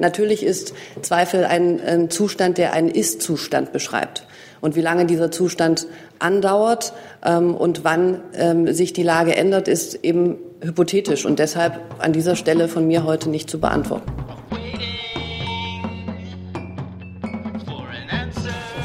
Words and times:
Natürlich 0.00 0.42
ist 0.42 0.74
Zweifel 1.02 1.44
ein, 1.44 1.80
ein 1.80 2.10
Zustand, 2.10 2.58
der 2.58 2.72
einen 2.72 2.88
Ist-Zustand 2.88 3.72
beschreibt. 3.72 4.26
Und 4.60 4.76
wie 4.76 4.80
lange 4.80 5.06
dieser 5.06 5.30
Zustand 5.30 5.86
andauert 6.18 6.92
ähm, 7.24 7.54
und 7.54 7.84
wann 7.84 8.20
ähm, 8.34 8.72
sich 8.72 8.92
die 8.92 9.02
Lage 9.02 9.34
ändert, 9.34 9.66
ist 9.68 10.04
eben 10.04 10.38
hypothetisch 10.60 11.26
und 11.26 11.38
deshalb 11.38 11.80
an 11.98 12.12
dieser 12.12 12.36
Stelle 12.36 12.68
von 12.68 12.86
mir 12.86 13.04
heute 13.04 13.28
nicht 13.28 13.50
zu 13.50 13.58
beantworten. 13.58 14.10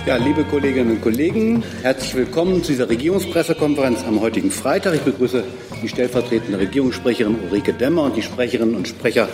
Ja, 0.08 0.16
liebe 0.16 0.46
Kolleginnen 0.46 0.92
und 0.92 1.02
Kollegen, 1.02 1.62
herzlich 1.82 2.16
willkommen 2.16 2.64
zu 2.64 2.72
dieser 2.72 2.90
Regierungspressekonferenz 2.90 4.06
am 4.06 4.22
heutigen 4.22 4.52
Freitag. 4.52 4.96
Ich 4.96 5.02
begrüße 5.02 5.44
die 5.84 5.90
stellvertretende 5.90 6.58
Regierungssprecherin 6.60 7.36
Ulrike 7.44 7.74
Demmer 7.74 8.04
und 8.04 8.16
die 8.16 8.22
Sprecherinnen 8.22 8.74
und 8.74 8.88
Sprecher 8.88 9.28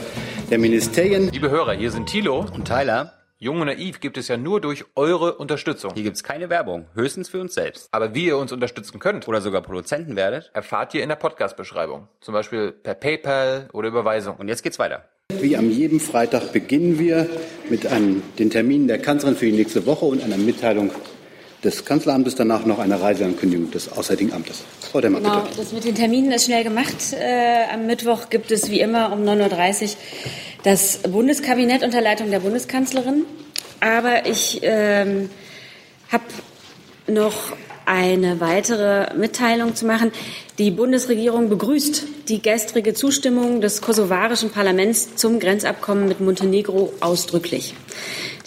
der 0.54 0.60
Ministerien. 0.60 1.32
Liebe 1.32 1.50
Hörer, 1.50 1.74
hier 1.74 1.90
sind 1.90 2.06
Thilo 2.06 2.46
und 2.54 2.68
Tyler. 2.68 3.14
Jung 3.40 3.60
und 3.60 3.66
Naiv 3.66 4.00
gibt 4.02 4.20
es 4.20 4.28
ja 4.28 4.38
nur 4.38 4.62
durch 4.62 4.86
eure 4.96 5.34
Unterstützung. 5.38 5.96
Hier 5.96 6.04
gibt 6.04 6.16
es 6.16 6.24
keine 6.24 6.52
Werbung, 6.52 6.86
höchstens 6.94 7.28
für 7.28 7.42
uns 7.42 7.56
selbst. 7.56 7.88
Aber 7.90 8.14
wie 8.14 8.26
ihr 8.28 8.38
uns 8.38 8.52
unterstützen 8.52 9.00
könnt 9.00 9.28
oder 9.28 9.42
sogar 9.42 9.64
Produzenten 9.64 10.16
werdet, 10.16 10.52
erfahrt 10.54 10.94
ihr 10.94 11.02
in 11.02 11.10
der 11.10 11.16
Podcast-Beschreibung. 11.16 12.08
Zum 12.22 12.36
Beispiel 12.36 12.72
per 12.72 12.94
PayPal 12.94 13.68
oder 13.74 13.88
Überweisung. 13.88 14.36
Und 14.36 14.48
jetzt 14.48 14.62
geht's 14.62 14.78
weiter. 14.78 15.06
Wie 15.30 15.58
am 15.58 15.72
jeden 15.72 16.00
Freitag 16.00 16.54
beginnen 16.54 17.00
wir 17.00 17.28
mit 17.72 17.88
einem, 17.88 18.22
den 18.38 18.52
Terminen 18.52 18.88
der 18.88 19.00
Kanzlerin 19.00 19.36
für 19.36 19.48
die 19.48 19.54
nächste 19.54 19.88
Woche 19.88 20.06
und 20.06 20.24
einer 20.24 20.38
Mitteilung 20.38 20.92
des 21.64 21.86
Kanzleramtes, 21.86 22.36
danach 22.36 22.66
noch 22.66 22.80
eine 22.80 23.02
Reiseankündigung 23.02 23.72
des 23.72 23.92
Auswärtigen 23.92 24.34
Amtes. 24.34 24.64
Frau 24.92 25.02
Demmer, 25.02 25.20
genau, 25.20 25.42
bitte. 25.42 25.58
das 25.58 25.72
mit 25.72 25.86
den 25.86 25.96
Terminen 25.96 26.32
ist 26.32 26.46
schnell 26.46 26.64
gemacht. 26.64 27.14
Äh, 27.14 27.74
am 27.74 27.86
Mittwoch 27.86 28.30
gibt 28.30 28.52
es 28.52 28.70
wie 28.70 28.82
immer 28.82 29.12
um 29.14 29.24
9.30 29.24 29.84
Uhr 29.84 29.90
das 30.64 31.00
Bundeskabinett 31.00 31.84
unter 31.84 32.02
Leitung 32.02 32.32
der 32.32 32.40
Bundeskanzlerin. 32.40 33.26
Aber 33.80 34.26
ich 34.26 34.60
ähm, 34.64 35.30
habe 36.10 36.24
noch 37.08 37.54
eine 37.86 38.40
weitere 38.40 39.14
Mitteilung 39.16 39.76
zu 39.76 39.86
machen. 39.86 40.12
Die 40.58 40.72
Bundesregierung 40.72 41.50
begrüßt 41.50 42.04
die 42.30 42.42
gestrige 42.42 42.94
Zustimmung 42.94 43.60
des 43.60 43.82
kosovarischen 43.82 44.52
Parlaments 44.52 45.16
zum 45.16 45.40
Grenzabkommen 45.40 46.08
mit 46.08 46.22
Montenegro 46.22 46.94
ausdrücklich. 47.02 47.74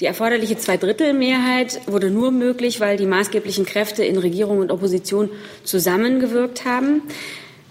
Die 0.00 0.04
erforderliche 0.04 0.58
Zweidrittelmehrheit 0.58 1.80
wurde 1.86 2.10
nur 2.10 2.30
möglich, 2.30 2.80
weil 2.80 2.98
die 2.98 3.06
maßgeblichen 3.06 3.64
Kräfte 3.64 4.04
in 4.04 4.18
Regierung 4.18 4.58
und 4.58 4.70
Opposition 4.70 5.30
zusammengewirkt 5.64 6.66
haben. 6.66 7.02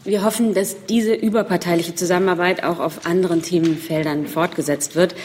Wir 0.04 0.24
hoffen, 0.24 0.54
dass 0.56 0.86
diese 0.86 1.14
überparteiliche 1.14 1.94
Zusammenarbeit 1.94 2.64
auch 2.64 2.80
auf 2.80 3.06
anderen 3.06 3.44
Themenfeldern 3.44 4.26
fortgesetzt 4.26 4.96
wird. 4.96 5.16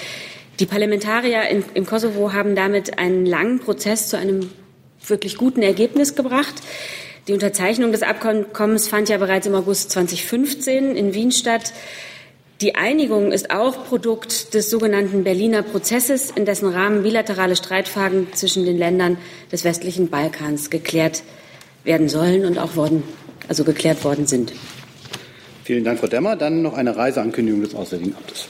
Die 0.59 0.67
Parlamentarier 0.67 1.49
in, 1.49 1.65
im 1.73 1.87
Kosovo 1.87 2.35
haben 2.35 2.55
damit 2.55 2.99
einen 2.99 3.25
langen 3.25 3.61
Prozess 3.61 4.09
zu 4.09 4.19
einem 4.19 4.51
wirklich 5.07 5.37
guten 5.37 5.63
Ergebnis 5.63 6.15
gebracht. 6.15 6.55
Die 7.29 7.33
Unterzeichnung 7.33 7.93
des 7.93 8.03
Abkommens 8.03 8.89
fand 8.89 9.09
ja 9.09 9.17
bereits 9.17 9.47
im 9.47 9.55
August 9.55 9.91
2015 9.93 10.97
in 10.97 11.15
Wien 11.15 11.33
statt. 11.33 11.73
Die 12.61 12.75
Einigung 12.75 13.33
ist 13.33 13.51
auch 13.51 13.87
Produkt 13.87 14.53
des 14.53 14.69
sogenannten 14.69 15.25
Berliner 15.25 15.63
Prozesses, 15.63 16.31
in 16.31 16.45
dessen 16.45 16.69
Rahmen 16.69 17.03
bilaterale 17.03 17.57
Streitfragen 17.57 18.35
zwischen 18.35 18.67
den 18.67 18.77
Ländern 18.77 19.17
des 19.51 19.65
westlichen 19.65 20.11
Balkans 20.11 20.69
geklärt 20.69 21.23
werden 21.85 22.11
sollen 22.11 22.45
und 22.45 22.59
auch 22.59 22.77
worden, 22.77 23.03
also 23.49 23.65
geklärt 23.65 24.05
worden 24.05 24.27
sind. 24.27 24.53
Vielen 25.65 25.85
Dank, 25.85 26.01
Frau 26.01 26.07
Demmer. 26.07 26.37
Dann 26.37 26.61
noch 26.61 26.75
eine 26.75 26.95
Reiseankündigung 26.95 27.63
des 27.63 27.75
Auswärtigen 27.75 28.15
Amtes. 28.15 28.47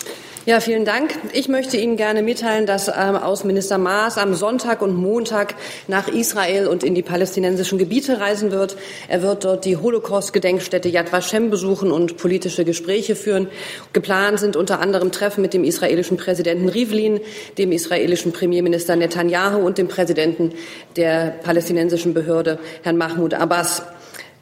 Ja, 0.50 0.58
vielen 0.58 0.84
Dank. 0.84 1.14
Ich 1.32 1.46
möchte 1.46 1.76
Ihnen 1.76 1.96
gerne 1.96 2.22
mitteilen, 2.22 2.66
dass 2.66 2.88
ähm, 2.88 3.14
Außenminister 3.14 3.78
Maas 3.78 4.18
am 4.18 4.34
Sonntag 4.34 4.82
und 4.82 4.96
Montag 4.96 5.54
nach 5.86 6.08
Israel 6.08 6.66
und 6.66 6.82
in 6.82 6.96
die 6.96 7.04
palästinensischen 7.04 7.78
Gebiete 7.78 8.18
reisen 8.18 8.50
wird. 8.50 8.76
Er 9.06 9.22
wird 9.22 9.44
dort 9.44 9.64
die 9.64 9.76
Holocaust-Gedenkstätte 9.76 10.88
Yad 10.88 11.12
Vashem 11.12 11.50
besuchen 11.50 11.92
und 11.92 12.16
politische 12.16 12.64
Gespräche 12.64 13.14
führen. 13.14 13.46
Geplant 13.92 14.40
sind 14.40 14.56
unter 14.56 14.80
anderem 14.80 15.12
Treffen 15.12 15.40
mit 15.40 15.54
dem 15.54 15.62
israelischen 15.62 16.16
Präsidenten 16.16 16.68
Rivlin, 16.68 17.20
dem 17.56 17.70
israelischen 17.70 18.32
Premierminister 18.32 18.96
Netanyahu 18.96 19.64
und 19.64 19.78
dem 19.78 19.86
Präsidenten 19.86 20.50
der 20.96 21.32
palästinensischen 21.44 22.12
Behörde, 22.12 22.58
Herrn 22.82 22.96
Mahmoud 22.96 23.34
Abbas. 23.34 23.84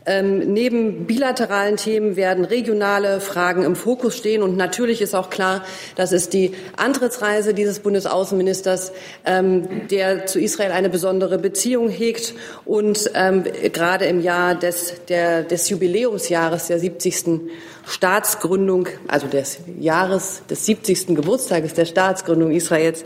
Ähm, 0.08 0.54
neben 0.54 1.04
bilateralen 1.06 1.76
Themen 1.76 2.16
werden 2.16 2.46
regionale 2.46 3.20
Fragen 3.20 3.62
im 3.62 3.76
Fokus 3.76 4.16
stehen. 4.16 4.42
Und 4.42 4.56
natürlich 4.56 5.02
ist 5.02 5.14
auch 5.14 5.28
klar, 5.28 5.62
dass 5.96 6.12
es 6.12 6.30
die 6.30 6.52
Antrittsreise 6.78 7.52
dieses 7.52 7.80
Bundesaußenministers, 7.80 8.92
ähm, 9.26 9.86
der 9.90 10.24
zu 10.24 10.40
Israel 10.40 10.72
eine 10.72 10.88
besondere 10.88 11.36
Beziehung 11.36 11.90
hegt 11.90 12.32
und 12.64 13.10
ähm, 13.14 13.44
gerade 13.74 14.06
im 14.06 14.22
Jahr 14.22 14.54
des, 14.54 14.94
der, 15.10 15.42
des 15.42 15.68
Jubiläumsjahres 15.68 16.68
der 16.68 16.78
70. 16.78 17.42
Staatsgründung, 17.86 18.88
also 19.08 19.26
des 19.26 19.58
Jahres 19.78 20.42
des 20.48 20.64
70. 20.64 21.08
Geburtstages 21.08 21.74
der 21.74 21.84
Staatsgründung 21.84 22.50
Israels, 22.50 23.04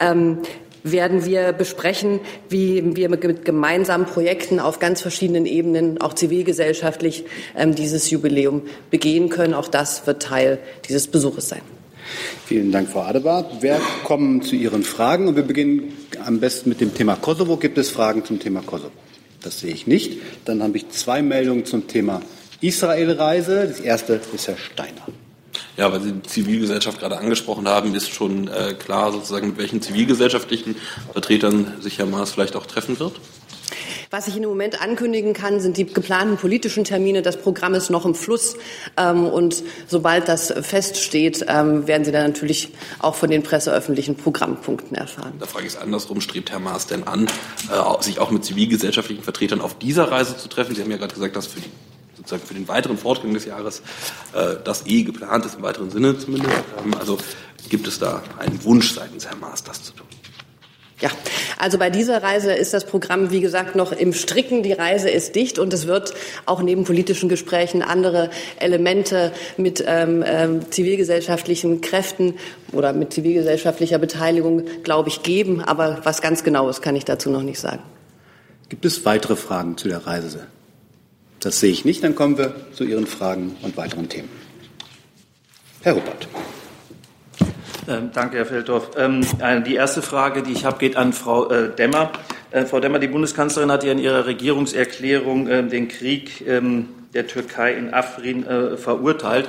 ähm, 0.00 0.42
werden 0.82 1.24
wir 1.24 1.52
besprechen, 1.52 2.20
wie 2.48 2.96
wir 2.96 3.08
mit 3.08 3.44
gemeinsamen 3.44 4.06
Projekten 4.06 4.60
auf 4.60 4.78
ganz 4.78 5.00
verschiedenen 5.00 5.46
Ebenen, 5.46 6.00
auch 6.00 6.14
zivilgesellschaftlich, 6.14 7.24
ähm, 7.56 7.74
dieses 7.74 8.10
Jubiläum 8.10 8.62
begehen 8.90 9.28
können. 9.28 9.54
Auch 9.54 9.68
das 9.68 10.06
wird 10.06 10.22
Teil 10.22 10.58
dieses 10.88 11.06
Besuches 11.06 11.48
sein. 11.48 11.62
Vielen 12.46 12.72
Dank, 12.72 12.88
Frau 12.88 13.02
Adebart. 13.02 13.62
Wir 13.62 13.80
kommen 14.04 14.42
zu 14.42 14.56
Ihren 14.56 14.82
Fragen 14.82 15.28
und 15.28 15.36
wir 15.36 15.44
beginnen 15.44 15.96
am 16.24 16.40
besten 16.40 16.68
mit 16.68 16.80
dem 16.80 16.94
Thema 16.94 17.16
Kosovo. 17.16 17.56
Gibt 17.56 17.78
es 17.78 17.90
Fragen 17.90 18.24
zum 18.24 18.40
Thema 18.40 18.60
Kosovo? 18.60 18.92
Das 19.42 19.60
sehe 19.60 19.72
ich 19.72 19.86
nicht. 19.86 20.18
Dann 20.44 20.62
habe 20.62 20.76
ich 20.76 20.90
zwei 20.90 21.22
Meldungen 21.22 21.64
zum 21.64 21.86
Thema 21.86 22.22
Israelreise. 22.60 23.66
Das 23.66 23.80
erste 23.80 24.20
ist 24.34 24.48
Herr 24.48 24.56
Steiner. 24.56 25.06
Ja, 25.76 25.90
weil 25.90 26.00
Sie 26.02 26.12
die 26.12 26.22
Zivilgesellschaft 26.22 27.00
gerade 27.00 27.16
angesprochen 27.16 27.66
haben, 27.66 27.94
ist 27.94 28.10
schon 28.10 28.48
äh, 28.48 28.74
klar 28.74 29.10
sozusagen, 29.12 29.48
mit 29.48 29.58
welchen 29.58 29.80
zivilgesellschaftlichen 29.80 30.76
Vertretern 31.12 31.80
sich 31.80 31.98
Herr 31.98 32.06
Maas 32.06 32.32
vielleicht 32.32 32.56
auch 32.56 32.66
treffen 32.66 32.98
wird? 32.98 33.14
Was 34.10 34.28
ich 34.28 34.34
Ihnen 34.34 34.44
im 34.44 34.50
Moment 34.50 34.82
ankündigen 34.82 35.32
kann, 35.32 35.58
sind 35.60 35.78
die 35.78 35.86
geplanten 35.86 36.36
politischen 36.36 36.84
Termine. 36.84 37.22
Das 37.22 37.38
Programm 37.38 37.72
ist 37.72 37.88
noch 37.88 38.04
im 38.04 38.14
Fluss. 38.14 38.56
Ähm, 38.98 39.24
und 39.24 39.62
sobald 39.86 40.28
das 40.28 40.52
feststeht, 40.52 41.46
ähm, 41.48 41.86
werden 41.86 42.04
Sie 42.04 42.12
dann 42.12 42.26
natürlich 42.26 42.74
auch 42.98 43.14
von 43.14 43.30
den 43.30 43.42
presseöffentlichen 43.42 44.14
Programmpunkten 44.14 44.94
erfahren. 44.94 45.32
Da 45.38 45.46
frage 45.46 45.64
ich 45.64 45.72
es 45.72 45.78
andersrum. 45.78 46.20
Strebt 46.20 46.50
Herr 46.50 46.58
Maas 46.58 46.86
denn 46.86 47.04
an, 47.04 47.26
äh, 47.26 48.02
sich 48.02 48.18
auch 48.18 48.30
mit 48.30 48.44
zivilgesellschaftlichen 48.44 49.24
Vertretern 49.24 49.62
auf 49.62 49.78
dieser 49.78 50.10
Reise 50.10 50.36
zu 50.36 50.48
treffen? 50.48 50.74
Sie 50.74 50.82
haben 50.82 50.90
ja 50.90 50.98
gerade 50.98 51.14
gesagt, 51.14 51.34
dass 51.34 51.46
für 51.46 51.60
die 51.60 51.70
sozusagen 52.22 52.46
für 52.46 52.54
den 52.54 52.68
weiteren 52.68 52.98
Fortgang 52.98 53.34
des 53.34 53.44
Jahres 53.44 53.82
äh, 54.32 54.56
das 54.64 54.86
eh 54.86 55.02
geplant 55.02 55.44
ist, 55.44 55.56
im 55.56 55.62
weiteren 55.62 55.90
Sinne 55.90 56.18
zumindest. 56.18 56.54
Ähm, 56.84 56.94
also 56.98 57.18
gibt 57.68 57.86
es 57.86 57.98
da 57.98 58.22
einen 58.38 58.62
Wunsch 58.64 58.94
seitens 58.94 59.26
Herrn 59.26 59.40
Maas, 59.40 59.64
das 59.64 59.82
zu 59.82 59.92
tun? 59.92 60.06
Ja, 61.00 61.10
also 61.58 61.78
bei 61.78 61.90
dieser 61.90 62.22
Reise 62.22 62.52
ist 62.52 62.72
das 62.74 62.86
Programm, 62.86 63.32
wie 63.32 63.40
gesagt, 63.40 63.74
noch 63.74 63.90
im 63.90 64.12
Stricken. 64.12 64.62
Die 64.62 64.72
Reise 64.72 65.10
ist 65.10 65.34
dicht 65.34 65.58
und 65.58 65.72
es 65.72 65.88
wird 65.88 66.14
auch 66.46 66.62
neben 66.62 66.84
politischen 66.84 67.28
Gesprächen 67.28 67.82
andere 67.82 68.30
Elemente 68.60 69.32
mit 69.56 69.82
ähm, 69.84 70.22
ähm, 70.24 70.70
zivilgesellschaftlichen 70.70 71.80
Kräften 71.80 72.34
oder 72.70 72.92
mit 72.92 73.12
zivilgesellschaftlicher 73.12 73.98
Beteiligung, 73.98 74.64
glaube 74.84 75.08
ich, 75.08 75.24
geben. 75.24 75.60
Aber 75.60 75.98
was 76.04 76.22
ganz 76.22 76.44
Genaues 76.44 76.82
kann 76.82 76.94
ich 76.94 77.04
dazu 77.04 77.30
noch 77.30 77.42
nicht 77.42 77.58
sagen. 77.58 77.82
Gibt 78.68 78.84
es 78.84 79.04
weitere 79.04 79.34
Fragen 79.34 79.76
zu 79.76 79.88
der 79.88 80.06
Reise? 80.06 80.46
Das 81.42 81.58
sehe 81.58 81.70
ich 81.70 81.84
nicht. 81.84 82.04
Dann 82.04 82.14
kommen 82.14 82.38
wir 82.38 82.54
zu 82.72 82.84
Ihren 82.84 83.06
Fragen 83.06 83.56
und 83.62 83.76
weiteren 83.76 84.08
Themen. 84.08 84.28
Herr 85.82 85.94
Ruppert. 85.94 86.28
Ähm, 87.88 88.10
danke, 88.14 88.36
Herr 88.36 88.46
Feldorf. 88.46 88.90
Ähm, 88.96 89.26
die 89.66 89.74
erste 89.74 90.02
Frage, 90.02 90.44
die 90.44 90.52
ich 90.52 90.64
habe, 90.64 90.78
geht 90.78 90.96
an 90.96 91.12
Frau 91.12 91.50
äh, 91.50 91.74
Demmer. 91.74 92.12
Äh, 92.52 92.64
Frau 92.64 92.78
Demmer, 92.78 93.00
die 93.00 93.08
Bundeskanzlerin 93.08 93.72
hat 93.72 93.82
ja 93.82 93.90
in 93.90 93.98
ihrer 93.98 94.26
Regierungserklärung 94.26 95.48
äh, 95.48 95.66
den 95.66 95.88
Krieg 95.88 96.46
ähm, 96.46 96.88
der 97.12 97.26
Türkei 97.26 97.72
in 97.72 97.92
Afrin 97.92 98.46
äh, 98.46 98.76
verurteilt. 98.76 99.48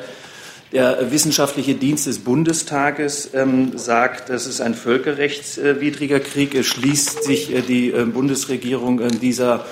Der 0.73 1.11
wissenschaftliche 1.11 1.75
Dienst 1.75 2.07
des 2.07 2.17
Bundestages 2.19 3.29
ähm, 3.35 3.77
sagt, 3.77 4.29
das 4.29 4.47
ist 4.47 4.59
ein 4.59 4.73
völkerrechtswidriger 4.73 6.19
Krieg. 6.19 6.55
Es 6.55 6.65
schließt 6.65 7.23
sich 7.23 7.53
äh, 7.53 7.61
die 7.61 7.91
äh, 7.91 8.05
Bundesregierung 8.05 8.99
äh, 8.99 9.09
dieser 9.09 9.67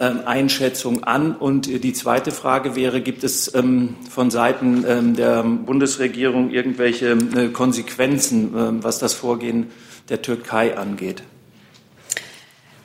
ähm, 0.00 0.20
Einschätzung 0.24 1.04
an. 1.04 1.36
Und 1.36 1.66
die 1.66 1.92
zweite 1.92 2.30
Frage 2.30 2.74
wäre, 2.76 3.02
gibt 3.02 3.24
es 3.24 3.54
ähm, 3.54 3.96
von 4.08 4.30
Seiten 4.30 4.86
ähm, 4.88 5.16
der 5.16 5.42
Bundesregierung 5.42 6.48
irgendwelche 6.48 7.10
äh, 7.10 7.48
Konsequenzen, 7.48 8.54
äh, 8.54 8.82
was 8.82 8.98
das 8.98 9.12
Vorgehen 9.12 9.66
der 10.08 10.22
Türkei 10.22 10.78
angeht? 10.78 11.22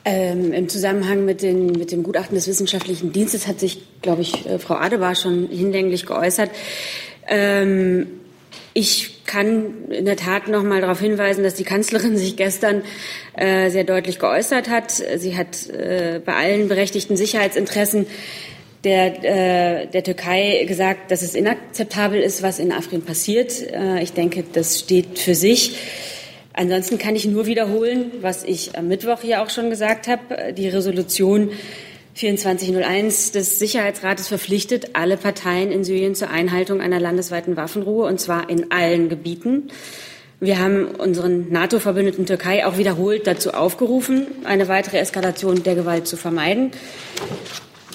Ähm, 0.04 0.52
Im 0.52 0.68
Zusammenhang 0.68 1.24
mit, 1.24 1.40
den, 1.40 1.66
mit, 1.66 1.92
dem 1.92 2.02
Gutachten 2.02 2.34
des 2.34 2.46
Wissenschaftlichen 2.46 3.12
Dienstes 3.12 3.46
hat 3.46 3.58
sich, 3.58 4.00
glaube 4.02 4.20
ich, 4.20 4.44
äh, 4.46 4.58
Frau 4.58 4.74
Adebar 4.74 5.14
schon 5.14 5.48
hinlänglich 5.48 6.04
geäußert. 6.04 6.50
Ähm, 7.28 8.06
ich 8.74 9.24
kann 9.24 9.90
in 9.90 10.04
der 10.04 10.16
Tat 10.16 10.48
noch 10.48 10.62
mal 10.62 10.80
darauf 10.80 11.00
hinweisen, 11.00 11.44
dass 11.44 11.54
die 11.54 11.64
Kanzlerin 11.64 12.16
sich 12.18 12.36
gestern 12.36 12.82
äh, 13.36 13.70
sehr 13.70 13.84
deutlich 13.84 14.18
geäußert 14.18 14.68
hat. 14.68 14.90
Sie 14.90 15.36
hat 15.36 15.68
äh, 15.68 16.20
bei 16.24 16.34
allen 16.34 16.68
berechtigten 16.68 17.16
Sicherheitsinteressen 17.16 18.06
der, 18.84 19.24
äh, 19.24 19.86
der 19.88 20.04
Türkei 20.04 20.64
gesagt, 20.66 21.10
dass 21.10 21.22
es 21.22 21.34
inakzeptabel 21.34 22.20
ist, 22.20 22.42
was 22.42 22.58
in 22.58 22.72
Afrin 22.72 23.02
passiert. 23.02 23.52
Äh, 23.72 24.02
ich 24.02 24.12
denke, 24.12 24.44
das 24.52 24.78
steht 24.78 25.18
für 25.18 25.34
sich. 25.34 25.76
Ansonsten 26.52 26.98
kann 26.98 27.14
ich 27.14 27.24
nur 27.24 27.46
wiederholen, 27.46 28.10
was 28.20 28.44
ich 28.44 28.76
am 28.76 28.88
Mittwoch 28.88 29.20
hier 29.22 29.42
auch 29.42 29.50
schon 29.50 29.70
gesagt 29.70 30.08
habe. 30.08 30.52
Die 30.52 30.68
Resolution 30.68 31.50
2401 32.18 33.30
des 33.30 33.60
Sicherheitsrates 33.60 34.26
verpflichtet 34.26 34.90
alle 34.94 35.16
Parteien 35.16 35.70
in 35.70 35.84
Syrien 35.84 36.16
zur 36.16 36.30
Einhaltung 36.30 36.80
einer 36.80 36.98
landesweiten 36.98 37.56
Waffenruhe, 37.56 38.08
und 38.08 38.18
zwar 38.18 38.50
in 38.50 38.72
allen 38.72 39.08
Gebieten. 39.08 39.68
Wir 40.40 40.58
haben 40.58 40.86
unseren 40.86 41.52
NATO-Verbündeten 41.52 42.26
Türkei 42.26 42.66
auch 42.66 42.76
wiederholt 42.76 43.28
dazu 43.28 43.52
aufgerufen, 43.52 44.26
eine 44.42 44.66
weitere 44.66 44.98
Eskalation 44.98 45.62
der 45.62 45.76
Gewalt 45.76 46.08
zu 46.08 46.16
vermeiden, 46.16 46.72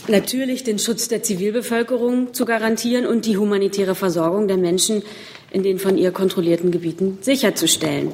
natürlich 0.08 0.64
den 0.64 0.80
Schutz 0.80 1.10
der 1.10 1.22
Zivilbevölkerung 1.22 2.34
zu 2.34 2.46
garantieren 2.46 3.06
und 3.06 3.26
die 3.26 3.38
humanitäre 3.38 3.94
Versorgung 3.94 4.48
der 4.48 4.58
Menschen 4.58 5.04
in 5.52 5.64
den 5.64 5.80
von 5.80 5.98
ihr 5.98 6.12
kontrollierten 6.12 6.72
Gebieten 6.72 7.18
sicherzustellen. 7.20 8.14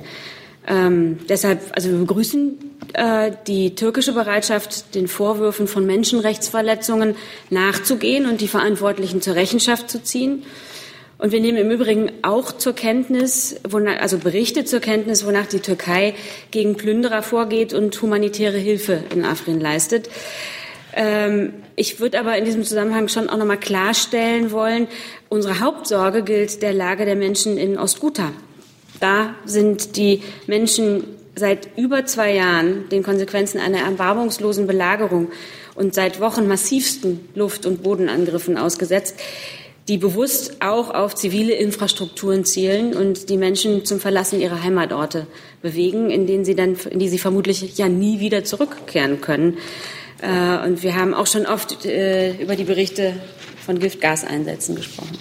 Ähm, 0.68 1.20
deshalb, 1.30 1.62
also 1.76 1.90
wir 1.90 2.00
begrüßen 2.00 2.69
die 3.48 3.76
türkische 3.76 4.14
Bereitschaft, 4.14 4.96
den 4.96 5.08
Vorwürfen 5.08 5.68
von 5.68 5.86
Menschenrechtsverletzungen 5.86 7.16
nachzugehen 7.50 8.26
und 8.26 8.42
die 8.42 8.48
Verantwortlichen 8.48 9.22
zur 9.22 9.36
Rechenschaft 9.36 9.90
zu 9.90 10.02
ziehen. 10.04 10.44
Und 11.20 11.34
wir 11.34 11.42
nehmen 11.42 11.58
im 11.58 11.70
Übrigen 11.70 12.12
auch 12.22 12.54
zur 12.54 12.74
Kenntnis, 12.74 13.58
also 14.00 14.18
Berichte 14.18 14.64
zur 14.64 14.80
Kenntnis, 14.80 15.26
wonach 15.26 15.48
die 15.48 15.60
Türkei 15.60 16.16
gegen 16.50 16.78
Plünderer 16.78 17.22
vorgeht 17.22 17.74
und 17.74 18.02
humanitäre 18.02 18.58
Hilfe 18.58 19.04
in 19.14 19.26
Afrin 19.26 19.60
leistet. 19.60 20.10
Ähm, 20.94 21.54
ich 21.76 22.00
würde 22.00 22.20
aber 22.20 22.38
in 22.38 22.46
diesem 22.46 22.64
Zusammenhang 22.64 23.10
schon 23.10 23.30
auch 23.30 23.38
noch 23.38 23.46
mal 23.46 23.58
klarstellen 23.58 24.52
wollen, 24.52 24.88
unsere 25.28 25.60
Hauptsorge 25.60 26.24
gilt 26.24 26.62
der 26.62 26.74
Lage 26.74 27.04
der 27.04 27.18
Menschen 27.18 27.58
in 27.58 27.78
Ostguta. 27.78 28.32
Da 29.02 29.36
sind 29.46 29.98
die 29.98 30.24
Menschen 30.48 31.04
seit 31.36 31.78
über 31.78 32.06
zwei 32.06 32.34
Jahren 32.34 32.90
den 32.90 33.04
Konsequenzen 33.04 33.60
einer 33.60 33.80
erbarmungslosen 33.80 34.68
Belagerung 34.68 35.30
und 35.76 35.96
seit 35.96 36.20
Wochen 36.20 36.48
massivsten 36.48 37.22
Luft- 37.36 37.66
und 37.66 37.84
Bodenangriffen 37.84 38.58
ausgesetzt, 38.58 39.16
die 39.88 39.98
bewusst 39.98 40.58
auch 40.62 40.92
auf 40.92 41.16
zivile 41.16 41.54
Infrastrukturen 41.54 42.46
zielen 42.46 42.94
und 42.94 43.30
die 43.30 43.38
Menschen 43.38 43.86
zum 43.86 44.00
Verlassen 44.00 44.40
ihrer 44.40 44.62
Heimatorte 44.62 45.26
bewegen, 45.64 46.12
in 46.12 46.28
denen 46.28 46.46
sie 46.46 46.56
dann, 46.56 46.76
in 46.76 47.00
die 47.00 47.10
sie 47.10 47.18
vermutlich 47.18 47.78
ja 47.78 47.90
nie 47.90 48.20
wieder 48.20 48.44
zurückkehren 48.44 49.20
können. 49.20 49.58
Äh, 50.22 50.68
und 50.68 50.84
wir 50.84 50.96
haben 50.96 51.16
auch 51.16 51.26
schon 51.26 51.48
oft 51.48 51.86
äh, 51.86 52.34
über 52.40 52.56
die 52.56 52.66
Berichte 52.66 53.14
von 53.66 53.80
Giftgaseinsätzen 53.80 54.76
gesprochen. 54.76 55.18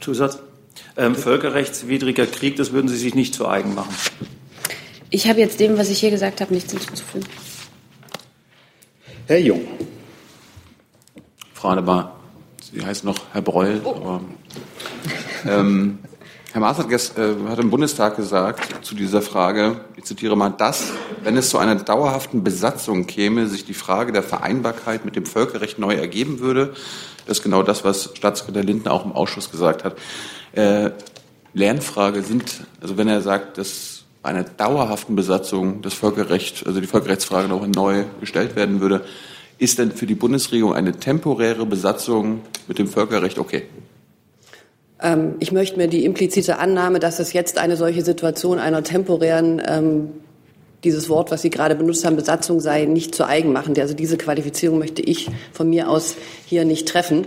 Zusatz? 0.00 0.38
Ähm, 0.96 1.14
völkerrechtswidriger 1.14 2.26
Krieg, 2.26 2.56
das 2.56 2.72
würden 2.72 2.88
Sie 2.88 2.96
sich 2.96 3.14
nicht 3.14 3.34
zu 3.34 3.46
eigen 3.46 3.74
machen. 3.74 3.94
Ich 5.14 5.28
habe 5.28 5.40
jetzt 5.40 5.60
dem, 5.60 5.76
was 5.76 5.90
ich 5.90 6.00
hier 6.00 6.10
gesagt 6.10 6.40
habe, 6.40 6.54
nichts 6.54 6.72
hinzuzufügen. 6.72 7.28
Herr 9.26 9.38
Jung. 9.38 9.60
Frau 11.52 11.68
Adebar, 11.68 12.18
Sie 12.62 12.84
heißen 12.84 13.06
noch 13.06 13.18
Herr 13.30 13.42
Breul, 13.42 13.82
oh. 13.84 13.90
aber 13.90 14.20
ähm, 15.46 15.98
Herr 16.52 16.62
Maas 16.62 16.78
hat, 16.78 16.88
gest, 16.88 17.18
äh, 17.18 17.34
hat 17.46 17.58
im 17.58 17.68
Bundestag 17.68 18.16
gesagt 18.16 18.86
zu 18.86 18.94
dieser 18.94 19.20
Frage, 19.20 19.84
ich 19.96 20.04
zitiere 20.04 20.34
mal, 20.34 20.48
dass, 20.48 20.94
wenn 21.22 21.36
es 21.36 21.50
zu 21.50 21.58
einer 21.58 21.74
dauerhaften 21.74 22.42
Besatzung 22.42 23.06
käme, 23.06 23.48
sich 23.48 23.66
die 23.66 23.74
Frage 23.74 24.12
der 24.12 24.22
Vereinbarkeit 24.22 25.04
mit 25.04 25.14
dem 25.14 25.26
Völkerrecht 25.26 25.78
neu 25.78 25.94
ergeben 25.94 26.40
würde. 26.40 26.72
Das 27.26 27.38
ist 27.38 27.44
genau 27.44 27.62
das, 27.62 27.84
was 27.84 28.12
Staatssekretär 28.14 28.64
Lindner 28.64 28.92
auch 28.92 29.04
im 29.04 29.12
Ausschuss 29.12 29.50
gesagt 29.50 29.84
hat. 29.84 29.96
Äh, 30.52 30.92
Lernfrage 31.52 32.22
sind, 32.22 32.62
also 32.80 32.96
wenn 32.96 33.08
er 33.08 33.20
sagt, 33.20 33.58
dass 33.58 33.91
einer 34.22 34.44
dauerhaften 34.44 35.16
Besatzung 35.16 35.82
das 35.82 35.94
Völkerrecht, 35.94 36.66
also 36.66 36.80
die 36.80 36.86
Völkerrechtsfrage 36.86 37.48
noch 37.48 37.66
neu 37.66 38.04
gestellt 38.20 38.56
werden 38.56 38.80
würde, 38.80 39.04
ist 39.58 39.78
denn 39.78 39.92
für 39.92 40.06
die 40.06 40.14
Bundesregierung 40.14 40.74
eine 40.74 40.92
temporäre 40.92 41.66
Besatzung 41.66 42.42
mit 42.68 42.78
dem 42.78 42.88
Völkerrecht 42.88 43.38
okay? 43.38 43.64
Ähm, 45.00 45.34
ich 45.40 45.52
möchte 45.52 45.76
mir 45.76 45.88
die 45.88 46.04
implizite 46.04 46.58
Annahme, 46.58 47.00
dass 47.00 47.18
es 47.18 47.32
jetzt 47.32 47.58
eine 47.58 47.76
solche 47.76 48.02
Situation 48.02 48.58
einer 48.58 48.82
temporären 48.82 49.60
ähm, 49.64 50.08
dieses 50.84 51.08
Wort, 51.08 51.30
was 51.30 51.42
Sie 51.42 51.50
gerade 51.50 51.74
benutzt 51.74 52.04
haben, 52.04 52.16
Besatzung 52.16 52.60
sei, 52.60 52.84
nicht 52.86 53.14
zu 53.14 53.24
eigen 53.24 53.52
machen. 53.52 53.78
Also 53.78 53.94
diese 53.94 54.16
Qualifizierung 54.16 54.78
möchte 54.78 55.00
ich 55.00 55.30
von 55.52 55.70
mir 55.70 55.88
aus 55.88 56.16
hier 56.46 56.64
nicht 56.64 56.88
treffen. 56.88 57.26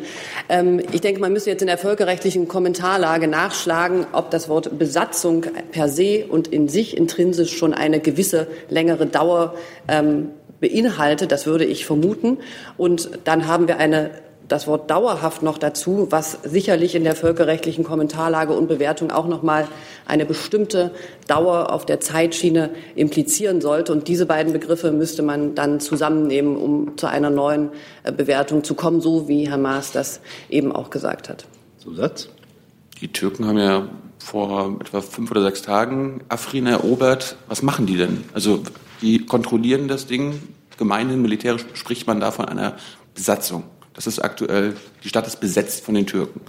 Ähm, 0.49 0.81
ich 0.91 1.01
denke, 1.01 1.21
man 1.21 1.31
müsste 1.31 1.49
jetzt 1.49 1.61
in 1.61 1.67
der 1.67 1.77
völkerrechtlichen 1.77 2.47
Kommentarlage 2.47 3.27
nachschlagen, 3.27 4.07
ob 4.11 4.29
das 4.29 4.49
Wort 4.49 4.77
Besatzung 4.77 5.45
per 5.71 5.87
se 5.87 6.25
und 6.27 6.47
in 6.49 6.67
sich 6.67 6.97
intrinsisch 6.97 7.55
schon 7.57 7.73
eine 7.73 7.99
gewisse 7.99 8.47
längere 8.69 9.05
Dauer 9.05 9.55
ähm, 9.87 10.31
beinhaltet. 10.59 11.31
Das 11.31 11.45
würde 11.45 11.65
ich 11.65 11.85
vermuten. 11.85 12.37
Und 12.77 13.09
dann 13.23 13.47
haben 13.47 13.67
wir 13.67 13.77
eine 13.77 14.11
das 14.47 14.67
Wort 14.67 14.91
dauerhaft 14.91 15.41
noch 15.41 15.57
dazu, 15.57 16.07
was 16.11 16.39
sicherlich 16.43 16.95
in 16.95 17.03
der 17.03 17.15
völkerrechtlichen 17.15 17.83
Kommentarlage 17.83 18.53
und 18.53 18.67
Bewertung 18.67 19.11
auch 19.11 19.27
noch 19.27 19.41
mal 19.41 19.67
eine 20.05 20.25
bestimmte 20.25 20.91
Dauer 21.27 21.71
auf 21.71 21.85
der 21.85 21.99
Zeitschiene 21.99 22.69
implizieren 22.95 23.61
sollte. 23.61 23.91
Und 23.91 24.07
diese 24.07 24.25
beiden 24.25 24.53
Begriffe 24.53 24.91
müsste 24.91 25.23
man 25.23 25.55
dann 25.55 25.79
zusammennehmen, 25.79 26.57
um 26.57 26.97
zu 26.97 27.07
einer 27.07 27.29
neuen 27.29 27.69
äh, 28.03 28.11
Bewertung 28.11 28.63
zu 28.63 28.75
kommen, 28.75 29.01
so 29.01 29.27
wie 29.27 29.49
Herr 29.49 29.57
Maas 29.57 29.91
das 29.91 30.21
eben 30.49 30.71
auch 30.71 30.89
gesagt 30.89 31.29
hat. 31.29 31.45
Zusatz? 31.79 32.29
Die 33.01 33.07
Türken 33.09 33.45
haben 33.45 33.57
ja 33.57 33.87
vor 34.19 34.77
etwa 34.79 35.01
fünf 35.01 35.31
oder 35.31 35.43
sechs 35.43 35.61
Tagen 35.61 36.21
Afrin 36.29 36.67
erobert. 36.67 37.35
Was 37.47 37.61
machen 37.61 37.85
die 37.85 37.97
denn? 37.97 38.23
Also 38.33 38.61
die 39.01 39.25
kontrollieren 39.25 39.87
das 39.87 40.07
Ding. 40.07 40.41
Gemeinhin 40.77 41.21
militärisch 41.21 41.65
spricht 41.73 42.07
man 42.07 42.19
da 42.19 42.31
von 42.31 42.45
einer 42.45 42.75
Besatzung. 43.13 43.63
Das 43.95 44.07
ist 44.07 44.19
aktuell, 44.19 44.75
die 45.03 45.09
Stadt 45.09 45.25
ist 45.25 45.39
besetzt 45.39 45.83
von 45.83 45.95
den 45.95 46.05
Türken. 46.05 46.41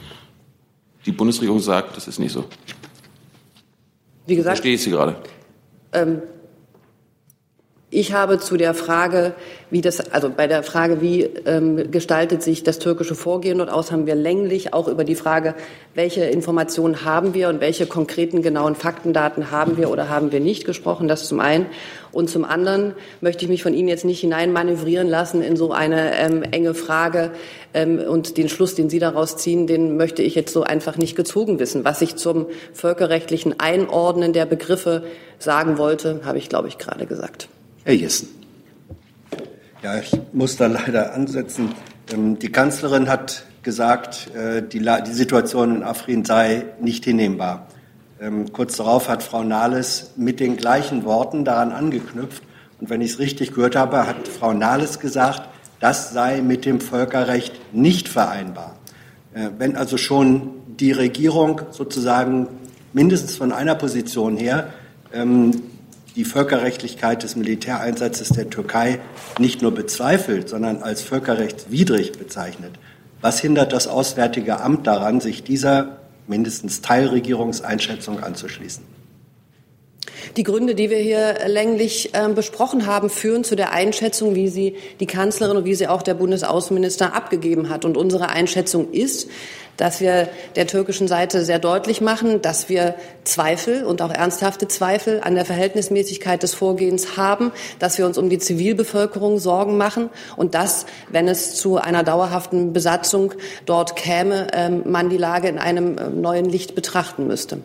Die 1.04 1.12
Bundesregierung 1.12 1.60
sagt, 1.60 1.96
das 1.96 2.08
ist 2.08 2.18
nicht 2.18 2.32
so. 2.32 2.44
Wie 4.26 4.34
gesagt, 4.34 4.56
verstehe 4.56 4.74
ich 4.74 4.82
Sie 4.82 4.90
gerade. 4.90 5.16
Ähm, 5.92 6.20
ich 7.88 8.12
habe 8.12 8.40
zu 8.40 8.56
der 8.56 8.74
Frage, 8.74 9.32
wie 9.70 9.80
das, 9.80 10.00
also 10.10 10.28
bei 10.28 10.48
der 10.48 10.64
Frage, 10.64 11.00
wie 11.00 11.22
ähm, 11.22 11.92
gestaltet 11.92 12.42
sich 12.42 12.64
das 12.64 12.80
türkische 12.80 13.14
Vorgehen 13.14 13.58
dort 13.58 13.70
aus, 13.70 13.92
haben 13.92 14.06
wir 14.06 14.16
länglich 14.16 14.74
auch 14.74 14.88
über 14.88 15.04
die 15.04 15.14
Frage, 15.14 15.54
welche 15.94 16.24
Informationen 16.24 17.04
haben 17.04 17.32
wir 17.32 17.48
und 17.48 17.60
welche 17.60 17.86
konkreten 17.86 18.42
genauen 18.42 18.74
Faktendaten 18.74 19.52
haben 19.52 19.76
wir 19.76 19.88
oder 19.88 20.08
haben 20.08 20.32
wir 20.32 20.40
nicht 20.40 20.64
gesprochen. 20.64 21.06
Das 21.06 21.28
zum 21.28 21.38
einen. 21.38 21.66
Und 22.10 22.28
zum 22.28 22.44
anderen 22.44 22.94
möchte 23.20 23.44
ich 23.44 23.48
mich 23.48 23.62
von 23.62 23.72
Ihnen 23.72 23.88
jetzt 23.88 24.04
nicht 24.04 24.20
hineinmanövrieren 24.20 25.08
lassen 25.08 25.40
in 25.40 25.56
so 25.56 25.70
eine 25.70 26.18
ähm, 26.18 26.42
enge 26.42 26.74
Frage 26.74 27.30
ähm, 27.72 28.00
und 28.00 28.36
den 28.36 28.48
Schluss, 28.48 28.74
den 28.74 28.90
Sie 28.90 28.98
daraus 28.98 29.36
ziehen, 29.36 29.68
den 29.68 29.96
möchte 29.96 30.22
ich 30.22 30.34
jetzt 30.34 30.52
so 30.52 30.64
einfach 30.64 30.96
nicht 30.96 31.14
gezogen 31.14 31.60
wissen. 31.60 31.84
Was 31.84 32.02
ich 32.02 32.16
zum 32.16 32.46
völkerrechtlichen 32.72 33.60
Einordnen 33.60 34.32
der 34.32 34.44
Begriffe 34.44 35.04
sagen 35.38 35.78
wollte, 35.78 36.22
habe 36.24 36.38
ich, 36.38 36.48
glaube 36.48 36.66
ich, 36.66 36.78
gerade 36.78 37.06
gesagt. 37.06 37.48
Herr 37.86 37.94
Jessen. 37.94 38.30
Ja, 39.80 40.00
ich 40.00 40.10
muss 40.32 40.56
da 40.56 40.66
leider 40.66 41.14
ansetzen. 41.14 41.72
Ähm, 42.12 42.36
die 42.36 42.50
Kanzlerin 42.50 43.08
hat 43.08 43.44
gesagt, 43.62 44.28
äh, 44.34 44.60
die 44.60 45.12
Situation 45.12 45.76
in 45.76 45.82
Afrin 45.84 46.24
sei 46.24 46.64
nicht 46.80 47.04
hinnehmbar. 47.04 47.68
Ähm, 48.20 48.52
kurz 48.52 48.78
darauf 48.78 49.08
hat 49.08 49.22
Frau 49.22 49.44
Nahles 49.44 50.10
mit 50.16 50.40
den 50.40 50.56
gleichen 50.56 51.04
Worten 51.04 51.44
daran 51.44 51.70
angeknüpft. 51.70 52.42
Und 52.80 52.90
wenn 52.90 53.02
ich 53.02 53.12
es 53.12 53.18
richtig 53.20 53.54
gehört 53.54 53.76
habe, 53.76 54.04
hat 54.04 54.26
Frau 54.26 54.52
Nahles 54.52 54.98
gesagt, 54.98 55.48
das 55.78 56.10
sei 56.10 56.42
mit 56.42 56.64
dem 56.64 56.80
Völkerrecht 56.80 57.72
nicht 57.72 58.08
vereinbar. 58.08 58.74
Äh, 59.32 59.50
wenn 59.58 59.76
also 59.76 59.96
schon 59.96 60.54
die 60.66 60.90
Regierung 60.90 61.60
sozusagen 61.70 62.48
mindestens 62.92 63.36
von 63.36 63.52
einer 63.52 63.76
Position 63.76 64.36
her 64.36 64.72
ähm, 65.12 65.62
die 66.16 66.24
Völkerrechtlichkeit 66.24 67.22
des 67.22 67.36
Militäreinsatzes 67.36 68.30
der 68.30 68.48
Türkei 68.48 69.00
nicht 69.38 69.60
nur 69.60 69.74
bezweifelt, 69.74 70.48
sondern 70.48 70.82
als 70.82 71.02
völkerrechtswidrig 71.02 72.12
bezeichnet. 72.12 72.72
Was 73.20 73.40
hindert 73.40 73.72
das 73.72 73.86
Auswärtige 73.86 74.60
Amt 74.60 74.86
daran, 74.86 75.20
sich 75.20 75.44
dieser 75.44 75.98
mindestens 76.26 76.80
Teilregierungseinschätzung 76.80 78.22
anzuschließen? 78.22 78.95
Die 80.36 80.42
Gründe, 80.42 80.74
die 80.74 80.90
wir 80.90 80.98
hier 80.98 81.36
länglich 81.46 82.14
äh, 82.14 82.28
besprochen 82.28 82.84
haben, 82.84 83.08
führen 83.08 83.42
zu 83.42 83.56
der 83.56 83.72
Einschätzung, 83.72 84.34
wie 84.34 84.48
sie 84.48 84.76
die 85.00 85.06
Kanzlerin 85.06 85.56
und 85.56 85.64
wie 85.64 85.74
sie 85.74 85.88
auch 85.88 86.02
der 86.02 86.12
Bundesaußenminister 86.12 87.14
abgegeben 87.14 87.70
hat. 87.70 87.86
Und 87.86 87.96
unsere 87.96 88.28
Einschätzung 88.28 88.90
ist, 88.92 89.28
dass 89.78 90.00
wir 90.00 90.28
der 90.54 90.66
türkischen 90.66 91.08
Seite 91.08 91.44
sehr 91.44 91.58
deutlich 91.58 92.02
machen, 92.02 92.42
dass 92.42 92.68
wir 92.68 92.94
Zweifel 93.24 93.84
und 93.84 94.02
auch 94.02 94.10
ernsthafte 94.10 94.68
Zweifel 94.68 95.20
an 95.22 95.34
der 95.34 95.46
Verhältnismäßigkeit 95.46 96.42
des 96.42 96.54
Vorgehens 96.54 97.16
haben, 97.16 97.52
dass 97.78 97.96
wir 97.96 98.06
uns 98.06 98.18
um 98.18 98.28
die 98.28 98.38
Zivilbevölkerung 98.38 99.38
Sorgen 99.38 99.78
machen 99.78 100.10
und 100.36 100.54
dass, 100.54 100.86
wenn 101.10 101.28
es 101.28 101.54
zu 101.54 101.78
einer 101.78 102.02
dauerhaften 102.02 102.74
Besatzung 102.74 103.32
dort 103.64 103.96
käme, 103.96 104.48
ähm, 104.52 104.82
man 104.84 105.08
die 105.08 105.18
Lage 105.18 105.48
in 105.48 105.58
einem 105.58 105.96
äh, 105.96 106.08
neuen 106.10 106.46
Licht 106.46 106.74
betrachten 106.74 107.26
müsste. 107.26 107.60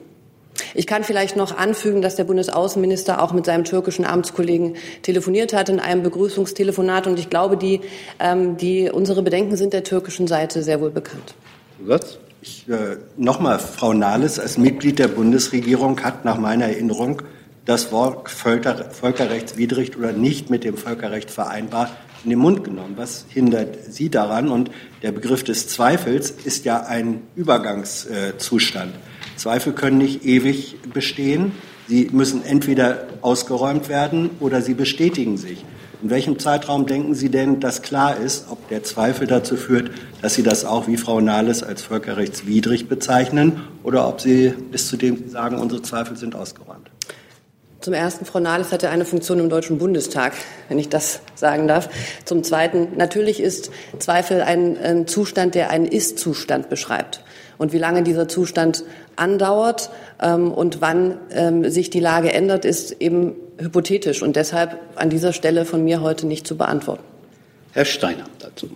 Ich 0.73 0.87
kann 0.87 1.03
vielleicht 1.03 1.35
noch 1.35 1.57
anfügen, 1.57 2.01
dass 2.01 2.15
der 2.15 2.23
Bundesaußenminister 2.23 3.21
auch 3.21 3.33
mit 3.33 3.45
seinem 3.45 3.63
türkischen 3.63 4.05
Amtskollegen 4.05 4.75
telefoniert 5.01 5.53
hat 5.53 5.69
in 5.69 5.79
einem 5.79 6.03
Begrüßungstelefonat. 6.03 7.07
Und 7.07 7.19
ich 7.19 7.29
glaube, 7.29 7.57
die, 7.57 7.81
ähm, 8.19 8.57
die, 8.57 8.89
unsere 8.89 9.21
Bedenken 9.21 9.57
sind 9.57 9.73
der 9.73 9.83
türkischen 9.83 10.27
Seite 10.27 10.63
sehr 10.63 10.81
wohl 10.81 10.91
bekannt. 10.91 11.33
Zusatz? 11.79 12.17
Ich, 12.41 12.67
äh, 12.67 12.97
Nochmal, 13.17 13.59
Frau 13.59 13.93
Nahles 13.93 14.39
als 14.39 14.57
Mitglied 14.57 14.97
der 14.97 15.09
Bundesregierung 15.09 16.01
hat 16.03 16.25
nach 16.25 16.39
meiner 16.39 16.65
Erinnerung 16.65 17.21
das 17.65 17.91
Wort 17.91 18.29
Völker, 18.29 18.89
völkerrechtswidrig 18.89 19.95
oder 19.97 20.11
nicht 20.11 20.49
mit 20.49 20.63
dem 20.63 20.75
Völkerrecht 20.75 21.29
vereinbar 21.29 21.91
in 22.23 22.31
den 22.31 22.39
Mund 22.39 22.63
genommen. 22.63 22.93
Was 22.97 23.25
hindert 23.29 23.77
Sie 23.89 24.09
daran? 24.09 24.49
Und 24.49 24.71
der 25.03 25.11
Begriff 25.11 25.43
des 25.43 25.67
Zweifels 25.67 26.31
ist 26.31 26.65
ja 26.65 26.81
ein 26.81 27.21
Übergangszustand. 27.35 28.95
Äh, 28.95 29.10
Zweifel 29.41 29.73
können 29.73 29.97
nicht 29.97 30.23
ewig 30.23 30.77
bestehen. 30.93 31.53
Sie 31.87 32.09
müssen 32.11 32.45
entweder 32.45 33.07
ausgeräumt 33.21 33.89
werden 33.89 34.29
oder 34.39 34.61
sie 34.61 34.75
bestätigen 34.75 35.37
sich. 35.37 35.65
In 36.03 36.11
welchem 36.11 36.37
Zeitraum 36.37 36.85
denken 36.85 37.15
Sie 37.15 37.29
denn, 37.29 37.59
dass 37.59 37.81
klar 37.81 38.17
ist, 38.17 38.45
ob 38.51 38.69
der 38.69 38.83
Zweifel 38.83 39.25
dazu 39.25 39.55
führt, 39.55 39.91
dass 40.21 40.35
Sie 40.35 40.43
das 40.43 40.63
auch 40.63 40.87
wie 40.87 40.97
Frau 40.97 41.21
Nahles 41.21 41.63
als 41.63 41.81
völkerrechtswidrig 41.81 42.87
bezeichnen 42.87 43.61
oder 43.83 44.07
ob 44.07 44.21
Sie 44.21 44.49
bis 44.49 44.87
zu 44.87 44.97
dem 44.97 45.29
sagen, 45.29 45.57
unsere 45.57 45.81
Zweifel 45.81 46.17
sind 46.17 46.35
ausgeräumt? 46.35 46.91
Zum 47.81 47.93
Ersten, 47.95 48.25
Frau 48.25 48.39
Nahles 48.39 48.71
hatte 48.71 48.91
eine 48.91 49.05
Funktion 49.05 49.39
im 49.39 49.49
Deutschen 49.49 49.79
Bundestag, 49.79 50.33
wenn 50.69 50.77
ich 50.77 50.89
das 50.89 51.21
sagen 51.33 51.67
darf. 51.67 51.89
Zum 52.25 52.43
Zweiten, 52.43 52.89
natürlich 52.95 53.39
ist 53.39 53.71
Zweifel 53.97 54.41
ein, 54.43 55.07
Zustand, 55.07 55.55
der 55.55 55.71
einen 55.71 55.85
Ist-Zustand 55.85 56.69
beschreibt. 56.69 57.23
Und 57.57 57.73
wie 57.73 57.79
lange 57.79 58.01
dieser 58.03 58.27
Zustand 58.27 58.83
andauert 59.15 59.89
ähm, 60.21 60.51
und 60.51 60.81
wann 60.81 61.17
ähm, 61.31 61.69
sich 61.69 61.89
die 61.89 61.99
Lage 61.99 62.33
ändert, 62.33 62.65
ist 62.65 63.01
eben 63.01 63.35
hypothetisch 63.57 64.21
und 64.21 64.35
deshalb 64.35 64.79
an 64.95 65.09
dieser 65.09 65.33
Stelle 65.33 65.65
von 65.65 65.83
mir 65.83 66.01
heute 66.01 66.27
nicht 66.27 66.47
zu 66.47 66.57
beantworten. 66.57 67.03
Herr 67.71 67.85
Steiner 67.85 68.25
dazu. 68.39 68.69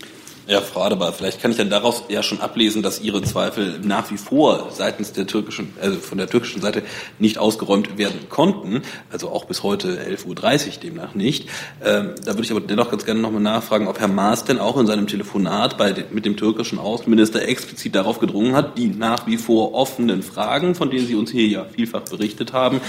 Ja, 0.48 0.62
Frau 0.62 0.84
Adebar, 0.84 1.12
vielleicht 1.12 1.42
kann 1.42 1.50
ich 1.50 1.58
dann 1.58 1.72
daraus 1.72 2.04
ja 2.08 2.22
schon 2.22 2.40
ablesen, 2.40 2.84
dass 2.84 3.02
Ihre 3.02 3.24
Zweifel 3.24 3.80
nach 3.82 4.12
wie 4.12 4.18
vor 4.18 4.68
seitens 4.72 5.12
der 5.12 5.25
türkischen, 5.25 5.74
also 5.82 5.98
von 5.98 6.20
der 6.20 6.28
türkischen 6.28 6.62
Seite 6.62 6.84
nicht 7.18 7.40
ausgeräumt 7.40 7.98
werden 7.98 8.30
konnten, 8.30 8.84
also 9.12 9.30
auch 9.30 9.46
bis 9.46 9.64
heute 9.64 10.00
11.30 10.00 10.28
Uhr 10.28 10.74
demnach 10.84 11.16
nicht. 11.16 11.50
Ähm, 11.84 12.12
da 12.24 12.34
würde 12.34 12.44
ich 12.44 12.52
aber 12.52 12.62
dennoch 12.62 12.92
ganz 12.92 13.06
gerne 13.06 13.22
nochmal 13.22 13.42
nachfragen, 13.42 13.88
ob 13.88 14.00
Herr 14.00 14.08
Maas 14.08 14.44
denn 14.44 14.60
auch 14.60 14.78
in 14.78 14.86
seinem 14.86 15.08
Telefonat 15.08 15.80
bei, 15.80 15.96
mit 16.12 16.25
dem 16.25 16.38
türkischen 16.38 16.78
Außenminister 16.78 17.42
explizit 17.42 17.96
darauf 17.96 18.20
gedrungen 18.20 18.56
hat, 18.56 18.78
die 18.78 18.90
nach 18.90 19.25
wie 19.25 19.38
vor 19.38 19.74
offenen 19.74 20.22
Fragen, 20.22 20.75
von 20.75 20.92
denen 20.92 21.08
Sie 21.08 21.16
uns 21.16 21.32
hier 21.32 21.48
ja 21.48 21.66
vielfach 21.66 22.02
berichtet 22.02 22.54
haben, 22.54 22.82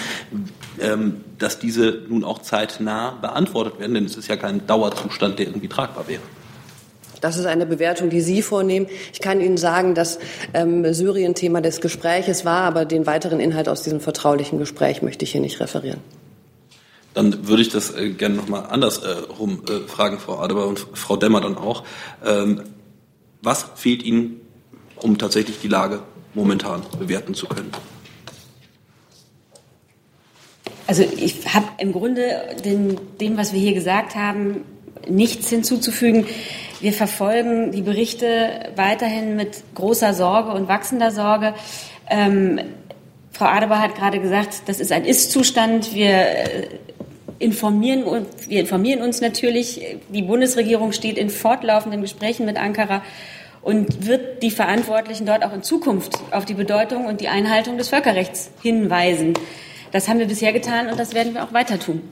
ähm, 0.78 1.22
dass 1.38 1.58
diese 1.58 2.02
nun 2.06 2.22
auch 2.22 2.42
zeitnah 2.42 3.12
beantwortet 3.12 3.80
werden, 3.80 3.94
denn 3.94 4.04
es 4.04 4.18
ist 4.18 4.28
ja 4.28 4.36
kein 4.36 4.66
Dauerzustand, 4.66 5.38
der 5.38 5.46
irgendwie 5.46 5.68
tragbar 5.68 6.06
wäre. 6.06 6.20
Das 7.20 7.36
ist 7.36 7.46
eine 7.46 7.66
Bewertung, 7.66 8.10
die 8.10 8.20
Sie 8.20 8.42
vornehmen. 8.42 8.86
Ich 9.12 9.20
kann 9.20 9.40
Ihnen 9.40 9.56
sagen, 9.56 9.94
dass 9.94 10.18
ähm, 10.54 10.92
Syrien 10.92 11.34
Thema 11.34 11.60
des 11.60 11.80
Gespräches 11.80 12.44
war, 12.44 12.62
aber 12.62 12.84
den 12.84 13.06
weiteren 13.06 13.40
Inhalt 13.40 13.68
aus 13.68 13.82
diesem 13.82 14.00
vertraulichen 14.00 14.58
Gespräch 14.58 15.02
möchte 15.02 15.24
ich 15.24 15.32
hier 15.32 15.40
nicht 15.40 15.60
referieren. 15.60 16.00
Dann 17.14 17.48
würde 17.48 17.62
ich 17.62 17.70
das 17.70 17.94
äh, 17.94 18.10
gerne 18.10 18.34
nochmal 18.34 18.66
andersrum 18.68 19.62
äh, 19.68 19.72
äh, 19.72 19.88
fragen, 19.88 20.18
Frau 20.18 20.38
Adebar 20.38 20.66
und 20.66 20.86
Frau 20.92 21.16
Demmer 21.16 21.40
dann 21.40 21.56
auch. 21.56 21.84
Ähm, 22.24 22.62
was 23.40 23.64
fehlt 23.74 24.02
Ihnen, 24.02 24.40
um 24.96 25.16
tatsächlich 25.16 25.58
die 25.60 25.68
Lage 25.68 26.00
momentan 26.34 26.82
bewerten 26.98 27.32
zu 27.32 27.46
können? 27.46 27.70
Also 30.86 31.02
ich 31.02 31.52
habe 31.52 31.66
im 31.78 31.92
Grunde 31.92 32.56
den, 32.64 32.98
dem, 33.20 33.36
was 33.36 33.52
wir 33.52 33.60
hier 33.60 33.74
gesagt 33.74 34.14
haben, 34.14 34.64
nichts 35.08 35.48
hinzuzufügen. 35.48 36.26
Wir 36.80 36.92
verfolgen 36.92 37.72
die 37.72 37.82
Berichte 37.82 38.70
weiterhin 38.76 39.36
mit 39.36 39.62
großer 39.74 40.12
Sorge 40.12 40.52
und 40.52 40.68
wachsender 40.68 41.10
Sorge. 41.10 41.54
Ähm, 42.08 42.60
Frau 43.32 43.46
Adebar 43.46 43.80
hat 43.80 43.94
gerade 43.94 44.20
gesagt, 44.20 44.62
das 44.66 44.80
ist 44.80 44.92
ein 44.92 45.04
Ist-Zustand. 45.04 45.94
Wir 45.94 46.10
äh, 46.10 46.68
informieren, 47.38 48.26
wir 48.48 48.60
informieren 48.60 49.02
uns 49.02 49.20
natürlich. 49.20 49.98
Die 50.10 50.22
Bundesregierung 50.22 50.92
steht 50.92 51.18
in 51.18 51.30
fortlaufenden 51.30 52.02
Gesprächen 52.02 52.44
mit 52.46 52.58
Ankara 52.58 53.02
und 53.62 54.06
wird 54.06 54.42
die 54.42 54.50
Verantwortlichen 54.50 55.26
dort 55.26 55.44
auch 55.44 55.52
in 55.52 55.62
Zukunft 55.62 56.12
auf 56.30 56.44
die 56.44 56.54
Bedeutung 56.54 57.06
und 57.06 57.20
die 57.20 57.28
Einhaltung 57.28 57.78
des 57.78 57.88
Völkerrechts 57.88 58.50
hinweisen. 58.62 59.34
Das 59.92 60.08
haben 60.08 60.18
wir 60.18 60.26
bisher 60.26 60.52
getan 60.52 60.88
und 60.88 60.98
das 60.98 61.14
werden 61.14 61.34
wir 61.34 61.42
auch 61.42 61.52
weiter 61.52 61.78
tun. 61.78 62.02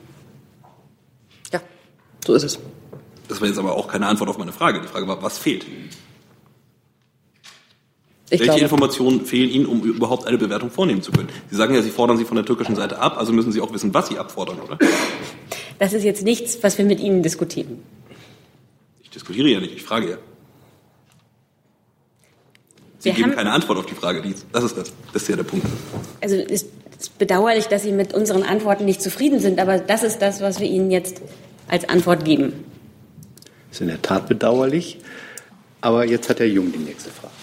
Ja, 1.53 1.61
so 2.25 2.35
ist 2.35 2.45
es. 2.45 2.59
Das 3.29 3.41
war 3.41 3.49
jetzt 3.49 3.59
aber 3.59 3.75
auch 3.75 3.89
keine 3.89 4.07
Antwort 4.07 4.31
auf 4.31 4.39
meine 4.39 4.53
Frage. 4.53 4.81
Die 4.81 4.89
Frage 4.89 5.09
war, 5.09 5.23
was 5.23 5.39
fehlt? 5.39 5.65
Ich 8.31 8.41
Welche 8.41 8.45
glaube, 8.45 8.61
Informationen 8.61 9.25
fehlen 9.27 9.51
Ihnen, 9.51 9.67
um 9.67 9.83
überhaupt 9.83 10.27
eine 10.27 10.39
Bewertung 10.39 10.71
vornehmen 10.71 11.03
zu 11.03 11.13
können? 11.13 11.29
Sie 11.51 11.57
sagen 11.57 11.75
ja, 11.75 11.83
Sie 11.83 11.91
fordern 11.91 12.17
sie 12.17 12.25
von 12.25 12.37
der 12.37 12.45
türkischen 12.45 12.75
Seite 12.75 12.99
ab, 12.99 13.19
also 13.19 13.33
müssen 13.33 13.53
Sie 13.53 13.61
auch 13.61 13.73
wissen, 13.73 13.93
was 13.93 14.09
Sie 14.09 14.19
abfordern, 14.19 14.61
oder? 14.61 14.79
Das 15.79 15.93
ist 15.93 16.05
jetzt 16.05 16.23
nichts, 16.23 16.59
was 16.63 16.79
wir 16.79 16.85
mit 16.85 17.01
Ihnen 17.01 17.23
diskutieren. 17.23 17.83
Ich 19.03 19.11
diskutiere 19.11 19.49
ja 19.49 19.61
nicht, 19.61 19.75
ich 19.75 19.83
frage 19.83 20.11
ja. 20.11 20.17
Sie 22.99 23.11
wir 23.11 23.13
geben 23.13 23.33
keine 23.33 23.53
Antwort 23.53 23.79
auf 23.79 23.87
die 23.87 23.95
Frage. 23.95 24.23
Das 24.53 24.65
ist 24.65 24.79
das. 24.79 24.93
Das 25.13 25.23
ist 25.23 25.29
ja 25.29 25.37
der 25.37 25.43
Punkt. 25.43 25.67
Also 26.23 26.37
es 26.37 26.63
ist 26.63 27.19
bedauerlich, 27.19 27.67
dass 27.67 27.83
Sie 27.83 27.93
mit 27.93 28.15
unseren 28.15 28.43
Antworten 28.43 28.87
nicht 28.87 29.03
zufrieden 29.03 29.41
sind, 29.41 29.61
aber 29.61 29.79
das 29.79 30.03
ist 30.03 30.19
das, 30.23 30.41
was 30.41 30.59
wir 30.59 30.67
Ihnen 30.67 30.91
jetzt 30.91 31.21
als 31.69 31.87
Antwort 31.89 32.25
geben. 32.25 32.65
Das 33.75 33.81
ist 33.81 33.87
in 33.87 33.89
der 33.89 34.03
Tat 34.03 34.29
bedauerlich. 34.29 35.01
Aber 35.81 36.07
jetzt 36.07 36.31
hat 36.31 36.39
Herr 36.39 36.47
Jung 36.47 36.71
die 36.71 36.79
nächste 36.79 37.11
Frage. 37.11 37.35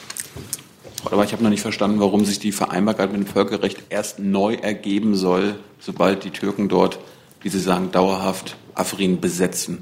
Aber 1.04 1.26
ich 1.26 1.34
habe 1.34 1.44
noch 1.44 1.50
nicht 1.50 1.62
verstanden, 1.62 2.00
warum 2.00 2.24
sich 2.24 2.40
die 2.40 2.54
Vereinbarkeit 2.54 3.12
mit 3.12 3.20
dem 3.20 3.28
Völkerrecht 3.28 3.84
erst 3.90 4.20
neu 4.20 4.54
ergeben 4.54 5.16
soll, 5.16 5.56
sobald 5.82 6.24
die 6.24 6.30
Türken 6.30 6.70
dort, 6.70 7.00
wie 7.42 7.50
Sie 7.50 7.60
sagen, 7.60 7.92
dauerhaft 7.92 8.56
Afrin 8.76 9.20
besetzen. 9.20 9.80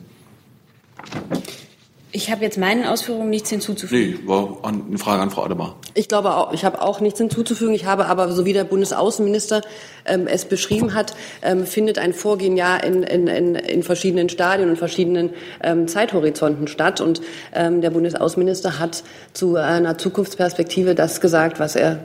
Ich 2.12 2.32
habe 2.32 2.44
jetzt 2.44 2.58
meinen 2.58 2.86
Ausführungen 2.86 3.30
nichts 3.30 3.51
hinzuzufügen. 3.51 4.22
Nee, 4.24 4.28
war 4.28 4.58
eine 4.63 4.98
Frage 4.98 5.22
an 5.22 5.30
Frau 5.30 5.44
Adebar. 5.44 5.75
Ich 5.94 6.08
glaube 6.08 6.36
auch, 6.36 6.54
ich 6.54 6.66
habe 6.66 6.82
auch 6.82 7.01
nichts 7.01 7.20
hinzuzufügen. 7.20 7.75
Ich 7.75 7.86
habe 7.86 8.08
aber, 8.08 8.32
so 8.32 8.46
wie 8.46 8.54
der 8.54 8.63
Bundesaußenminister 8.63 9.62
ähm, 10.06 10.25
es 10.25 10.46
beschrieben 10.46 10.96
hat, 10.96 11.13
ähm, 11.44 11.68
findet 11.68 12.00
ein 12.00 12.13
Vorgehen 12.13 12.58
ja 12.58 12.78
in, 12.78 13.04
in, 13.04 13.28
in, 13.28 13.54
in 13.54 13.84
verschiedenen 13.84 14.28
Stadien 14.30 14.72
und 14.72 14.78
verschiedenen 14.78 15.30
ähm, 15.62 15.88
Zeithorizonten 15.88 16.68
statt. 16.68 17.00
Und 17.00 17.22
ähm, 17.54 17.82
der 17.82 17.92
Bundesaußenminister 17.92 18.80
hat 18.80 19.04
zu 19.34 19.58
einer 19.58 20.00
Zukunftsperspektive 20.00 20.96
das 20.96 21.22
gesagt, 21.22 21.60
was 21.60 21.75
er 21.75 22.00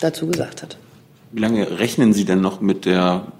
dazu 0.00 0.28
gesagt 0.28 0.62
hat. 0.62 0.78
Wie 1.32 1.40
lange 1.40 1.78
rechnen 1.78 2.14
Sie 2.14 2.24
denn 2.24 2.40
noch 2.40 2.62
mit 2.62 2.86
der, 2.86 3.32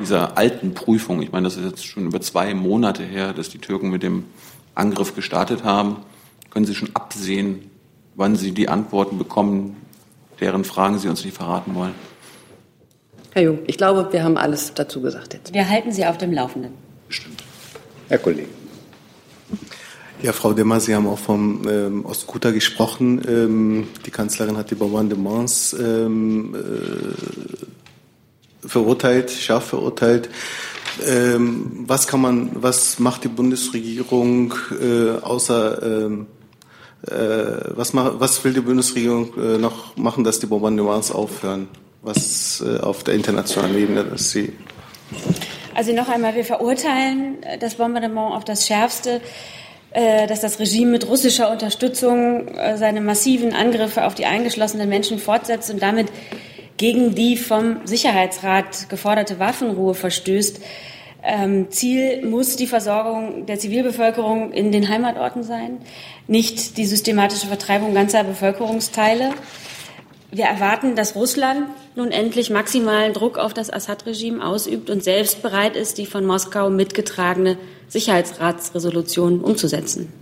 dieser 0.00 0.36
alten 0.36 0.74
Prüfung? 0.74 1.22
Ich 1.22 1.30
meine, 1.30 1.44
das 1.44 1.56
ist 1.56 1.64
jetzt 1.64 1.86
schon 1.86 2.06
über 2.06 2.20
zwei 2.20 2.54
Monate 2.54 3.04
her, 3.04 3.32
dass 3.32 3.50
die 3.50 3.58
Türken 3.58 3.90
mit 3.90 4.02
dem 4.02 4.24
Angriff 4.74 5.14
gestartet 5.14 5.64
haben, 5.64 5.98
können 6.50 6.66
Sie 6.66 6.74
schon 6.74 6.90
absehen, 6.94 7.70
wann 8.14 8.36
Sie 8.36 8.52
die 8.52 8.68
Antworten 8.68 9.18
bekommen, 9.18 9.76
deren 10.40 10.64
Fragen 10.64 10.98
Sie 10.98 11.08
uns 11.08 11.24
nicht 11.24 11.36
verraten 11.36 11.74
wollen? 11.74 11.94
Herr 13.32 13.42
Jung, 13.42 13.58
ich 13.66 13.76
glaube, 13.76 14.12
wir 14.12 14.22
haben 14.22 14.36
alles 14.36 14.74
dazu 14.74 15.00
gesagt 15.00 15.34
jetzt. 15.34 15.52
Wir 15.52 15.68
halten 15.68 15.90
Sie 15.90 16.06
auf 16.06 16.18
dem 16.18 16.32
Laufenden. 16.32 16.72
Bestimmt. 17.08 17.42
Herr 18.08 18.18
Kollege. 18.18 18.48
Ja, 20.22 20.32
Frau 20.32 20.52
Demmer, 20.52 20.80
Sie 20.80 20.94
haben 20.94 21.06
auch 21.06 21.18
vom 21.18 21.68
ähm, 21.68 22.06
Ostguter 22.06 22.52
gesprochen. 22.52 23.20
Ähm, 23.28 23.88
die 24.06 24.10
Kanzlerin 24.10 24.56
hat 24.56 24.70
die 24.70 24.76
Bombardements 24.76 25.74
ähm, 25.78 26.54
äh, 26.54 26.58
verurteilt, 28.66 29.30
scharf 29.30 29.64
verurteilt. 29.64 30.30
Ähm, 31.06 31.84
was 31.86 32.06
kann 32.06 32.20
man, 32.20 32.50
was 32.54 32.98
macht 32.98 33.24
die 33.24 33.28
Bundesregierung 33.28 34.54
äh, 34.80 35.18
außer 35.20 35.82
ähm, 35.82 36.26
äh, 37.06 37.74
was, 37.74 37.94
was 37.94 38.44
will 38.44 38.54
die 38.54 38.60
Bundesregierung 38.60 39.34
äh, 39.36 39.58
noch 39.58 39.96
machen, 39.96 40.24
dass 40.24 40.38
die 40.38 40.46
Bombardements 40.46 41.10
aufhören? 41.10 41.68
Was 42.02 42.62
äh, 42.64 42.80
auf 42.80 43.02
der 43.02 43.14
internationalen 43.14 43.76
Ebene, 43.76 44.04
dass 44.04 44.30
sie 44.30 44.52
Also 45.74 45.92
noch 45.92 46.08
einmal, 46.08 46.34
wir 46.34 46.44
verurteilen 46.44 47.38
das 47.60 47.74
Bombardement 47.76 48.34
auf 48.34 48.44
das 48.44 48.66
Schärfste, 48.66 49.20
äh, 49.90 50.26
dass 50.26 50.40
das 50.40 50.58
Regime 50.60 50.92
mit 50.92 51.08
russischer 51.08 51.50
Unterstützung 51.50 52.48
äh, 52.48 52.76
seine 52.76 53.00
massiven 53.00 53.52
Angriffe 53.52 54.04
auf 54.04 54.14
die 54.14 54.26
eingeschlossenen 54.26 54.88
Menschen 54.88 55.18
fortsetzt 55.18 55.70
und 55.70 55.82
damit 55.82 56.08
gegen 56.76 57.14
die 57.14 57.36
vom 57.36 57.78
Sicherheitsrat 57.84 58.88
geforderte 58.88 59.38
Waffenruhe 59.38 59.94
verstößt. 59.94 60.60
Ähm, 61.22 61.70
Ziel 61.70 62.26
muss 62.26 62.56
die 62.56 62.66
Versorgung 62.66 63.46
der 63.46 63.58
Zivilbevölkerung 63.58 64.52
in 64.52 64.72
den 64.72 64.88
Heimatorten 64.88 65.42
sein, 65.42 65.78
nicht 66.26 66.76
die 66.76 66.84
systematische 66.84 67.46
Vertreibung 67.46 67.94
ganzer 67.94 68.24
Bevölkerungsteile. 68.24 69.30
Wir 70.30 70.44
erwarten, 70.46 70.96
dass 70.96 71.14
Russland 71.14 71.68
nun 71.94 72.10
endlich 72.10 72.50
maximalen 72.50 73.12
Druck 73.12 73.38
auf 73.38 73.54
das 73.54 73.72
Assad-Regime 73.72 74.44
ausübt 74.44 74.90
und 74.90 75.02
selbst 75.02 75.42
bereit 75.42 75.76
ist, 75.76 75.96
die 75.96 76.06
von 76.06 76.26
Moskau 76.26 76.68
mitgetragene 76.70 77.56
Sicherheitsratsresolution 77.88 79.40
umzusetzen. 79.40 80.12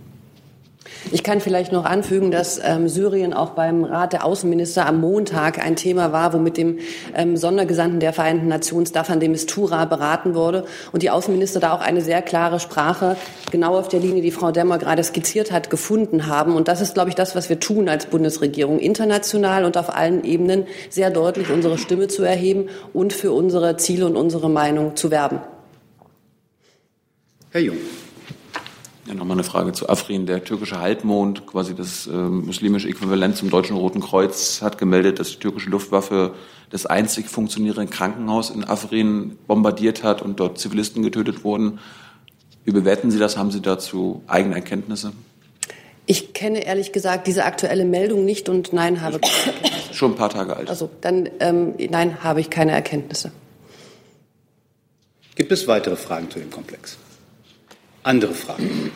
Ich 1.11 1.23
kann 1.23 1.41
vielleicht 1.41 1.71
noch 1.71 1.85
anfügen, 1.85 2.31
dass 2.31 2.59
ähm, 2.63 2.87
Syrien 2.87 3.33
auch 3.33 3.51
beim 3.51 3.83
Rat 3.83 4.13
der 4.13 4.25
Außenminister 4.25 4.85
am 4.85 5.01
Montag 5.01 5.63
ein 5.63 5.75
Thema 5.75 6.11
war, 6.11 6.33
wo 6.33 6.37
mit 6.37 6.57
dem 6.57 6.79
ähm, 7.13 7.35
Sondergesandten 7.35 7.99
der 7.99 8.13
Vereinten 8.13 8.47
Nationen 8.47 8.85
Staffan 8.85 9.19
de 9.19 9.27
Mistura 9.29 9.85
beraten 9.85 10.33
wurde 10.33 10.65
und 10.91 11.03
die 11.03 11.09
Außenminister 11.09 11.59
da 11.59 11.73
auch 11.73 11.81
eine 11.81 12.01
sehr 12.01 12.21
klare 12.21 12.59
Sprache 12.59 13.17
genau 13.51 13.77
auf 13.77 13.89
der 13.89 13.99
Linie, 13.99 14.21
die 14.21 14.31
Frau 14.31 14.51
Demmer 14.51 14.77
gerade 14.77 15.03
skizziert 15.03 15.51
hat, 15.51 15.69
gefunden 15.69 16.27
haben. 16.27 16.55
Und 16.55 16.67
das 16.67 16.79
ist, 16.81 16.93
glaube 16.93 17.09
ich, 17.09 17.15
das, 17.15 17.35
was 17.35 17.49
wir 17.49 17.59
tun 17.59 17.89
als 17.89 18.05
Bundesregierung, 18.05 18.79
international 18.79 19.65
und 19.65 19.77
auf 19.77 19.95
allen 19.95 20.23
Ebenen 20.23 20.65
sehr 20.89 21.09
deutlich 21.09 21.49
unsere 21.49 21.77
Stimme 21.77 22.07
zu 22.07 22.23
erheben 22.23 22.69
und 22.93 23.13
für 23.13 23.31
unsere 23.33 23.77
Ziele 23.77 24.05
und 24.05 24.15
unsere 24.15 24.49
Meinung 24.49 24.95
zu 24.95 25.11
werben. 25.11 25.39
Herr 27.51 27.61
Jung. 27.61 27.77
Ja, 29.05 29.13
nochmal 29.13 29.35
eine 29.35 29.43
Frage 29.43 29.73
zu 29.73 29.89
Afrin. 29.89 30.25
Der 30.25 30.43
türkische 30.43 30.79
Halbmond, 30.79 31.45
quasi 31.45 31.75
das 31.75 32.07
äh, 32.07 32.11
muslimische 32.11 32.87
Äquivalent 32.87 33.35
zum 33.35 33.49
Deutschen 33.49 33.75
Roten 33.75 33.99
Kreuz, 33.99 34.61
hat 34.61 34.77
gemeldet, 34.77 35.19
dass 35.19 35.31
die 35.31 35.39
türkische 35.39 35.69
Luftwaffe 35.69 36.33
das 36.69 36.85
einzig 36.85 37.27
funktionierende 37.27 37.91
Krankenhaus 37.91 38.49
in 38.49 38.63
Afrin 38.63 39.37
bombardiert 39.45 40.03
hat 40.03 40.21
und 40.21 40.39
dort 40.39 40.57
Zivilisten 40.57 41.03
getötet 41.03 41.43
wurden. 41.43 41.79
Wie 42.63 42.71
bewerten 42.71 43.11
Sie 43.11 43.19
das? 43.19 43.35
Haben 43.35 43.51
Sie 43.51 43.61
dazu 43.61 44.23
eigene 44.27 44.55
Erkenntnisse? 44.55 45.11
Ich 46.05 46.33
kenne 46.33 46.65
ehrlich 46.65 46.93
gesagt 46.93 47.27
diese 47.27 47.43
aktuelle 47.43 47.85
Meldung 47.85 48.23
nicht 48.23 48.47
und 48.47 48.71
nein, 48.71 49.01
habe 49.01 49.19
keine 49.19 49.55
Erkenntnisse. 49.57 49.93
Schon 49.93 50.11
ein 50.11 50.17
paar 50.17 50.29
Tage 50.29 50.55
alt. 50.55 50.69
Also 50.69 50.89
dann 51.01 51.29
ähm, 51.41 51.75
nein, 51.89 52.23
habe 52.23 52.39
ich 52.39 52.49
keine 52.49 52.71
Erkenntnisse. 52.71 53.31
Gibt 55.35 55.51
es 55.51 55.67
weitere 55.67 55.97
Fragen 55.97 56.29
zu 56.29 56.39
dem 56.39 56.51
Komplex? 56.51 56.97
Andere 58.03 58.33
Fragen? 58.33 58.91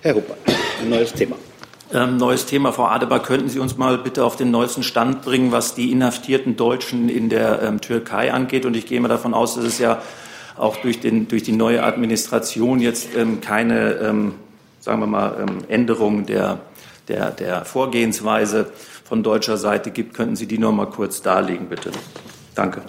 Herr 0.00 0.14
Huppert, 0.14 0.38
ein 0.80 0.88
neues 0.88 1.12
Thema. 1.12 1.36
Ähm, 1.92 2.16
neues 2.16 2.46
Thema. 2.46 2.72
Frau 2.72 2.86
Adebar, 2.86 3.22
könnten 3.22 3.50
Sie 3.50 3.58
uns 3.58 3.76
mal 3.76 3.98
bitte 3.98 4.24
auf 4.24 4.36
den 4.36 4.50
neuesten 4.50 4.82
Stand 4.82 5.20
bringen, 5.20 5.52
was 5.52 5.74
die 5.74 5.92
inhaftierten 5.92 6.56
Deutschen 6.56 7.10
in 7.10 7.28
der 7.28 7.60
ähm, 7.62 7.82
Türkei 7.82 8.32
angeht? 8.32 8.64
Und 8.64 8.74
ich 8.74 8.86
gehe 8.86 8.98
mal 9.00 9.08
davon 9.08 9.34
aus, 9.34 9.56
dass 9.56 9.64
es 9.64 9.78
ja 9.78 10.00
auch 10.56 10.78
durch, 10.78 11.00
den, 11.00 11.28
durch 11.28 11.42
die 11.42 11.52
neue 11.52 11.82
Administration 11.82 12.80
jetzt 12.80 13.14
ähm, 13.14 13.42
keine, 13.42 13.92
ähm, 13.96 14.34
sagen 14.80 15.00
wir 15.00 15.06
mal, 15.06 15.36
ähm, 15.40 15.58
Änderung 15.68 16.24
der, 16.24 16.60
der, 17.08 17.30
der 17.30 17.66
Vorgehensweise 17.66 18.72
von 19.04 19.22
deutscher 19.22 19.58
Seite 19.58 19.90
gibt. 19.90 20.14
Könnten 20.14 20.36
Sie 20.36 20.46
die 20.46 20.58
noch 20.58 20.72
mal 20.72 20.86
kurz 20.86 21.20
darlegen, 21.20 21.68
bitte? 21.68 21.90
Danke. 22.54 22.80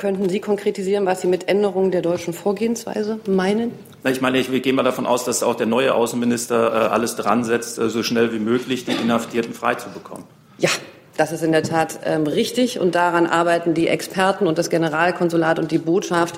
Könnten 0.00 0.30
Sie 0.30 0.40
konkretisieren, 0.40 1.04
was 1.04 1.20
Sie 1.20 1.26
mit 1.26 1.46
Änderungen 1.46 1.90
der 1.90 2.00
deutschen 2.00 2.32
Vorgehensweise 2.32 3.20
meinen? 3.26 3.72
Ich 4.08 4.22
meine, 4.22 4.38
ich, 4.38 4.50
wir 4.50 4.60
gehen 4.60 4.74
mal 4.74 4.82
davon 4.82 5.04
aus, 5.04 5.26
dass 5.26 5.42
auch 5.42 5.54
der 5.54 5.66
neue 5.66 5.92
Außenminister 5.92 6.72
äh, 6.72 6.88
alles 6.88 7.16
dran 7.16 7.44
setzt, 7.44 7.78
äh, 7.78 7.90
so 7.90 8.02
schnell 8.02 8.32
wie 8.32 8.38
möglich 8.38 8.86
die 8.86 8.92
Inhaftierten 8.92 9.52
freizubekommen. 9.52 10.24
Ja, 10.56 10.70
das 11.18 11.32
ist 11.32 11.42
in 11.42 11.52
der 11.52 11.64
Tat 11.64 12.00
ähm, 12.06 12.26
richtig 12.26 12.80
und 12.80 12.94
daran 12.94 13.26
arbeiten 13.26 13.74
die 13.74 13.88
Experten 13.88 14.46
und 14.46 14.56
das 14.56 14.70
Generalkonsulat 14.70 15.58
und 15.58 15.70
die 15.70 15.76
Botschaft 15.76 16.36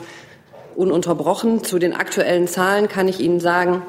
ununterbrochen. 0.75 1.63
Zu 1.63 1.79
den 1.79 1.93
aktuellen 1.93 2.49
Zahlen 2.49 2.89
kann 2.89 3.07
ich 3.07 3.21
Ihnen 3.21 3.39
sagen, 3.39 3.83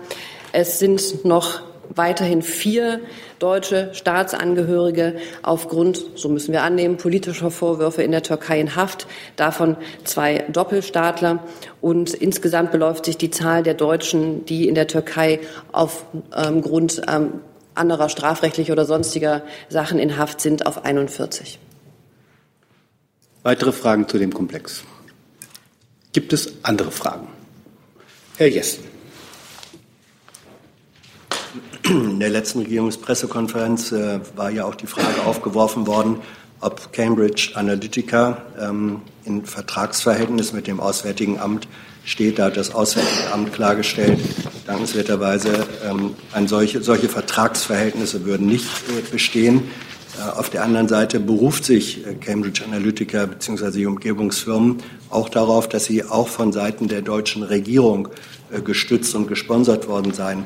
es 0.52 0.78
sind 0.78 1.26
noch 1.26 1.62
weiterhin 1.90 2.42
vier 2.42 3.00
deutsche 3.40 3.94
Staatsangehörige 3.94 5.16
aufgrund, 5.42 6.04
so 6.16 6.30
müssen 6.30 6.52
wir 6.52 6.64
annehmen, 6.64 6.98
politischer 6.98 7.52
Vorwürfe 7.52 8.04
in 8.04 8.12
der 8.12 8.24
Türkei 8.24 8.60
in 8.60 8.76
Haft, 8.76 9.08
davon 9.36 9.78
zwei 10.04 10.46
Doppelstaatler. 10.50 11.44
Und 11.82 12.14
insgesamt 12.14 12.72
beläuft 12.72 13.06
sich 13.06 13.18
die 13.18 13.32
Zahl 13.32 13.64
der 13.64 13.74
Deutschen, 13.74 14.46
die 14.46 14.68
in 14.68 14.76
der 14.76 14.88
Türkei 14.88 15.40
aufgrund 15.72 17.02
ähm, 17.08 17.16
ähm, 17.16 17.34
anderer 17.76 18.10
strafrechtlicher 18.10 18.74
oder 18.74 18.86
sonstiger 18.86 19.44
Sachen 19.70 20.00
in 20.00 20.18
Haft 20.18 20.42
sind, 20.42 20.66
auf 20.66 20.86
41. 20.86 21.60
Weitere 23.44 23.72
Fragen 23.72 24.08
zu 24.08 24.18
dem 24.18 24.34
Komplex? 24.34 24.84
Gibt 26.14 26.32
es 26.32 26.54
andere 26.64 26.92
Fragen? 26.92 27.28
Herr 28.38 28.48
Jessen. 28.48 28.93
In 31.84 32.20
der 32.20 32.30
letzten 32.30 32.60
Regierungspressekonferenz 32.60 33.92
äh, 33.92 34.20
war 34.36 34.50
ja 34.50 34.66
auch 34.66 34.76
die 34.76 34.88
Frage 34.88 35.24
aufgeworfen 35.26 35.86
worden, 35.88 36.18
ob 36.62 36.94
Cambridge 36.94 37.52
Analytica 37.56 38.42
ähm, 38.60 39.02
in 39.26 39.46
Vertragsverhältnis 39.46 40.54
mit 40.54 40.68
dem 40.68 40.80
Auswärtigen 40.80 41.40
Amt 41.40 41.68
steht. 42.06 42.40
Da 42.40 42.46
hat 42.46 42.58
das 42.58 42.74
Auswärtige 42.74 43.32
Amt 43.34 43.54
klargestellt, 43.54 44.20
dankenswerterweise, 44.66 45.68
ähm, 45.88 46.16
ein 46.32 46.48
solche, 46.48 46.82
solche 46.82 47.10
Vertragsverhältnisse 47.10 48.26
würden 48.26 48.48
nicht 48.48 48.66
äh, 48.66 49.12
bestehen. 49.12 49.64
Äh, 50.18 50.32
auf 50.32 50.50
der 50.50 50.64
anderen 50.64 50.88
Seite 50.88 51.20
beruft 51.20 51.66
sich 51.66 52.06
äh, 52.06 52.16
Cambridge 52.16 52.64
Analytica 52.66 53.26
bzw. 53.26 53.72
die 53.72 53.86
Umgebungsfirmen 53.86 54.78
auch 55.10 55.30
darauf, 55.30 55.68
dass 55.68 55.86
sie 55.86 56.04
auch 56.04 56.30
von 56.30 56.52
Seiten 56.54 56.88
der 56.88 57.02
deutschen 57.02 57.44
Regierung 57.44 58.08
äh, 58.52 58.62
gestützt 58.62 59.14
und 59.16 59.28
gesponsert 59.28 59.88
worden 59.88 60.14
seien 60.14 60.46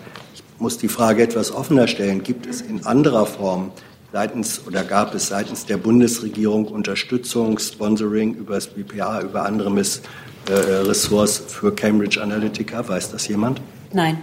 muss 0.60 0.78
die 0.78 0.88
Frage 0.88 1.24
etwas 1.24 1.52
offener 1.52 1.88
stellen. 1.88 2.24
Gibt 2.24 2.46
es 2.46 2.62
in 2.62 2.86
anderer 2.86 3.26
Form 3.26 3.72
seitens 4.12 4.66
oder 4.66 4.84
gab 4.84 5.14
es 5.14 5.28
seitens 5.28 5.66
der 5.66 5.78
Bundesregierung 5.78 6.66
Unterstützung, 6.66 7.60
Sponsoring 7.60 8.34
über 8.36 8.56
das 8.56 8.68
BPA, 8.68 9.22
über 9.22 9.46
andere 9.46 9.72
Miss, 9.72 10.02
äh, 10.50 10.54
Ressorts 10.54 11.38
für 11.48 11.74
Cambridge 11.74 12.22
Analytica? 12.22 12.88
Weiß 12.88 13.12
das 13.12 13.28
jemand? 13.28 13.62
Nein. 13.94 14.18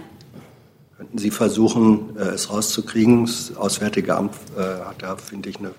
Könnten 0.97 1.17
Sie 1.17 1.31
versuchen, 1.31 2.15
äh, 2.17 2.21
es 2.29 2.49
rauszukriegen? 2.49 3.25
Das 3.25 3.55
Auswärtige 3.55 4.15
Amt 4.15 4.35
äh, 4.57 4.61
hat 4.61 5.01
da, 5.01 5.17
finde 5.17 5.49
ich, 5.49 5.57
eine, 5.59 5.71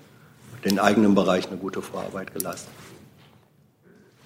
den 0.63 0.79
eigenen 0.79 1.15
Bereich 1.15 1.47
eine 1.47 1.57
gute 1.57 1.81
Vorarbeit 1.81 2.33
geleistet. 2.33 2.69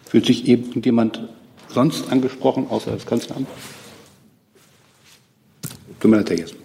Fühlt 0.06 0.26
sich 0.26 0.48
irgendjemand 0.48 1.30
sonst 1.70 2.12
angesprochen, 2.12 2.68
außer 2.70 2.92
das 2.92 3.06
Kanzleramt? 3.06 3.48
Jessen. 6.04 6.58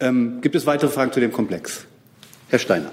Ähm, 0.00 0.40
gibt 0.40 0.54
es 0.54 0.66
weitere 0.66 0.90
Fragen 0.90 1.12
zu 1.12 1.20
dem 1.20 1.32
Komplex? 1.32 1.86
Herr 2.48 2.58
Steiner. 2.58 2.90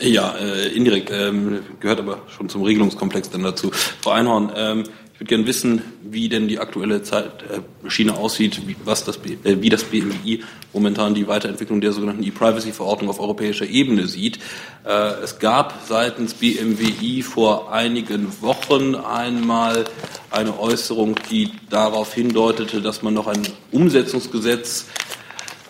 Ja, 0.00 0.34
äh, 0.38 0.68
indirekt, 0.68 1.10
ähm, 1.12 1.60
gehört 1.78 1.98
aber 1.98 2.22
schon 2.28 2.48
zum 2.48 2.62
Regelungskomplex 2.62 3.30
dann 3.30 3.42
dazu. 3.42 3.70
Frau 4.00 4.10
Einhorn, 4.12 4.50
ähm, 4.56 4.84
ich 5.20 5.24
würde 5.24 5.36
gerne 5.36 5.46
wissen, 5.48 5.82
wie 6.02 6.30
denn 6.30 6.48
die 6.48 6.58
aktuelle 6.58 7.02
Zeitschiene 7.02 8.12
äh, 8.12 8.14
aussieht, 8.14 8.66
wie, 8.66 8.74
was 8.86 9.04
das, 9.04 9.18
äh, 9.18 9.60
wie 9.60 9.68
das 9.68 9.84
BMI 9.84 10.42
momentan 10.72 11.14
die 11.14 11.28
Weiterentwicklung 11.28 11.82
der 11.82 11.92
sogenannten 11.92 12.22
E-Privacy-Verordnung 12.22 13.10
auf 13.10 13.20
europäischer 13.20 13.66
Ebene 13.66 14.06
sieht. 14.06 14.38
Äh, 14.82 15.20
es 15.22 15.38
gab 15.38 15.74
seitens 15.86 16.32
BMWI 16.32 17.20
vor 17.20 17.70
einigen 17.70 18.28
Wochen 18.40 18.94
einmal 18.94 19.84
eine 20.30 20.58
Äußerung, 20.58 21.16
die 21.30 21.50
darauf 21.68 22.14
hindeutete, 22.14 22.80
dass 22.80 23.02
man 23.02 23.12
noch 23.12 23.26
ein 23.26 23.42
Umsetzungsgesetz 23.72 24.86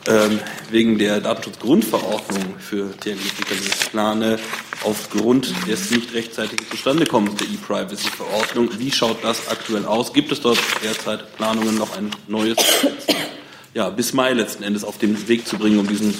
ähm, 0.07 0.41
wegen 0.71 0.99
der 0.99 1.21
Datenschutzgrundverordnung 1.21 2.59
für 2.59 2.97
TNG 2.99 3.91
plane, 3.91 4.39
aufgrund 4.85 5.53
des 5.69 5.91
nicht 5.91 6.15
rechtzeitigen 6.15 6.65
Zustandekommens 6.71 7.37
der 7.37 7.49
E-Privacy-Verordnung. 7.49 8.71
Wie 8.79 8.91
schaut 8.91 9.23
das 9.23 9.49
aktuell 9.49 9.85
aus? 9.85 10.13
Gibt 10.13 10.33
es 10.33 10.41
dort 10.41 10.59
derzeit 10.83 11.37
Planungen, 11.37 11.77
noch 11.77 11.97
ein 11.97 12.11
neues 12.29 12.57
ja, 13.75 13.91
bis 13.91 14.15
Mai 14.15 14.33
letzten 14.33 14.63
Endes 14.63 14.85
auf 14.85 14.99
den 14.99 15.29
Weg 15.29 15.47
zu 15.47 15.59
bringen, 15.59 15.79
um 15.79 15.87
diesen 15.87 16.15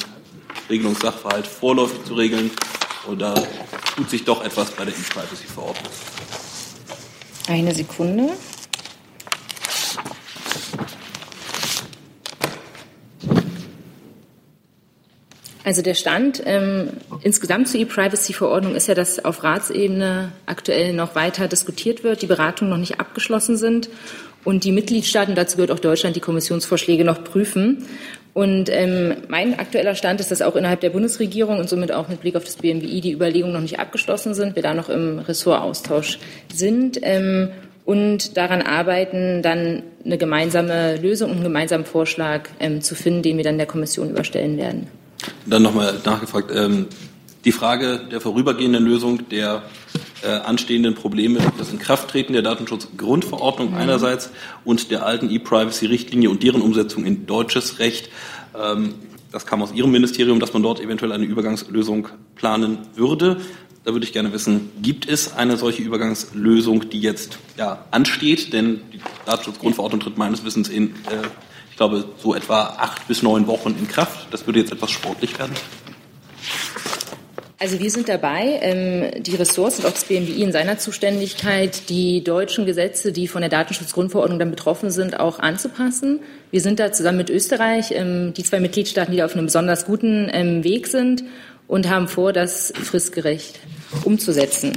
Regelungssachverhalt 0.69 1.47
vorläufig 1.47 2.05
zu 2.05 2.15
regeln? 2.15 2.51
Oder 3.09 3.35
tut 3.97 4.11
sich 4.11 4.25
doch 4.25 4.45
etwas 4.45 4.71
bei 4.73 4.85
der 4.85 4.95
E-Privacy-Verordnung? 4.95 5.93
Eine 7.49 7.75
Sekunde. 7.75 8.31
Also 15.71 15.83
der 15.83 15.95
Stand 15.95 16.43
ähm, 16.47 16.89
Insgesamt 17.23 17.69
zur 17.69 17.79
E-Privacy-Verordnung 17.79 18.75
ist 18.75 18.89
ja, 18.89 18.95
dass 18.95 19.25
auf 19.25 19.45
Ratsebene 19.45 20.33
aktuell 20.45 20.93
noch 20.93 21.15
weiter 21.15 21.47
diskutiert 21.47 22.03
wird, 22.03 22.23
die 22.23 22.27
Beratungen 22.27 22.73
noch 22.73 22.77
nicht 22.77 22.99
abgeschlossen 22.99 23.57
sind 23.57 23.89
und 24.43 24.65
die 24.65 24.73
Mitgliedstaaten, 24.73 25.37
dazu 25.37 25.57
gehört 25.57 25.71
auch 25.71 25.79
Deutschland, 25.79 26.17
die 26.17 26.21
Kommissionsvorschläge 26.21 27.05
noch 27.05 27.23
prüfen. 27.23 27.87
Und 28.35 28.69
ähm, 28.69 29.19
mein 29.29 29.61
aktueller 29.61 29.95
Stand 29.95 30.19
ist, 30.19 30.33
dass 30.33 30.43
auch 30.43 30.57
innerhalb 30.57 30.81
der 30.81 30.91
Bundesregierung 30.91 31.61
und 31.61 31.69
somit 31.69 31.93
auch 31.93 32.09
mit 32.09 32.21
Blick 32.21 32.35
auf 32.35 32.43
das 32.43 32.57
BMWI 32.57 33.01
die 33.01 33.13
Überlegungen 33.13 33.55
noch 33.55 33.61
nicht 33.61 33.79
abgeschlossen 33.79 34.35
sind, 34.35 34.57
wir 34.57 34.65
da 34.65 34.75
noch 34.75 34.89
im 34.89 35.21
Ressortaustausch 35.21 36.19
sind 36.53 36.99
ähm, 37.03 37.51
und 37.85 38.37
daran 38.37 38.63
arbeiten, 38.63 39.41
dann 39.43 39.85
eine 40.05 40.19
gemeinsame 40.19 40.97
Lösung 40.97 41.31
und 41.31 41.37
einen 41.37 41.45
gemeinsamen 41.45 41.85
Vorschlag 41.85 42.49
ähm, 42.59 42.81
zu 42.81 42.97
finden, 42.97 43.23
den 43.23 43.37
wir 43.37 43.45
dann 43.45 43.59
der 43.59 43.69
Kommission 43.69 44.11
überstellen 44.11 44.57
werden. 44.57 44.89
Dann 45.47 45.63
nochmal 45.63 46.01
nachgefragt, 46.05 46.51
ähm, 46.55 46.87
die 47.45 47.53
Frage 47.53 48.01
der 48.11 48.21
vorübergehenden 48.21 48.85
Lösung 48.85 49.29
der 49.29 49.63
äh, 50.23 50.29
anstehenden 50.29 50.95
Probleme, 50.95 51.41
das 51.59 51.73
Inkrafttreten 51.73 52.35
der 52.35 52.43
Datenschutzgrundverordnung 52.43 53.71
mhm. 53.71 53.77
einerseits 53.77 54.31
und 54.65 54.91
der 54.91 55.07
alten 55.07 55.31
E-Privacy-Richtlinie 55.31 56.29
und 56.29 56.43
deren 56.43 56.61
Umsetzung 56.61 57.05
in 57.05 57.27
deutsches 57.27 57.79
Recht. 57.79 58.11
Ähm, 58.55 58.95
das 59.33 59.47
kam 59.47 59.63
aus 59.63 59.73
Ihrem 59.73 59.93
Ministerium, 59.93 60.41
dass 60.41 60.53
man 60.53 60.63
dort 60.63 60.81
eventuell 60.81 61.13
eine 61.13 61.25
Übergangslösung 61.25 62.09
planen 62.35 62.79
würde. 62.95 63.41
Da 63.85 63.93
würde 63.93 64.05
ich 64.05 64.13
gerne 64.13 64.33
wissen, 64.33 64.71
gibt 64.83 65.09
es 65.09 65.35
eine 65.35 65.57
solche 65.57 65.83
Übergangslösung, 65.83 66.91
die 66.91 67.01
jetzt 67.01 67.39
ja, 67.57 67.87
ansteht? 67.91 68.53
Denn 68.53 68.81
die 68.93 69.01
Datenschutzgrundverordnung 69.25 70.01
tritt 70.01 70.19
meines 70.19 70.45
Wissens 70.45 70.69
in, 70.69 70.89
äh, 70.89 71.23
glaube, 71.81 72.05
so 72.19 72.35
etwa 72.35 72.75
acht 72.77 73.09
bis 73.09 73.23
neun 73.23 73.47
Wochen 73.47 73.71
in 73.71 73.89
Kraft. 73.89 74.27
Das 74.31 74.47
würde 74.47 74.59
jetzt 74.59 74.71
etwas 74.71 74.91
sportlich 74.91 75.39
werden. 75.39 75.55
Also 77.59 77.79
wir 77.79 77.91
sind 77.91 78.07
dabei, 78.07 78.59
ähm, 78.61 79.23
die 79.23 79.35
Ressorts 79.35 79.79
und 79.79 79.87
auch 79.87 79.93
das 79.93 80.05
BMWI 80.05 80.43
in 80.43 80.53
seiner 80.53 80.77
Zuständigkeit, 80.77 81.89
die 81.89 82.23
deutschen 82.23 82.67
Gesetze, 82.67 83.13
die 83.13 83.29
von 83.29 83.41
der 83.41 83.49
Datenschutzgrundverordnung 83.49 84.39
dann 84.39 84.51
betroffen 84.51 84.91
sind, 84.91 85.19
auch 85.19 85.39
anzupassen. 85.39 86.21
Wir 86.51 86.61
sind 86.61 86.81
da 86.81 86.93
zusammen 86.93 87.17
mit 87.17 87.31
Österreich, 87.31 87.93
ähm, 87.93 88.35
die 88.35 88.45
zwei 88.45 88.61
Mitgliedstaaten, 88.61 89.13
die 89.13 89.19
da 89.19 89.25
auf 89.25 89.35
einem 89.35 89.47
besonders 89.47 89.87
guten 89.87 90.29
ähm, 90.33 90.65
Weg 90.65 90.87
sind 90.87 91.25
und 91.67 91.89
haben 91.89 92.09
vor, 92.09 92.35
das 92.35 92.75
fristgerecht 92.77 93.59
umzusetzen. 94.05 94.73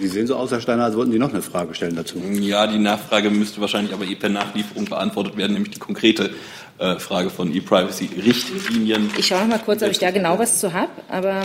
Sie 0.00 0.08
sehen 0.08 0.26
so 0.26 0.34
aus, 0.34 0.50
Herr 0.50 0.62
Steiner, 0.62 0.84
als 0.84 0.96
wollten 0.96 1.12
Sie 1.12 1.18
noch 1.18 1.28
eine 1.28 1.42
Frage 1.42 1.74
stellen 1.74 1.94
dazu. 1.94 2.16
Ja, 2.40 2.66
die 2.66 2.78
Nachfrage 2.78 3.28
müsste 3.28 3.60
wahrscheinlich 3.60 3.92
aber 3.92 4.06
eh 4.06 4.14
per 4.14 4.30
Nachlieferung 4.30 4.86
beantwortet 4.86 5.36
werden, 5.36 5.52
nämlich 5.52 5.74
die 5.74 5.78
konkrete 5.78 6.30
äh, 6.78 6.98
Frage 6.98 7.28
von 7.28 7.54
E-Privacy-Richtlinien. 7.54 9.10
Ich 9.18 9.26
schaue 9.26 9.40
noch 9.40 9.48
mal 9.48 9.58
kurz, 9.58 9.82
ob 9.82 9.90
ich 9.90 9.98
da 9.98 10.10
genau 10.10 10.38
was 10.38 10.58
zu 10.58 10.72
habe, 10.72 10.90
aber. 11.10 11.42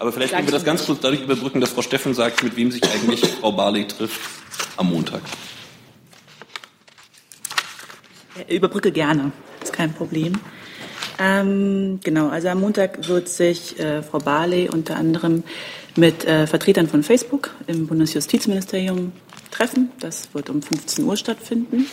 Aber 0.00 0.12
vielleicht 0.12 0.34
können 0.34 0.48
wir 0.48 0.52
das 0.52 0.64
ganz 0.64 0.84
kurz 0.84 0.98
dadurch 0.98 1.22
überbrücken, 1.22 1.60
dass 1.60 1.70
Frau 1.70 1.82
Steffen 1.82 2.14
sagt, 2.14 2.42
mit 2.42 2.56
wem 2.56 2.72
sich 2.72 2.82
eigentlich 2.82 3.20
Frau 3.20 3.52
Barley 3.52 3.86
trifft 3.86 4.20
am 4.76 4.90
Montag. 4.90 5.20
Überbrücke 8.48 8.90
gerne, 8.90 9.30
ist 9.62 9.72
kein 9.72 9.94
Problem. 9.94 10.32
Ähm, 11.18 12.00
genau, 12.02 12.28
also 12.28 12.48
am 12.48 12.60
Montag 12.60 13.08
wird 13.08 13.28
sich 13.28 13.78
äh, 13.78 14.02
Frau 14.02 14.18
Barley 14.18 14.68
unter 14.68 14.96
anderem 14.96 15.44
mit 15.96 16.24
äh, 16.24 16.46
Vertretern 16.46 16.88
von 16.88 17.02
Facebook 17.02 17.50
im 17.66 17.86
Bundesjustizministerium 17.86 19.12
treffen. 19.50 19.90
Das 20.00 20.34
wird 20.34 20.50
um 20.50 20.62
15 20.62 21.04
Uhr 21.04 21.16
stattfinden. 21.16 21.86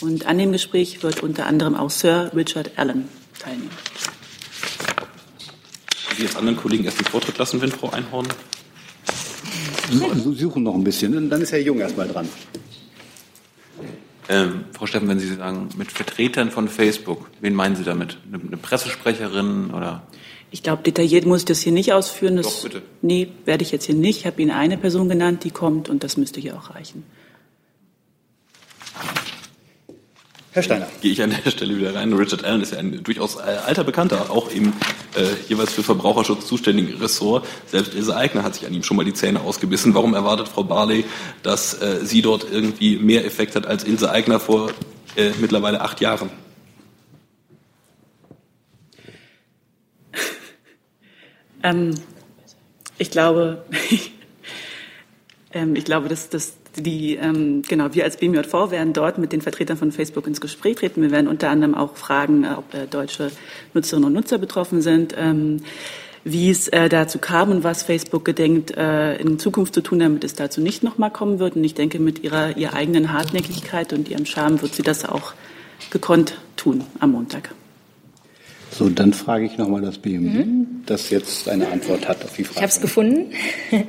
Und 0.00 0.26
an 0.26 0.38
dem 0.38 0.52
Gespräch 0.52 1.02
wird 1.02 1.22
unter 1.22 1.46
anderem 1.46 1.76
auch 1.76 1.90
Sir 1.90 2.32
Richard 2.34 2.72
Allen 2.76 3.08
teilnehmen. 3.38 3.70
Sie 6.16 6.22
jetzt 6.24 6.36
anderen 6.36 6.56
Kollegen 6.56 6.84
erst 6.84 6.98
den 6.98 7.06
Vortritt 7.06 7.38
lassen, 7.38 7.60
wenn 7.60 7.70
Frau 7.70 7.90
Einhorn. 7.90 8.26
Sie 9.90 10.34
suchen 10.34 10.62
noch 10.62 10.74
ein 10.74 10.84
bisschen, 10.84 11.30
dann 11.30 11.40
ist 11.40 11.52
Herr 11.52 11.60
Jung 11.60 11.78
erst 11.78 11.96
mal 11.96 12.08
dran. 12.08 12.28
Ähm, 14.28 14.64
Frau 14.72 14.86
Steffen, 14.86 15.08
wenn 15.08 15.18
Sie 15.18 15.34
sagen, 15.34 15.68
mit 15.76 15.90
Vertretern 15.90 16.50
von 16.50 16.68
Facebook, 16.68 17.28
wen 17.40 17.54
meinen 17.54 17.76
Sie 17.76 17.84
damit? 17.84 18.18
Eine, 18.28 18.42
eine 18.42 18.56
Pressesprecherin 18.56 19.70
oder? 19.72 20.06
Ich 20.50 20.62
glaube, 20.62 20.82
detailliert 20.82 21.26
muss 21.26 21.40
ich 21.40 21.44
das 21.46 21.60
hier 21.60 21.72
nicht 21.72 21.92
ausführen. 21.92 22.36
Das, 22.36 22.46
Doch, 22.46 22.62
bitte. 22.62 22.82
Nee, 23.00 23.28
werde 23.46 23.64
ich 23.64 23.72
jetzt 23.72 23.86
hier 23.86 23.94
nicht. 23.94 24.20
Ich 24.20 24.26
habe 24.26 24.40
Ihnen 24.40 24.50
eine 24.50 24.76
Person 24.76 25.08
genannt, 25.08 25.44
die 25.44 25.50
kommt 25.50 25.88
und 25.88 26.04
das 26.04 26.16
müsste 26.16 26.40
hier 26.40 26.56
auch 26.56 26.74
reichen. 26.74 27.04
Herr 30.54 30.62
Steiner. 30.62 30.86
Gehe 31.00 31.12
ich 31.12 31.22
an 31.22 31.30
der 31.30 31.50
Stelle 31.50 31.78
wieder 31.78 31.94
rein. 31.94 32.12
Richard 32.12 32.44
Allen 32.44 32.60
ist 32.60 32.72
ja 32.72 32.78
ein 32.78 33.02
durchaus 33.02 33.36
äh, 33.36 33.40
alter 33.40 33.84
Bekannter, 33.84 34.30
auch 34.30 34.50
im 34.50 34.74
äh, 35.16 35.24
jeweils 35.48 35.72
für 35.72 35.82
Verbraucherschutz 35.82 36.46
zuständigen 36.46 37.00
Ressort. 37.00 37.46
Selbst 37.66 37.94
Ilse 37.94 38.14
Aigner 38.14 38.42
hat 38.42 38.54
sich 38.54 38.66
an 38.66 38.74
ihm 38.74 38.82
schon 38.82 38.98
mal 38.98 39.04
die 39.04 39.14
Zähne 39.14 39.40
ausgebissen. 39.40 39.94
Warum 39.94 40.12
erwartet 40.12 40.48
Frau 40.48 40.62
Barley, 40.62 41.06
dass 41.42 41.80
äh, 41.80 42.04
sie 42.04 42.20
dort 42.20 42.44
irgendwie 42.50 42.98
mehr 42.98 43.24
Effekt 43.24 43.56
hat 43.56 43.66
als 43.66 43.84
Ilse 43.84 44.10
Aigner 44.10 44.40
vor 44.40 44.70
äh, 45.16 45.30
mittlerweile 45.40 45.80
acht 45.80 46.02
Jahren? 46.02 46.28
Ähm, 51.62 51.94
ich 52.98 53.10
glaube, 53.10 53.64
ähm, 55.54 55.76
ich 55.76 55.86
glaube, 55.86 56.08
dass, 56.08 56.28
dass 56.28 56.58
die, 56.76 57.16
ähm, 57.16 57.62
genau, 57.62 57.92
wir 57.92 58.04
als 58.04 58.16
BMJV 58.16 58.70
werden 58.70 58.92
dort 58.92 59.18
mit 59.18 59.32
den 59.32 59.42
Vertretern 59.42 59.76
von 59.76 59.92
Facebook 59.92 60.26
ins 60.26 60.40
Gespräch 60.40 60.76
treten. 60.76 61.02
Wir 61.02 61.10
werden 61.10 61.28
unter 61.28 61.50
anderem 61.50 61.74
auch 61.74 61.96
fragen, 61.96 62.44
äh, 62.44 62.54
ob 62.56 62.72
äh, 62.74 62.86
deutsche 62.86 63.30
Nutzerinnen 63.74 64.06
und 64.06 64.14
Nutzer 64.14 64.38
betroffen 64.38 64.80
sind, 64.80 65.14
ähm, 65.18 65.62
wie 66.24 66.50
es 66.50 66.68
äh, 66.68 66.88
dazu 66.88 67.18
kam 67.18 67.50
und 67.50 67.64
was 67.64 67.82
Facebook 67.82 68.24
gedenkt, 68.24 68.76
äh, 68.76 69.16
in 69.16 69.38
Zukunft 69.38 69.74
zu 69.74 69.82
tun, 69.82 69.98
damit 69.98 70.24
es 70.24 70.34
dazu 70.34 70.60
nicht 70.60 70.82
nochmal 70.82 71.10
kommen 71.10 71.38
wird. 71.38 71.56
Und 71.56 71.64
ich 71.64 71.74
denke, 71.74 71.98
mit 71.98 72.22
ihrer, 72.22 72.56
ihrer 72.56 72.74
eigenen 72.74 73.12
Hartnäckigkeit 73.12 73.92
und 73.92 74.08
ihrem 74.08 74.24
Charme 74.24 74.62
wird 74.62 74.74
sie 74.74 74.82
das 74.82 75.04
auch 75.04 75.34
gekonnt 75.90 76.38
tun 76.56 76.84
am 77.00 77.12
Montag. 77.12 77.54
So, 78.74 78.88
dann 78.88 79.12
frage 79.12 79.44
ich 79.44 79.58
nochmal 79.58 79.82
das 79.82 79.98
BMI, 79.98 80.18
mhm. 80.18 80.66
das 80.86 81.10
jetzt 81.10 81.46
eine 81.46 81.68
Antwort 81.68 82.08
hat 82.08 82.24
auf 82.24 82.34
die 82.36 82.44
Frage. 82.44 82.56
Ich 82.56 82.62
habe 82.62 82.72
es 82.72 82.80
gefunden. 82.80 83.32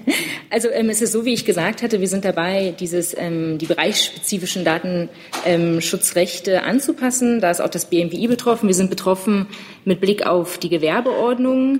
Also 0.49 0.69
ähm, 0.69 0.91
es 0.91 1.01
ist 1.01 1.13
so, 1.13 1.25
wie 1.25 1.33
ich 1.33 1.45
gesagt 1.45 1.81
hatte, 1.81 1.99
wir 1.99 2.07
sind 2.07 2.25
dabei, 2.25 2.75
dieses, 2.79 3.17
ähm, 3.17 3.57
die 3.57 3.65
bereichsspezifischen 3.65 4.63
Datenschutzrechte 4.63 6.51
ähm, 6.51 6.63
anzupassen. 6.63 7.41
Da 7.41 7.49
ist 7.49 7.59
auch 7.59 7.69
das 7.69 7.89
BMWI 7.89 8.27
betroffen. 8.27 8.67
Wir 8.67 8.75
sind 8.75 8.91
betroffen 8.91 9.47
mit 9.83 9.99
Blick 9.99 10.27
auf 10.27 10.59
die 10.59 10.69
Gewerbeordnung 10.69 11.79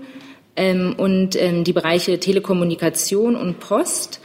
ähm, 0.55 0.95
und 0.97 1.39
ähm, 1.39 1.63
die 1.63 1.73
Bereiche 1.73 2.19
Telekommunikation 2.19 3.35
und 3.35 3.59
Post. 3.59 4.21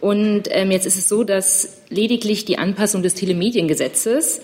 Und 0.00 0.48
ähm, 0.50 0.72
jetzt 0.72 0.86
ist 0.86 0.96
es 0.96 1.08
so, 1.08 1.22
dass 1.22 1.82
lediglich 1.88 2.44
die 2.44 2.58
Anpassung 2.58 3.04
des 3.04 3.14
Telemediengesetzes 3.14 4.40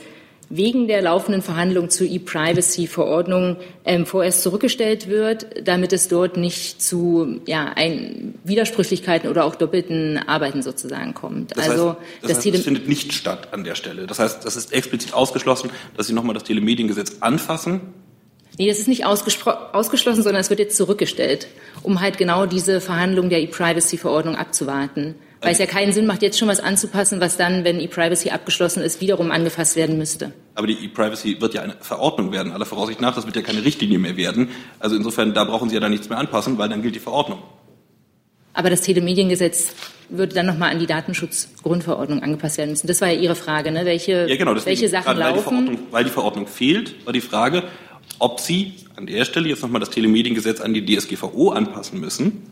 wegen 0.50 0.88
der 0.88 1.02
laufenden 1.02 1.42
Verhandlungen 1.42 1.90
zur 1.90 2.06
E-Privacy-Verordnung 2.06 3.56
ähm, 3.84 4.06
vorerst 4.06 4.42
zurückgestellt 4.42 5.08
wird, 5.08 5.46
damit 5.66 5.92
es 5.92 6.08
dort 6.08 6.36
nicht 6.36 6.80
zu 6.80 7.40
ja, 7.46 7.72
ein 7.76 8.34
Widersprüchlichkeiten 8.44 9.28
oder 9.28 9.44
auch 9.44 9.56
doppelten 9.56 10.16
Arbeiten 10.16 10.62
sozusagen 10.62 11.12
kommt. 11.12 11.56
Das 11.56 11.68
also 11.68 11.90
heißt, 11.90 11.98
das, 12.22 12.36
heißt, 12.38 12.54
das 12.54 12.62
findet 12.62 12.88
nicht 12.88 13.12
statt 13.12 13.48
an 13.52 13.64
der 13.64 13.74
Stelle. 13.74 14.06
Das 14.06 14.18
heißt, 14.18 14.44
das 14.44 14.56
ist 14.56 14.72
explizit 14.72 15.12
ausgeschlossen, 15.12 15.70
dass 15.96 16.06
Sie 16.06 16.14
nochmal 16.14 16.34
das 16.34 16.44
Telemediengesetz 16.44 17.18
anfassen. 17.20 17.80
Nee, 18.58 18.68
das 18.68 18.78
ist 18.78 18.88
nicht 18.88 19.04
ausgeschlossen, 19.04 20.22
sondern 20.22 20.40
es 20.40 20.50
wird 20.50 20.58
jetzt 20.58 20.76
zurückgestellt, 20.76 21.46
um 21.82 22.00
halt 22.00 22.18
genau 22.18 22.44
diese 22.44 22.80
Verhandlungen 22.80 23.30
der 23.30 23.40
E-Privacy-Verordnung 23.40 24.34
abzuwarten. 24.34 25.14
Weil 25.40 25.52
es 25.52 25.58
ja 25.58 25.66
keinen 25.66 25.92
Sinn 25.92 26.06
macht, 26.06 26.22
jetzt 26.22 26.38
schon 26.38 26.48
was 26.48 26.58
anzupassen, 26.58 27.20
was 27.20 27.36
dann, 27.36 27.62
wenn 27.62 27.78
E-Privacy 27.78 28.30
abgeschlossen 28.30 28.82
ist, 28.82 29.00
wiederum 29.00 29.30
angefasst 29.30 29.76
werden 29.76 29.96
müsste. 29.96 30.32
Aber 30.56 30.66
die 30.66 30.84
E-Privacy 30.84 31.40
wird 31.40 31.54
ja 31.54 31.62
eine 31.62 31.76
Verordnung 31.80 32.32
werden, 32.32 32.52
aller 32.52 32.64
Voraussicht 32.64 33.00
nach. 33.00 33.14
Das 33.14 33.24
wird 33.24 33.36
ja 33.36 33.42
keine 33.42 33.64
Richtlinie 33.64 33.98
mehr 33.98 34.16
werden. 34.16 34.48
Also 34.80 34.96
insofern, 34.96 35.34
da 35.34 35.44
brauchen 35.44 35.68
Sie 35.68 35.76
ja 35.76 35.80
dann 35.80 35.92
nichts 35.92 36.08
mehr 36.08 36.18
anpassen, 36.18 36.58
weil 36.58 36.68
dann 36.68 36.82
gilt 36.82 36.96
die 36.96 37.00
Verordnung. 37.00 37.40
Aber 38.52 38.70
das 38.70 38.80
Telemediengesetz 38.80 39.74
würde 40.08 40.34
dann 40.34 40.46
nochmal 40.46 40.72
an 40.72 40.80
die 40.80 40.86
Datenschutzgrundverordnung 40.86 42.22
angepasst 42.22 42.58
werden 42.58 42.70
müssen. 42.70 42.88
Das 42.88 43.00
war 43.00 43.08
ja 43.08 43.20
Ihre 43.20 43.36
Frage, 43.36 43.70
ne? 43.70 43.84
Welche, 43.84 44.26
ja, 44.28 44.36
genau, 44.36 44.54
deswegen, 44.54 44.80
welche 44.80 44.88
Sachen 44.88 45.06
weil 45.06 45.18
laufen? 45.18 45.70
Die 45.70 45.78
weil 45.92 46.04
die 46.04 46.10
Verordnung 46.10 46.48
fehlt, 46.48 47.06
war 47.06 47.12
die 47.12 47.20
Frage, 47.20 47.62
ob 48.18 48.40
Sie 48.40 48.72
an 48.96 49.06
der 49.06 49.24
Stelle 49.24 49.48
jetzt 49.48 49.62
nochmal 49.62 49.80
das 49.80 49.90
Telemediengesetz 49.90 50.60
an 50.60 50.74
die 50.74 50.84
DSGVO 50.84 51.50
anpassen 51.50 52.00
müssen 52.00 52.50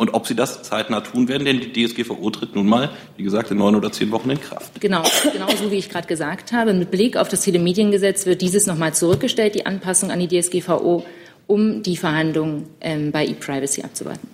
und 0.00 0.14
ob 0.14 0.26
Sie 0.26 0.34
das 0.34 0.62
zeitnah 0.62 1.02
tun 1.02 1.28
werden, 1.28 1.44
denn 1.44 1.60
die 1.60 1.86
DSGVO 1.86 2.30
tritt 2.30 2.54
nun 2.54 2.66
mal, 2.66 2.88
wie 3.18 3.22
gesagt, 3.22 3.50
in 3.50 3.58
neun 3.58 3.74
oder 3.74 3.92
zehn 3.92 4.10
Wochen 4.12 4.30
in 4.30 4.40
Kraft. 4.40 4.80
Genau, 4.80 5.02
genau 5.30 5.48
so 5.50 5.70
wie 5.70 5.76
ich 5.76 5.90
gerade 5.90 6.08
gesagt 6.08 6.52
habe. 6.52 6.72
Mit 6.72 6.90
Blick 6.90 7.18
auf 7.18 7.28
das 7.28 7.42
Telemediengesetz 7.42 8.24
wird 8.24 8.40
dieses 8.40 8.64
nochmal 8.64 8.94
zurückgestellt, 8.94 9.56
die 9.56 9.66
Anpassung 9.66 10.10
an 10.10 10.18
die 10.18 10.40
DSGVO, 10.40 11.04
um 11.46 11.82
die 11.82 11.98
Verhandlungen 11.98 12.64
ähm, 12.80 13.12
bei 13.12 13.26
E-Privacy 13.26 13.82
abzuwarten. 13.82 14.26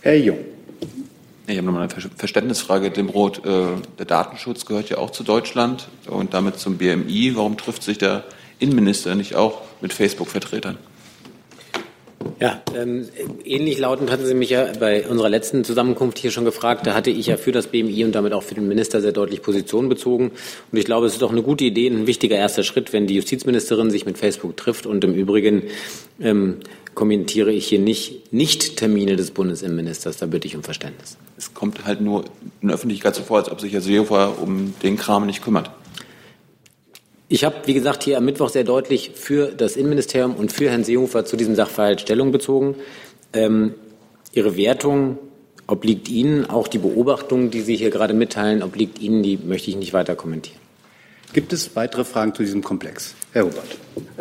Herr 0.00 0.16
Jung. 0.16 0.38
Ich 1.46 1.56
habe 1.56 1.64
nochmal 1.64 1.88
eine 1.88 2.10
Verständnisfrage. 2.16 2.90
Dem 2.90 3.08
Rot, 3.08 3.46
äh, 3.46 3.66
der 3.96 4.06
Datenschutz 4.06 4.66
gehört 4.66 4.90
ja 4.90 4.98
auch 4.98 5.10
zu 5.10 5.22
Deutschland 5.22 5.86
und 6.08 6.34
damit 6.34 6.58
zum 6.58 6.78
BMI. 6.78 7.36
Warum 7.36 7.56
trifft 7.56 7.84
sich 7.84 7.98
der 7.98 8.24
Innenminister 8.58 9.14
nicht 9.14 9.36
auch 9.36 9.62
mit 9.80 9.92
Facebook-Vertretern? 9.92 10.78
Ja, 12.40 12.62
ähm, 12.76 13.08
ähnlich 13.44 13.78
lautend 13.78 14.10
hatten 14.12 14.24
Sie 14.24 14.34
mich 14.34 14.50
ja 14.50 14.72
bei 14.78 15.06
unserer 15.08 15.28
letzten 15.28 15.64
Zusammenkunft 15.64 16.18
hier 16.18 16.30
schon 16.30 16.44
gefragt. 16.44 16.86
Da 16.86 16.94
hatte 16.94 17.10
ich 17.10 17.26
ja 17.26 17.36
für 17.36 17.50
das 17.50 17.66
BMI 17.66 18.04
und 18.04 18.14
damit 18.14 18.32
auch 18.32 18.44
für 18.44 18.54
den 18.54 18.68
Minister 18.68 19.00
sehr 19.00 19.12
deutlich 19.12 19.42
Position 19.42 19.88
bezogen. 19.88 20.30
Und 20.70 20.78
ich 20.78 20.84
glaube, 20.84 21.06
es 21.06 21.14
ist 21.14 21.22
doch 21.22 21.32
eine 21.32 21.42
gute 21.42 21.64
Idee, 21.64 21.88
ein 21.88 22.06
wichtiger 22.06 22.36
erster 22.36 22.62
Schritt, 22.62 22.92
wenn 22.92 23.08
die 23.08 23.16
Justizministerin 23.16 23.90
sich 23.90 24.06
mit 24.06 24.18
Facebook 24.18 24.56
trifft. 24.56 24.86
Und 24.86 25.02
im 25.02 25.14
Übrigen 25.14 25.64
ähm, 26.20 26.58
kommentiere 26.94 27.52
ich 27.52 27.66
hier 27.66 27.80
nicht 27.80 28.32
Nicht-Termine 28.32 29.16
des 29.16 29.32
Bundesinnenministers. 29.32 30.16
Da 30.18 30.26
bitte 30.26 30.46
ich 30.46 30.54
um 30.54 30.62
Verständnis. 30.62 31.16
Es 31.36 31.54
kommt 31.54 31.86
halt 31.86 32.00
nur 32.00 32.24
in 32.60 32.68
der 32.68 32.76
Öffentlichkeit 32.76 33.16
so 33.16 33.22
vor, 33.22 33.38
als 33.38 33.50
ob 33.50 33.60
sich 33.60 33.72
Herr 33.72 33.80
Seehofer 33.80 34.40
um 34.40 34.74
den 34.82 34.96
Kram 34.96 35.26
nicht 35.26 35.42
kümmert. 35.42 35.70
Ich 37.30 37.44
habe, 37.44 37.56
wie 37.66 37.74
gesagt, 37.74 38.04
hier 38.04 38.16
am 38.16 38.24
Mittwoch 38.24 38.48
sehr 38.48 38.64
deutlich 38.64 39.10
für 39.14 39.48
das 39.48 39.76
Innenministerium 39.76 40.34
und 40.34 40.50
für 40.50 40.70
Herrn 40.70 40.82
Seehofer 40.82 41.26
zu 41.26 41.36
diesem 41.36 41.54
Sachverhalt 41.54 42.00
Stellung 42.00 42.32
bezogen. 42.32 42.74
Ähm, 43.34 43.74
Ihre 44.32 44.56
Wertung 44.56 45.18
obliegt 45.66 46.08
Ihnen, 46.08 46.48
auch 46.48 46.68
die 46.68 46.78
Beobachtung, 46.78 47.50
die 47.50 47.60
Sie 47.60 47.76
hier 47.76 47.90
gerade 47.90 48.14
mitteilen, 48.14 48.62
obliegt 48.62 48.98
Ihnen, 48.98 49.22
die 49.22 49.36
möchte 49.36 49.68
ich 49.68 49.76
nicht 49.76 49.92
weiter 49.92 50.16
kommentieren. 50.16 50.58
Gibt 51.34 51.52
es 51.52 51.76
weitere 51.76 52.04
Fragen 52.04 52.34
zu 52.34 52.42
diesem 52.42 52.62
Komplex? 52.62 53.14
Herr 53.32 53.44
Hubert. 53.44 53.76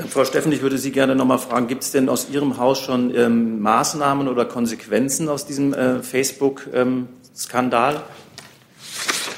Frau 0.10 0.26
Steffen, 0.26 0.52
ich 0.52 0.62
würde 0.62 0.78
Sie 0.78 0.92
gerne 0.92 1.16
noch 1.16 1.24
mal 1.24 1.38
fragen, 1.38 1.68
gibt 1.68 1.84
es 1.84 1.92
denn 1.92 2.10
aus 2.10 2.28
Ihrem 2.30 2.58
Haus 2.58 2.80
schon 2.80 3.16
ähm, 3.16 3.62
Maßnahmen 3.62 4.28
oder 4.28 4.44
Konsequenzen 4.44 5.30
aus 5.30 5.46
diesem 5.46 5.74
äh, 5.74 6.04
Facebook-Skandal? 6.04 7.96
Ähm, 7.96 8.02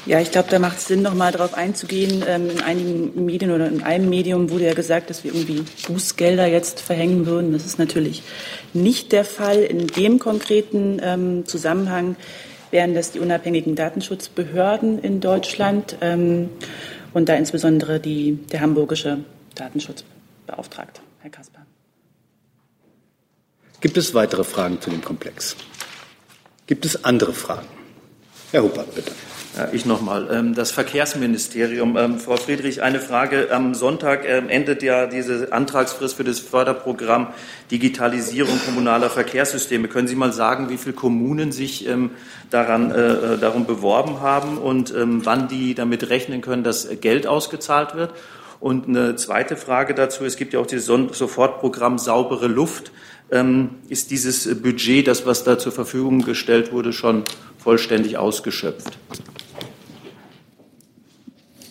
ja, 0.06 0.20
ich 0.20 0.30
glaube, 0.30 0.48
da 0.50 0.58
macht 0.58 0.78
es 0.78 0.86
Sinn, 0.86 1.02
noch 1.02 1.14
mal 1.14 1.30
darauf 1.30 1.54
einzugehen. 1.54 2.24
Ähm, 2.26 2.50
in 2.50 2.62
einigen 2.62 3.24
Medien 3.26 3.50
oder 3.50 3.68
in 3.68 3.82
einem 3.82 4.08
Medium 4.08 4.50
wurde 4.50 4.64
ja 4.64 4.74
gesagt, 4.74 5.10
dass 5.10 5.24
wir 5.24 5.34
irgendwie 5.34 5.62
Bußgelder 5.86 6.46
jetzt 6.46 6.80
verhängen 6.80 7.26
würden. 7.26 7.52
Das 7.52 7.66
ist 7.66 7.78
natürlich 7.78 8.22
nicht 8.72 9.12
der 9.12 9.24
Fall. 9.24 9.62
In 9.62 9.86
dem 9.86 10.18
konkreten 10.18 11.00
ähm, 11.02 11.46
Zusammenhang 11.46 12.16
wären 12.70 12.94
das 12.94 13.12
die 13.12 13.20
unabhängigen 13.20 13.74
Datenschutzbehörden 13.74 14.98
in 15.00 15.20
Deutschland 15.20 15.96
ähm, 16.00 16.48
und 17.12 17.28
da 17.28 17.34
insbesondere 17.34 18.00
die, 18.00 18.38
der 18.52 18.60
hamburgische 18.60 19.18
Datenschutzbeauftragte, 19.54 21.00
Herr 21.20 21.30
Kasper. 21.30 21.66
Gibt 23.80 23.96
es 23.96 24.14
weitere 24.14 24.44
Fragen 24.44 24.80
zu 24.80 24.90
dem 24.90 25.02
Komplex? 25.02 25.56
Gibt 26.66 26.84
es 26.84 27.04
andere 27.04 27.32
Fragen? 27.32 27.66
Herr 28.52 28.62
Huppert, 28.62 28.94
bitte. 28.94 29.12
Ja, 29.56 29.68
ich 29.72 29.84
nochmal. 29.84 30.28
Ähm, 30.30 30.54
das 30.54 30.70
Verkehrsministerium. 30.70 31.96
Ähm, 31.96 32.20
Frau 32.20 32.36
Friedrich, 32.36 32.82
eine 32.82 33.00
Frage. 33.00 33.48
Am 33.50 33.74
Sonntag 33.74 34.24
ähm, 34.24 34.48
endet 34.48 34.80
ja 34.82 35.06
diese 35.06 35.52
Antragsfrist 35.52 36.14
für 36.14 36.22
das 36.22 36.38
Förderprogramm 36.38 37.28
Digitalisierung 37.70 38.60
kommunaler 38.64 39.10
Verkehrssysteme. 39.10 39.88
Können 39.88 40.06
Sie 40.06 40.14
mal 40.14 40.32
sagen, 40.32 40.68
wie 40.68 40.76
viele 40.76 40.94
Kommunen 40.94 41.50
sich 41.50 41.88
daran, 42.50 42.90
äh, 42.92 43.34
äh, 43.34 43.38
darum 43.38 43.66
beworben 43.66 44.20
haben 44.20 44.58
und 44.58 44.92
wann 44.94 45.48
die 45.48 45.74
damit 45.74 46.08
rechnen 46.10 46.40
können, 46.42 46.64
dass 46.64 46.88
Geld 47.00 47.26
ausgezahlt 47.26 47.94
wird? 47.94 48.12
Und 48.60 48.88
eine 48.88 49.16
zweite 49.16 49.56
Frage 49.56 49.94
dazu. 49.94 50.24
Es 50.24 50.36
gibt 50.36 50.52
ja 50.52 50.60
auch 50.60 50.66
dieses 50.66 50.86
Sofortprogramm 50.86 51.98
Saubere 51.98 52.46
Luft. 52.46 52.92
Ist 53.88 54.10
dieses 54.10 54.60
Budget, 54.60 55.06
das 55.06 55.26
was 55.26 55.44
da 55.44 55.58
zur 55.58 55.72
Verfügung 55.72 56.22
gestellt 56.22 56.72
wurde, 56.72 56.92
schon 56.92 57.24
vollständig 57.58 58.18
ausgeschöpft? 58.18 58.98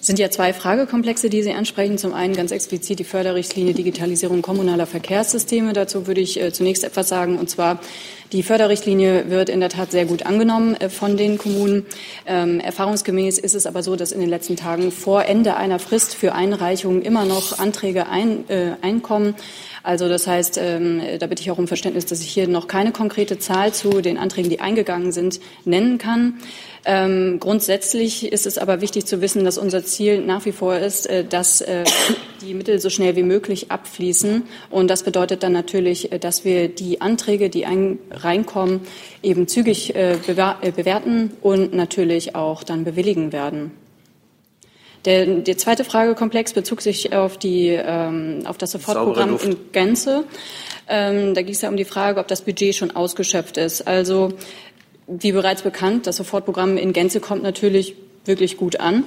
Sind 0.09 0.17
ja 0.17 0.31
zwei 0.31 0.53
Fragekomplexe, 0.53 1.29
die 1.29 1.43
Sie 1.43 1.53
ansprechen. 1.53 1.99
Zum 1.99 2.15
einen 2.15 2.35
ganz 2.35 2.49
explizit 2.49 2.97
die 2.97 3.03
Förderrichtlinie 3.03 3.75
Digitalisierung 3.75 4.41
kommunaler 4.41 4.87
Verkehrssysteme. 4.87 5.71
Dazu 5.73 6.07
würde 6.07 6.19
ich 6.19 6.41
äh, 6.41 6.51
zunächst 6.51 6.83
etwas 6.83 7.09
sagen, 7.09 7.37
und 7.37 7.47
zwar 7.47 7.79
die 8.31 8.43
Förderrichtlinie 8.43 9.29
wird 9.29 9.49
in 9.49 9.59
der 9.59 9.69
Tat 9.69 9.91
sehr 9.91 10.05
gut 10.05 10.25
angenommen 10.25 10.75
äh, 10.75 10.89
von 10.89 11.17
den 11.17 11.37
Kommunen. 11.37 11.85
Ähm, 12.25 12.59
erfahrungsgemäß 12.59 13.39
ist 13.39 13.55
es 13.55 13.65
aber 13.65 13.81
so, 13.81 13.95
dass 13.95 14.11
in 14.11 14.19
den 14.19 14.29
letzten 14.29 14.55
Tagen 14.55 14.91
vor 14.91 15.25
Ende 15.25 15.55
einer 15.55 15.79
Frist 15.79 16.15
für 16.15 16.33
Einreichungen 16.33 17.01
immer 17.01 17.25
noch 17.25 17.59
Anträge 17.59 18.07
ein, 18.07 18.47
äh, 18.49 18.73
einkommen. 18.81 19.35
Also 19.81 20.09
das 20.09 20.27
heißt, 20.27 20.59
ähm, 20.61 21.01
da 21.19 21.27
bitte 21.27 21.41
ich 21.41 21.51
auch 21.51 21.57
um 21.57 21.67
Verständnis, 21.67 22.05
dass 22.05 22.21
ich 22.21 22.29
hier 22.29 22.47
noch 22.47 22.67
keine 22.67 22.91
konkrete 22.91 23.39
Zahl 23.39 23.73
zu 23.73 24.01
den 24.01 24.17
Anträgen, 24.17 24.49
die 24.49 24.59
eingegangen 24.59 25.11
sind, 25.11 25.39
nennen 25.65 25.97
kann. 25.97 26.35
Ähm, 26.85 27.39
grundsätzlich 27.39 28.31
ist 28.31 28.45
es 28.45 28.57
aber 28.57 28.81
wichtig 28.81 29.05
zu 29.05 29.21
wissen, 29.21 29.43
dass 29.43 29.57
unser 29.57 29.83
Ziel 29.83 30.21
nach 30.21 30.45
wie 30.45 30.51
vor 30.51 30.77
ist, 30.77 31.07
äh, 31.07 31.23
dass 31.23 31.61
äh, 31.61 31.83
die 32.41 32.53
Mittel 32.53 32.79
so 32.79 32.89
schnell 32.89 33.15
wie 33.15 33.23
möglich 33.23 33.71
abfließen. 33.71 34.43
Und 34.69 34.89
das 34.89 35.03
bedeutet 35.03 35.43
dann 35.43 35.53
natürlich, 35.53 36.11
äh, 36.11 36.19
dass 36.19 36.45
wir 36.45 36.67
die 36.69 37.01
Anträge, 37.01 37.49
die 37.49 37.65
ein, 37.65 37.99
reinkommen, 38.11 38.81
eben 39.23 39.47
zügig 39.47 39.95
äh, 39.95 40.13
äh, 40.13 40.71
bewerten 40.71 41.31
und 41.41 41.73
natürlich 41.73 42.35
auch 42.35 42.63
dann 42.63 42.83
bewilligen 42.83 43.31
werden. 43.31 43.71
Der, 45.05 45.25
der 45.25 45.57
zweite 45.57 45.85
Fragekomplex 45.85 46.53
bezog 46.53 46.81
sich 46.81 47.13
auf, 47.13 47.37
die, 47.37 47.69
ähm, 47.69 48.41
auf 48.45 48.57
das 48.57 48.71
Sofortprogramm 48.71 49.39
in 49.41 49.55
Gänze. 49.71 50.25
Ähm, 50.89 51.33
da 51.33 51.41
ging 51.41 51.53
es 51.53 51.61
ja 51.61 51.69
um 51.69 51.77
die 51.77 51.85
Frage, 51.85 52.19
ob 52.19 52.27
das 52.27 52.41
Budget 52.41 52.75
schon 52.75 52.91
ausgeschöpft 52.91 53.57
ist. 53.57 53.87
Also 53.87 54.33
wie 55.07 55.31
bereits 55.31 55.61
bekannt, 55.61 56.05
das 56.05 56.17
Sofortprogramm 56.17 56.77
in 56.77 56.91
Gänze 56.91 57.21
kommt 57.21 57.43
natürlich 57.43 57.95
wirklich 58.25 58.57
gut 58.57 58.79
an. 58.79 59.05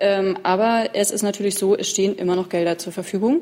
Ähm, 0.00 0.38
aber 0.42 0.90
es 0.94 1.10
ist 1.10 1.22
natürlich 1.22 1.56
so, 1.56 1.76
es 1.76 1.88
stehen 1.88 2.16
immer 2.16 2.34
noch 2.34 2.48
Gelder 2.48 2.78
zur 2.78 2.92
Verfügung. 2.92 3.40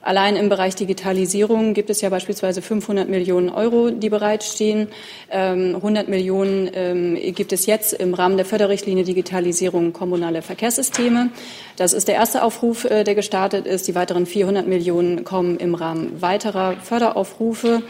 Allein 0.00 0.36
im 0.36 0.48
Bereich 0.48 0.74
Digitalisierung 0.74 1.74
gibt 1.74 1.90
es 1.90 2.00
ja 2.00 2.08
beispielsweise 2.08 2.62
500 2.62 3.08
Millionen 3.08 3.50
Euro, 3.50 3.90
die 3.90 4.08
bereitstehen. 4.08 4.88
100 5.30 6.04
ähm, 6.04 6.10
Millionen 6.10 6.70
ähm, 6.72 7.18
gibt 7.34 7.52
es 7.52 7.66
jetzt 7.66 7.92
im 7.92 8.14
Rahmen 8.14 8.36
der 8.36 8.46
Förderrichtlinie 8.46 9.04
Digitalisierung 9.04 9.92
kommunale 9.92 10.42
Verkehrssysteme. 10.42 11.30
Das 11.76 11.92
ist 11.92 12.08
der 12.08 12.14
erste 12.14 12.42
Aufruf, 12.42 12.84
äh, 12.84 13.04
der 13.04 13.14
gestartet 13.14 13.66
ist. 13.66 13.88
Die 13.88 13.94
weiteren 13.94 14.24
400 14.24 14.66
Millionen 14.66 15.24
kommen 15.24 15.58
im 15.58 15.74
Rahmen 15.74 16.22
weiterer 16.22 16.76
Förderaufrufe. 16.76 17.82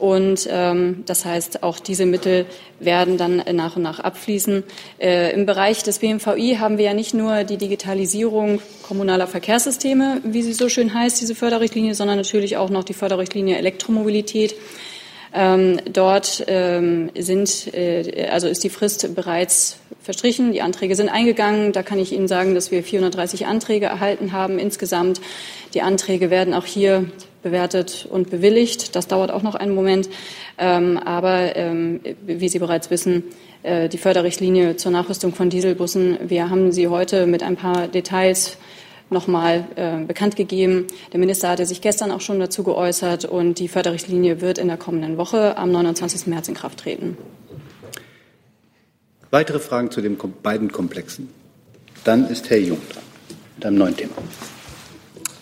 Und 0.00 0.48
ähm, 0.50 1.02
das 1.04 1.26
heißt, 1.26 1.62
auch 1.62 1.78
diese 1.78 2.06
Mittel 2.06 2.46
werden 2.78 3.18
dann 3.18 3.44
nach 3.52 3.76
und 3.76 3.82
nach 3.82 4.00
abfließen. 4.00 4.64
Äh, 4.98 5.34
Im 5.34 5.44
Bereich 5.44 5.82
des 5.82 5.98
BMVI 5.98 6.56
haben 6.58 6.78
wir 6.78 6.86
ja 6.86 6.94
nicht 6.94 7.12
nur 7.12 7.44
die 7.44 7.58
Digitalisierung 7.58 8.62
kommunaler 8.82 9.26
Verkehrssysteme, 9.26 10.22
wie 10.24 10.40
sie 10.40 10.54
so 10.54 10.70
schön 10.70 10.94
heißt, 10.94 11.20
diese 11.20 11.34
Förderrichtlinie, 11.34 11.94
sondern 11.94 12.16
natürlich 12.16 12.56
auch 12.56 12.70
noch 12.70 12.82
die 12.82 12.94
Förderrichtlinie 12.94 13.58
Elektromobilität. 13.58 14.54
Ähm, 15.34 15.78
dort 15.92 16.44
ähm, 16.48 17.10
sind, 17.18 17.72
äh, 17.74 18.26
also 18.32 18.48
ist 18.48 18.64
die 18.64 18.70
Frist 18.70 19.14
bereits 19.14 19.76
verstrichen. 20.02 20.52
Die 20.52 20.62
Anträge 20.62 20.96
sind 20.96 21.10
eingegangen. 21.10 21.72
Da 21.72 21.82
kann 21.82 21.98
ich 21.98 22.12
Ihnen 22.12 22.26
sagen, 22.26 22.54
dass 22.54 22.70
wir 22.70 22.82
430 22.82 23.44
Anträge 23.44 23.84
erhalten 23.84 24.32
haben 24.32 24.58
insgesamt. 24.58 25.20
Die 25.74 25.82
Anträge 25.82 26.30
werden 26.30 26.54
auch 26.54 26.64
hier 26.64 27.04
bewertet 27.42 28.06
und 28.10 28.30
bewilligt. 28.30 28.94
Das 28.96 29.06
dauert 29.08 29.30
auch 29.30 29.42
noch 29.42 29.54
einen 29.54 29.74
Moment. 29.74 30.08
Ähm, 30.58 30.98
aber 30.98 31.56
ähm, 31.56 32.00
wie 32.26 32.48
Sie 32.48 32.58
bereits 32.58 32.90
wissen, 32.90 33.24
äh, 33.62 33.88
die 33.88 33.98
Förderrichtlinie 33.98 34.76
zur 34.76 34.92
Nachrüstung 34.92 35.34
von 35.34 35.50
Dieselbussen, 35.50 36.18
wir 36.28 36.50
haben 36.50 36.72
sie 36.72 36.88
heute 36.88 37.26
mit 37.26 37.42
ein 37.42 37.56
paar 37.56 37.88
Details 37.88 38.56
nochmal 39.10 39.66
äh, 39.76 40.04
bekannt 40.04 40.36
gegeben. 40.36 40.86
Der 41.12 41.20
Minister 41.20 41.48
hatte 41.48 41.66
sich 41.66 41.80
gestern 41.80 42.10
auch 42.10 42.20
schon 42.20 42.38
dazu 42.38 42.62
geäußert 42.62 43.24
und 43.24 43.58
die 43.58 43.68
Förderrichtlinie 43.68 44.40
wird 44.40 44.58
in 44.58 44.68
der 44.68 44.76
kommenden 44.76 45.16
Woche 45.16 45.56
am 45.58 45.72
29. 45.72 46.26
März 46.28 46.48
in 46.48 46.54
Kraft 46.54 46.78
treten. 46.80 47.18
Weitere 49.30 49.58
Fragen 49.58 49.90
zu 49.90 50.00
den 50.00 50.16
beiden 50.42 50.72
Komplexen? 50.72 51.28
Dann 52.04 52.28
ist 52.28 52.50
Herr 52.50 52.58
Jung 52.58 52.80
dran 52.92 53.02
mit 53.56 53.66
einem 53.66 53.78
neuen 53.78 53.96
Thema. 53.96 54.12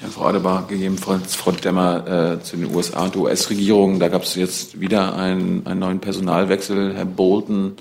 Ja, 0.00 0.06
Frau 0.06 0.26
Adebar, 0.26 0.68
gegebenenfalls 0.68 1.34
Frau 1.34 1.50
Demmer 1.50 2.36
äh, 2.38 2.42
zu 2.44 2.56
den 2.56 2.72
USA 2.72 3.06
und 3.06 3.16
US-Regierung. 3.16 3.98
Da 3.98 4.06
gab 4.06 4.22
es 4.22 4.36
jetzt 4.36 4.80
wieder 4.80 5.16
einen, 5.16 5.66
einen 5.66 5.80
neuen 5.80 5.98
Personalwechsel. 5.98 6.94
Herr 6.94 7.04
Bolton 7.04 7.72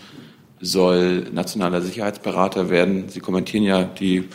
soll 0.59 1.27
nationaler 1.31 1.83
Sicherheitsberater 1.83 2.71
werden. 2.71 3.09
Sie 3.09 3.19
kommentieren 3.19 3.63
ja 3.63 3.83
die 3.83 4.29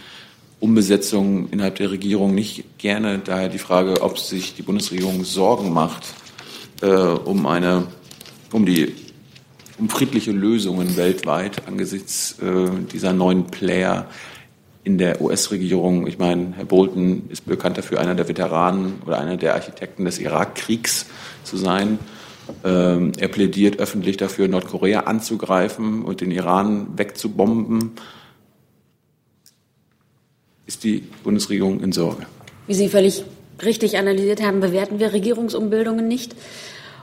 Umbesetzung 0.60 1.48
innerhalb 1.50 1.74
der 1.74 1.90
Regierung 1.90 2.36
nicht 2.36 2.78
gerne. 2.78 3.18
Daher 3.18 3.48
die 3.48 3.58
Frage, 3.58 4.00
ob 4.02 4.16
sich 4.16 4.54
die 4.54 4.62
Bundesregierung 4.62 5.24
Sorgen 5.24 5.72
macht 5.72 6.14
äh, 6.82 6.86
um 6.86 7.46
eine, 7.46 7.88
um 8.52 8.64
die 8.64 8.94
um 9.78 9.88
friedliche 9.88 10.30
Lösungen 10.30 10.96
weltweit 10.96 11.66
angesichts 11.66 12.38
äh, 12.38 12.70
dieser 12.92 13.12
neuen 13.12 13.46
Player 13.46 14.06
in 14.84 14.98
der 14.98 15.20
US-Regierung. 15.20 16.06
Ich 16.06 16.18
meine, 16.18 16.54
Herr 16.56 16.64
Bolton 16.64 17.28
ist 17.28 17.46
bekannt 17.46 17.78
dafür, 17.78 18.00
einer 18.00 18.14
der 18.14 18.28
Veteranen 18.28 19.00
oder 19.06 19.18
einer 19.18 19.36
der 19.36 19.54
Architekten 19.54 20.04
des 20.04 20.18
Irakkriegs 20.18 21.06
zu 21.44 21.56
sein. 21.56 21.98
Ähm, 22.64 23.12
er 23.18 23.28
plädiert 23.28 23.78
öffentlich 23.78 24.16
dafür, 24.16 24.48
Nordkorea 24.48 25.00
anzugreifen 25.00 26.02
und 26.02 26.20
den 26.20 26.30
Iran 26.30 26.98
wegzubomben. 26.98 27.92
Ist 30.66 30.82
die 30.82 31.04
Bundesregierung 31.22 31.80
in 31.80 31.92
Sorge? 31.92 32.26
Wie 32.66 32.74
Sie 32.74 32.88
völlig 32.88 33.24
richtig 33.62 33.98
analysiert 33.98 34.42
haben, 34.42 34.60
bewerten 34.60 34.98
wir 34.98 35.12
Regierungsumbildungen 35.12 36.08
nicht. 36.08 36.34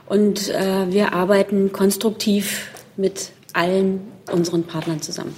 Und 0.06 0.50
äh, 0.50 0.90
wir 0.90 1.12
arbeiten 1.14 1.72
konstruktiv 1.72 2.68
mit 2.96 3.30
allen 3.52 4.00
unseren 4.30 4.64
Partnern 4.64 5.00
zusammen. 5.00 5.34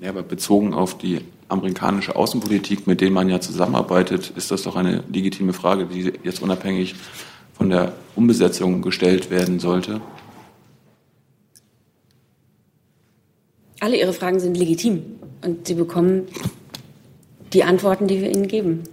Ja, 0.00 0.08
aber 0.08 0.22
bezogen 0.22 0.72
auf 0.72 0.96
die 0.96 1.20
amerikanische 1.48 2.16
Außenpolitik, 2.16 2.86
mit 2.86 3.02
denen 3.02 3.12
man 3.12 3.28
ja 3.28 3.40
zusammenarbeitet, 3.40 4.32
ist 4.34 4.50
das 4.50 4.62
doch 4.62 4.76
eine 4.76 5.04
legitime 5.12 5.52
Frage, 5.52 5.86
die 5.86 6.12
jetzt 6.24 6.42
unabhängig 6.42 6.94
von 7.52 7.68
der 7.68 7.92
Umbesetzung 8.16 8.80
gestellt 8.80 9.30
werden 9.30 9.60
sollte. 9.60 10.00
Alle 13.80 13.98
Ihre 13.98 14.14
Fragen 14.14 14.40
sind 14.40 14.56
legitim 14.56 15.02
und 15.44 15.66
Sie 15.66 15.74
bekommen 15.74 16.22
die 17.52 17.64
Antworten, 17.64 18.06
die 18.06 18.22
wir 18.22 18.30
Ihnen 18.30 18.48
geben. 18.48 18.84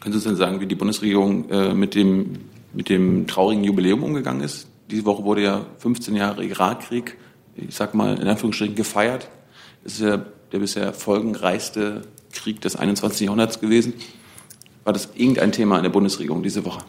Können 0.00 0.12
Sie 0.12 0.18
uns 0.18 0.24
denn 0.24 0.36
sagen, 0.36 0.60
wie 0.60 0.66
die 0.66 0.74
Bundesregierung 0.74 1.48
äh, 1.50 1.74
mit, 1.74 1.94
dem, 1.94 2.38
mit 2.72 2.88
dem 2.88 3.28
traurigen 3.28 3.62
Jubiläum 3.62 4.02
umgegangen 4.02 4.40
ist? 4.40 4.66
Diese 4.90 5.04
Woche 5.04 5.22
wurde 5.22 5.42
ja 5.42 5.66
15 5.78 6.16
Jahre 6.16 6.44
Irakkrieg, 6.44 7.18
ich 7.54 7.76
sag 7.76 7.94
mal 7.94 8.18
in 8.18 8.26
Anführungsstrichen, 8.26 8.74
gefeiert. 8.74 9.28
Das 9.84 9.94
ist 9.94 10.00
ja 10.00 10.24
der 10.52 10.58
bisher 10.58 10.92
folgenreichste 10.92 12.02
Krieg 12.32 12.60
des 12.60 12.76
21. 12.76 13.26
Jahrhunderts 13.26 13.60
gewesen. 13.60 13.94
War 14.84 14.92
das 14.92 15.10
irgendein 15.14 15.52
Thema 15.52 15.76
in 15.76 15.82
der 15.82 15.90
Bundesregierung 15.90 16.42
diese 16.42 16.64
Woche? 16.64 16.84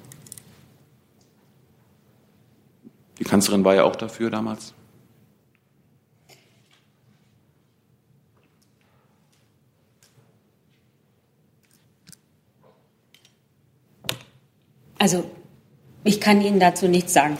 Die 3.19 3.24
Kanzlerin 3.24 3.63
war 3.63 3.76
ja 3.76 3.84
auch 3.84 3.95
dafür 3.95 4.30
damals. 4.30 4.74
Also, 14.97 15.24
ich 16.04 16.21
kann 16.21 16.41
Ihnen 16.41 16.60
dazu 16.60 16.88
nichts 16.88 17.13
sagen. 17.13 17.38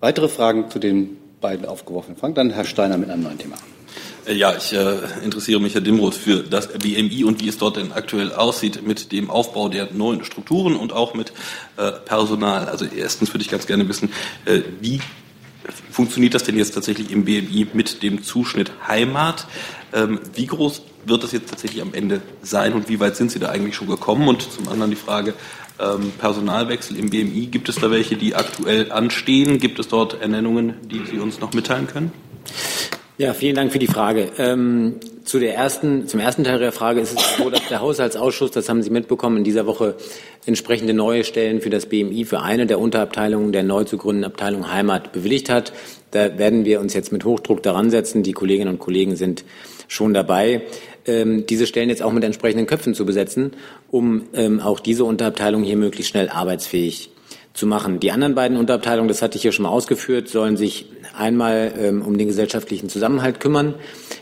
Weitere 0.00 0.28
Fragen 0.28 0.70
zu 0.70 0.80
den 0.80 1.19
beiden 1.40 1.66
aufgeworfenen 1.66 2.16
Fragen? 2.18 2.34
Dann 2.34 2.50
Herr 2.50 2.64
Steiner 2.64 2.98
mit 2.98 3.10
einem 3.10 3.22
neuen 3.22 3.38
Thema. 3.38 3.56
Äh, 4.26 4.34
ja, 4.34 4.54
ich 4.56 4.72
äh, 4.72 4.98
interessiere 5.24 5.60
mich, 5.60 5.74
Herr 5.74 5.80
Dimroth, 5.80 6.14
für 6.14 6.42
das 6.42 6.68
BMI 6.68 7.24
und 7.24 7.40
wie 7.42 7.48
es 7.48 7.58
dort 7.58 7.76
denn 7.76 7.92
aktuell 7.92 8.32
aussieht 8.32 8.86
mit 8.86 9.12
dem 9.12 9.30
Aufbau 9.30 9.68
der 9.68 9.92
neuen 9.92 10.24
Strukturen 10.24 10.76
und 10.76 10.92
auch 10.92 11.14
mit 11.14 11.32
äh, 11.76 11.92
Personal. 11.92 12.68
Also 12.68 12.84
erstens 12.84 13.32
würde 13.32 13.42
ich 13.42 13.50
ganz 13.50 13.66
gerne 13.66 13.88
wissen, 13.88 14.12
äh, 14.44 14.60
wie 14.80 15.00
funktioniert 15.90 16.34
das 16.34 16.44
denn 16.44 16.56
jetzt 16.56 16.74
tatsächlich 16.74 17.10
im 17.10 17.24
BMI 17.24 17.68
mit 17.72 18.02
dem 18.02 18.22
Zuschnitt 18.22 18.72
Heimat? 18.86 19.46
Ähm, 19.92 20.20
wie 20.34 20.46
groß 20.46 20.82
wird 21.04 21.24
das 21.24 21.32
jetzt 21.32 21.48
tatsächlich 21.50 21.82
am 21.82 21.94
Ende 21.94 22.20
sein 22.42 22.74
und 22.74 22.88
wie 22.88 23.00
weit 23.00 23.16
sind 23.16 23.30
Sie 23.30 23.38
da 23.38 23.48
eigentlich 23.48 23.74
schon 23.74 23.88
gekommen? 23.88 24.28
Und 24.28 24.42
zum 24.42 24.68
anderen 24.68 24.90
die 24.90 24.96
Frage, 24.96 25.34
ähm, 25.80 26.12
Personalwechsel 26.18 26.96
im 26.96 27.10
BMI, 27.10 27.46
gibt 27.46 27.68
es 27.68 27.76
da 27.76 27.90
welche, 27.90 28.16
die 28.16 28.34
aktuell 28.34 28.92
anstehen? 28.92 29.58
Gibt 29.58 29.78
es 29.78 29.88
dort 29.88 30.20
Ernennungen, 30.20 30.74
die 30.90 31.04
Sie 31.06 31.18
uns 31.18 31.40
noch 31.40 31.52
mitteilen 31.52 31.86
können? 31.86 32.12
Ja, 33.18 33.34
vielen 33.34 33.54
Dank 33.54 33.70
für 33.70 33.78
die 33.78 33.86
Frage. 33.86 34.30
Ähm, 34.38 34.94
zu 35.24 35.38
der 35.38 35.54
ersten, 35.54 36.08
zum 36.08 36.20
ersten 36.20 36.42
Teil 36.42 36.58
der 36.58 36.72
Frage 36.72 37.00
ist 37.00 37.12
es 37.18 37.36
so, 37.36 37.50
dass 37.50 37.68
der 37.68 37.80
Haushaltsausschuss, 37.80 38.50
das 38.50 38.68
haben 38.70 38.82
Sie 38.82 38.88
mitbekommen, 38.88 39.36
in 39.36 39.44
dieser 39.44 39.66
Woche 39.66 39.96
entsprechende 40.46 40.94
neue 40.94 41.22
Stellen 41.24 41.60
für 41.60 41.68
das 41.68 41.84
BMI 41.84 42.24
für 42.24 42.40
eine 42.40 42.66
der 42.66 42.80
Unterabteilungen 42.80 43.52
der 43.52 43.62
neu 43.62 43.84
zu 43.84 43.98
gründenden 43.98 44.30
Abteilung 44.30 44.72
Heimat 44.72 45.12
bewilligt 45.12 45.50
hat. 45.50 45.74
Da 46.12 46.38
werden 46.38 46.64
wir 46.64 46.80
uns 46.80 46.94
jetzt 46.94 47.12
mit 47.12 47.26
Hochdruck 47.26 47.62
daran 47.62 47.90
setzen. 47.90 48.22
Die 48.22 48.32
Kolleginnen 48.32 48.70
und 48.70 48.78
Kollegen 48.78 49.16
sind 49.16 49.44
schon 49.90 50.14
dabei, 50.14 50.62
ähm, 51.04 51.46
diese 51.46 51.66
Stellen 51.66 51.88
jetzt 51.88 52.02
auch 52.02 52.12
mit 52.12 52.22
entsprechenden 52.22 52.66
Köpfen 52.66 52.94
zu 52.94 53.04
besetzen, 53.04 53.52
um 53.90 54.26
ähm, 54.32 54.60
auch 54.60 54.78
diese 54.78 55.04
Unterabteilung 55.04 55.64
hier 55.64 55.76
möglichst 55.76 56.10
schnell 56.12 56.28
arbeitsfähig 56.28 57.10
zu 57.54 57.66
machen. 57.66 57.98
Die 57.98 58.12
anderen 58.12 58.36
beiden 58.36 58.56
Unterabteilungen, 58.56 59.08
das 59.08 59.20
hatte 59.20 59.36
ich 59.36 59.42
hier 59.42 59.50
schon 59.50 59.64
mal 59.64 59.70
ausgeführt, 59.70 60.28
sollen 60.28 60.56
sich 60.56 60.86
einmal 61.18 61.72
ähm, 61.76 62.02
um 62.02 62.16
den 62.16 62.28
gesellschaftlichen 62.28 62.88
Zusammenhalt 62.88 63.40
kümmern. 63.40 63.74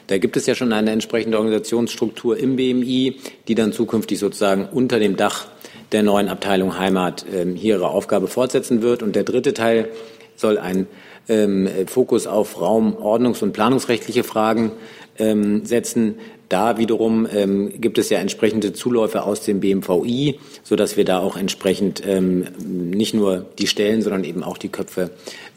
Da 0.07 0.17
gibt 0.17 0.39
es 0.39 0.47
ja 0.47 0.55
schon 0.55 0.73
eine 0.73 0.91
entsprechende 0.91 1.37
Organisationsstruktur 1.37 2.39
im 2.39 2.57
BMI, 2.57 3.17
die 3.47 3.55
dann 3.55 3.73
zukünftig 3.73 4.19
sozusagen 4.19 4.67
unter 4.73 4.99
dem 4.99 5.17
Dach 5.17 5.49
der 5.93 6.03
neuen 6.03 6.29
Abteilung 6.29 6.79
Heimat 6.79 7.27
ähm, 7.31 7.55
hier 7.55 7.77
ihre 7.77 7.89
Aufgabe 7.89 8.27
fortsetzen 8.27 8.81
wird. 8.81 9.03
Und 9.03 9.15
der 9.15 9.25
dritte 9.25 9.53
Teil 9.53 9.91
soll 10.35 10.57
ein 10.57 10.87
ähm, 11.29 11.69
Fokus 11.87 12.27
auf 12.27 12.61
Raum, 12.61 12.97
Ordnungs- 12.97 13.43
und 13.43 13.53
planungsrechtliche 13.53 14.25
Fragen 14.25 14.73
ähm, 15.19 15.65
setzen. 15.65 16.17
Da 16.49 16.79
wiederum 16.79 17.27
ähm, 17.31 17.73
gibt 17.79 17.99
es 17.99 18.09
ja 18.09 18.19
entsprechende 18.19 18.73
Zuläufe 18.73 19.23
aus 19.25 19.43
dem 19.43 19.61
BMVI, 19.61 20.39
so 20.63 20.77
wir 20.97 21.05
da 21.05 21.19
auch 21.19 21.37
entsprechend 21.37 22.03
ähm, 22.07 22.47
nicht 22.59 23.13
nur 23.13 23.47
die 23.59 23.67
Stellen, 23.67 24.01
sondern 24.01 24.25
eben 24.25 24.43
auch 24.43 24.57
die 24.57 24.71
Köpfe 24.71 25.11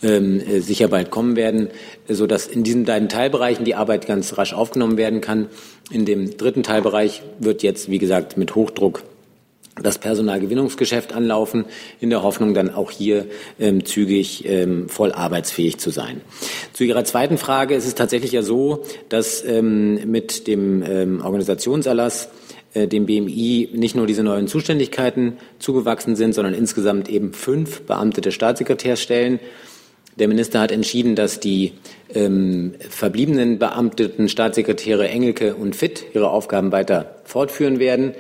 ähm, 0.03 0.41
äh, 0.41 0.59
sicher 0.59 0.89
bald 0.89 1.09
kommen 1.09 1.37
werden, 1.37 1.69
so 2.09 2.27
in 2.47 2.63
diesen 2.63 2.83
beiden 2.83 3.07
Teilbereichen 3.07 3.63
die 3.63 3.75
Arbeit 3.75 4.05
ganz 4.05 4.37
rasch 4.37 4.53
aufgenommen 4.53 4.97
werden 4.97 5.21
kann. 5.21 5.47
In 5.91 6.05
dem 6.05 6.35
dritten 6.35 6.63
Teilbereich 6.63 7.21
wird 7.39 7.63
jetzt, 7.63 7.89
wie 7.89 7.99
gesagt, 7.99 8.35
mit 8.37 8.55
Hochdruck 8.55 9.03
das 9.81 9.97
Personalgewinnungsgeschäft 9.97 11.13
anlaufen, 11.13 11.65
in 11.99 12.09
der 12.09 12.23
Hoffnung, 12.23 12.53
dann 12.53 12.69
auch 12.73 12.91
hier 12.91 13.25
ähm, 13.59 13.85
zügig 13.85 14.45
ähm, 14.47 14.89
voll 14.89 15.11
arbeitsfähig 15.11 15.77
zu 15.77 15.89
sein. 15.89 16.21
Zu 16.73 16.83
Ihrer 16.83 17.03
zweiten 17.03 17.37
Frage 17.37 17.75
ist 17.75 17.85
es 17.85 17.95
tatsächlich 17.95 18.31
ja 18.31 18.43
so, 18.43 18.83
dass 19.09 19.43
ähm, 19.45 20.09
mit 20.09 20.47
dem 20.47 20.83
ähm, 20.83 21.21
Organisationserlass 21.23 22.29
äh, 22.73 22.87
dem 22.87 23.05
BMI 23.05 23.69
nicht 23.73 23.95
nur 23.95 24.07
diese 24.07 24.23
neuen 24.23 24.47
Zuständigkeiten 24.47 25.37
zugewachsen 25.59 26.15
sind, 26.15 26.33
sondern 26.33 26.53
insgesamt 26.53 27.09
eben 27.09 27.33
fünf 27.33 27.81
beamtete 27.81 28.31
Staatssekretärstellen. 28.31 29.39
Der 30.17 30.27
Minister 30.27 30.59
hat 30.59 30.71
entschieden, 30.71 31.15
dass 31.15 31.39
die 31.39 31.73
ähm, 32.13 32.73
verbliebenen 32.89 33.59
beamteten 33.59 34.29
Staatssekretäre 34.29 35.07
Engelke 35.07 35.55
und 35.55 35.75
Fitt 35.75 36.03
ihre 36.13 36.29
Aufgaben 36.29 36.71
weiter 36.71 37.15
fortführen 37.23 37.79
werden. 37.79 38.13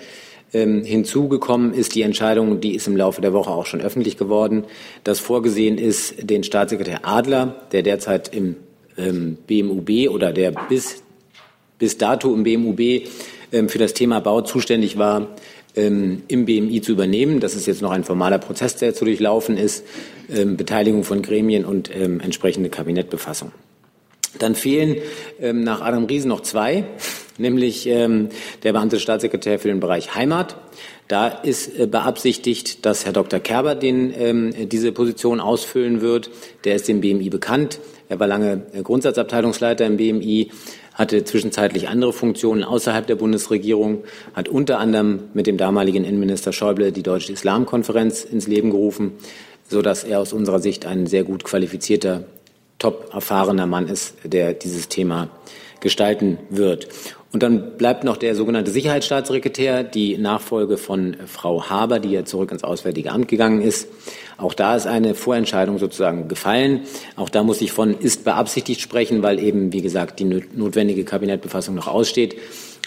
Ähm, 0.53 0.83
hinzugekommen 0.83 1.73
ist 1.73 1.95
die 1.95 2.01
Entscheidung, 2.01 2.59
die 2.59 2.75
ist 2.75 2.85
im 2.85 2.97
Laufe 2.97 3.21
der 3.21 3.31
Woche 3.31 3.51
auch 3.51 3.65
schon 3.65 3.79
öffentlich 3.79 4.17
geworden, 4.17 4.65
dass 5.05 5.19
vorgesehen 5.19 5.77
ist, 5.77 6.29
den 6.29 6.43
Staatssekretär 6.43 7.01
Adler, 7.03 7.67
der 7.71 7.83
derzeit 7.83 8.35
im 8.35 8.57
ähm, 8.97 9.37
BMUB 9.47 10.09
oder 10.09 10.33
der 10.33 10.51
bis, 10.51 11.03
bis 11.79 11.97
dato 11.97 12.33
im 12.33 12.43
BMUB 12.43 13.07
ähm, 13.53 13.69
für 13.69 13.77
das 13.77 13.93
Thema 13.93 14.19
Bau 14.19 14.41
zuständig 14.41 14.97
war, 14.97 15.29
ähm, 15.77 16.23
im 16.27 16.43
BMI 16.43 16.81
zu 16.81 16.91
übernehmen. 16.91 17.39
Das 17.39 17.55
ist 17.55 17.65
jetzt 17.65 17.81
noch 17.81 17.91
ein 17.91 18.03
formaler 18.03 18.39
Prozess, 18.39 18.75
der 18.75 18.93
zu 18.93 19.05
durchlaufen 19.05 19.55
ist, 19.55 19.85
ähm, 20.29 20.57
Beteiligung 20.57 21.05
von 21.05 21.21
Gremien 21.21 21.63
und 21.63 21.89
ähm, 21.95 22.19
entsprechende 22.19 22.69
Kabinettbefassung. 22.69 23.53
Dann 24.39 24.55
fehlen 24.55 24.95
nach 25.39 25.81
Adam 25.81 26.05
Riesen 26.05 26.29
noch 26.29 26.39
zwei, 26.39 26.85
nämlich 27.37 27.87
ähm, 27.87 28.29
der 28.63 28.73
Beamte 28.73 28.99
Staatssekretär 28.99 29.59
für 29.59 29.67
den 29.67 29.79
Bereich 29.79 30.15
Heimat. 30.15 30.57
Da 31.07 31.27
ist 31.27 31.77
äh, 31.77 31.87
beabsichtigt, 31.87 32.85
dass 32.85 33.05
Herr 33.05 33.13
Dr. 33.13 33.39
Kerber 33.39 33.75
den, 33.75 34.13
ähm, 34.17 34.69
diese 34.69 34.91
Position 34.91 35.39
ausfüllen 35.39 36.01
wird. 36.01 36.29
Der 36.63 36.75
ist 36.75 36.87
dem 36.87 37.01
BMI 37.01 37.29
bekannt. 37.29 37.79
Er 38.07 38.19
war 38.19 38.27
lange 38.27 38.63
äh, 38.73 38.81
Grundsatzabteilungsleiter 38.81 39.85
im 39.85 39.97
BMI, 39.97 40.51
hatte 40.93 41.23
zwischenzeitlich 41.23 41.89
andere 41.89 42.13
Funktionen 42.13 42.63
außerhalb 42.63 43.07
der 43.07 43.15
Bundesregierung, 43.15 44.03
hat 44.33 44.49
unter 44.49 44.79
anderem 44.79 45.23
mit 45.33 45.47
dem 45.47 45.57
damaligen 45.57 46.05
Innenminister 46.05 46.53
Schäuble 46.53 46.91
die 46.91 47.03
Deutsche 47.03 47.33
Islamkonferenz 47.33 48.23
ins 48.23 48.47
Leben 48.47 48.69
gerufen, 48.69 49.13
so 49.67 49.81
dass 49.81 50.03
er 50.03 50.19
aus 50.19 50.33
unserer 50.33 50.59
Sicht 50.59 50.85
ein 50.85 51.07
sehr 51.07 51.23
gut 51.23 51.43
qualifizierter 51.43 52.25
top 52.79 53.13
erfahrener 53.13 53.67
Mann 53.67 53.87
ist, 53.87 54.15
der 54.23 54.53
dieses 54.53 54.87
Thema 54.87 55.29
gestalten 55.79 56.37
wird. 56.49 56.87
Und 57.33 57.43
dann 57.43 57.77
bleibt 57.77 58.03
noch 58.03 58.17
der 58.17 58.35
sogenannte 58.35 58.71
Sicherheitsstaatssekretär, 58.71 59.83
die 59.83 60.17
Nachfolge 60.17 60.77
von 60.77 61.15
Frau 61.27 61.69
Haber, 61.69 61.99
die 61.99 62.11
ja 62.11 62.25
zurück 62.25 62.51
ins 62.51 62.63
Auswärtige 62.63 63.11
Amt 63.11 63.29
gegangen 63.29 63.61
ist. 63.61 63.87
Auch 64.37 64.53
da 64.53 64.75
ist 64.75 64.85
eine 64.85 65.15
Vorentscheidung 65.15 65.77
sozusagen 65.77 66.27
gefallen. 66.27 66.81
Auch 67.15 67.29
da 67.29 67.43
muss 67.43 67.61
ich 67.61 67.71
von 67.71 67.97
ist 67.97 68.25
beabsichtigt 68.25 68.81
sprechen, 68.81 69.23
weil 69.23 69.39
eben, 69.39 69.71
wie 69.71 69.81
gesagt, 69.81 70.19
die 70.19 70.25
notwendige 70.25 71.05
Kabinettbefassung 71.05 71.73
noch 71.73 71.87
aussteht. 71.87 72.35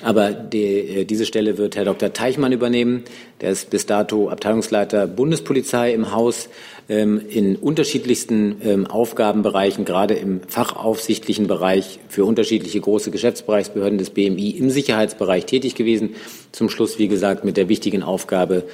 Aber 0.03 0.33
die, 0.33 0.65
äh, 0.65 1.05
diese 1.05 1.25
Stelle 1.25 1.57
wird 1.57 1.77
Herr 1.77 1.85
Dr. 1.85 2.13
Teichmann 2.13 2.53
übernehmen. 2.53 3.05
Der 3.41 3.51
ist 3.51 3.71
bis 3.71 3.87
dato 3.87 4.29
Abteilungsleiter 4.29 5.07
Bundespolizei 5.07 5.95
im 5.95 6.13
Haus 6.13 6.49
in 6.87 7.57
unterschiedlichsten 7.57 8.57
ähm, 8.63 8.87
Aufgabenbereichen, 8.87 9.87
gerade 9.87 10.15
im 10.15 10.43
fachaufsichtlichen 10.43 11.47
Bereich 11.47 11.99
für 12.09 12.27
unterschiedliche 12.27 12.81
große 12.81 13.11
Geschäftsbereichsbehörden 13.11 13.97
des 13.97 14.11
BMI 14.11 14.51
im 14.51 14.69
Sicherheitsbereich 14.69 15.47
tätig 15.47 15.75
gewesen. 15.77 16.15
Zum 16.53 16.69
Schluss, 16.69 16.99
wie 16.99 17.09
gesagt, 17.09 17.45
mit 17.45 17.57
der 17.57 17.71
wichtigen 17.71 18.03
Aufgabe 18.03 18.65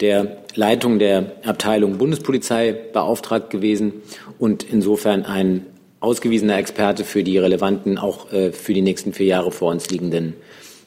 der 0.00 0.36
Leitung 0.54 1.00
der 1.00 1.32
Abteilung 1.44 1.98
Bundespolizei 1.98 2.72
beauftragt 2.92 3.50
gewesen 3.50 3.94
und 4.38 4.62
insofern 4.62 5.24
ein 5.24 5.66
ausgewiesener 5.98 6.58
Experte 6.58 7.02
für 7.02 7.24
die 7.24 7.38
relevanten, 7.38 7.98
auch 7.98 8.32
äh, 8.32 8.52
für 8.52 8.74
die 8.74 8.82
nächsten 8.82 9.12
vier 9.12 9.26
Jahre 9.26 9.50
vor 9.50 9.72
uns 9.72 9.90
liegenden 9.90 10.34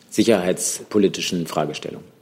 sicherheitspolitischen 0.09 1.45
Fragestellungen. 1.45 2.18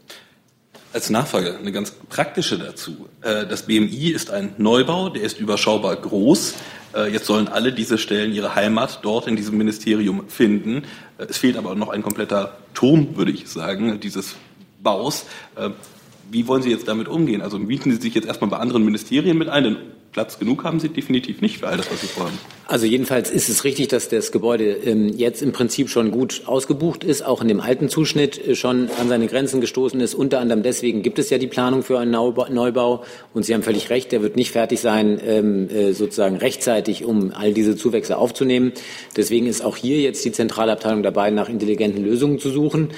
Als 0.98 1.12
Nachfrage 1.12 1.60
eine 1.60 1.72
ganz 1.72 1.92
praktische 1.92 2.58
dazu. 2.58 3.08
Äh, 3.22 3.46
das 3.46 3.68
BMI 3.68 4.10
ist 4.10 4.32
ein 4.32 4.56
Neubau, 4.58 5.10
der 5.10 5.22
ist 5.22 5.40
überschaubar 5.40 5.96
groß. 5.96 6.56
Äh, 6.96 7.14
jetzt 7.14 7.28
sollen 7.28 7.48
alle 7.48 7.72
diese 7.72 8.00
Stellen 8.00 8.34
ihre 8.34 8.56
Heimat 8.56 9.02
dort 9.04 9.28
in 9.28 9.36
diesem 9.36 9.60
Ministerium 9.60 10.28
finden. 10.28 10.86
Äh, 11.20 11.26
es 11.30 11.38
fehlt 11.38 11.56
aber 11.56 11.76
noch 11.76 11.90
ein 11.90 12.02
kompletter 12.02 12.58
Turm, 12.74 13.16
würde 13.16 13.32
ich 13.32 13.48
sagen, 13.48 14.00
dieses 14.00 14.38
Baus. 14.82 15.28
Wie 16.32 16.48
wollen 16.48 16.64
Sie 16.64 16.72
jetzt 16.72 16.88
damit 16.88 17.08
umgehen? 17.08 17.44
Also 17.44 17.60
mieten 17.60 17.92
Sie 17.92 18.02
sich 18.02 18.16
jetzt 18.16 18.26
erstmal 18.26 18.50
bei 18.50 18.58
anderen 18.58 18.84
Ministerien 18.84 19.38
mit 19.38 19.50
ein, 19.50 19.66
denn 19.66 19.78
Platz 20.12 20.40
genug 20.40 20.64
haben 20.64 20.80
Sie 20.80 20.90
definitiv 20.90 21.42
nicht 21.42 21.60
für 21.60 21.68
all 21.68 21.78
das, 21.78 21.92
was 21.92 22.02
Sie 22.02 22.08
vorhaben. 22.08 22.38
Also 22.70 22.86
jedenfalls 22.86 23.32
ist 23.32 23.48
es 23.48 23.64
richtig, 23.64 23.88
dass 23.88 24.10
das 24.10 24.34
Gebäude 24.34 24.66
ähm, 24.66 25.08
jetzt 25.08 25.42
im 25.42 25.54
Prinzip 25.54 25.90
schon 25.90 26.12
gut 26.12 26.42
ausgebucht 26.48 27.06
ist, 27.06 27.26
auch 27.26 27.42
in 27.42 27.48
dem 27.48 27.62
alten 27.62 27.88
Zuschnitt 27.88 28.46
äh, 28.46 28.56
schon 28.56 28.90
an 29.00 29.08
seine 29.08 29.28
Grenzen 29.28 29.62
gestoßen 29.62 30.02
ist. 30.02 30.16
Unter 30.16 30.40
anderem 30.40 30.64
deswegen 30.64 31.02
gibt 31.02 31.18
es 31.18 31.30
ja 31.30 31.38
die 31.38 31.48
Planung 31.48 31.82
für 31.84 31.98
einen 31.98 32.12
Neubau. 32.12 33.04
Und 33.34 33.44
Sie 33.44 33.54
haben 33.54 33.64
völlig 33.64 33.90
recht, 33.90 34.12
der 34.12 34.22
wird 34.22 34.36
nicht 34.36 34.52
fertig 34.52 34.82
sein, 34.82 35.20
ähm, 35.26 35.70
äh, 35.70 35.94
sozusagen 35.94 36.36
rechtzeitig, 36.36 37.06
um 37.06 37.32
all 37.32 37.54
diese 37.54 37.78
Zuwächse 37.78 38.18
aufzunehmen. 38.18 38.74
Deswegen 39.16 39.48
ist 39.48 39.64
auch 39.64 39.78
hier 39.78 40.02
jetzt 40.02 40.26
die 40.26 40.34
Zentralabteilung 40.34 41.04
dabei, 41.04 41.30
nach 41.30 41.48
intelligenten 41.48 42.04
Lösungen 42.04 42.40
zu 42.40 42.50
suchen. 42.50 42.90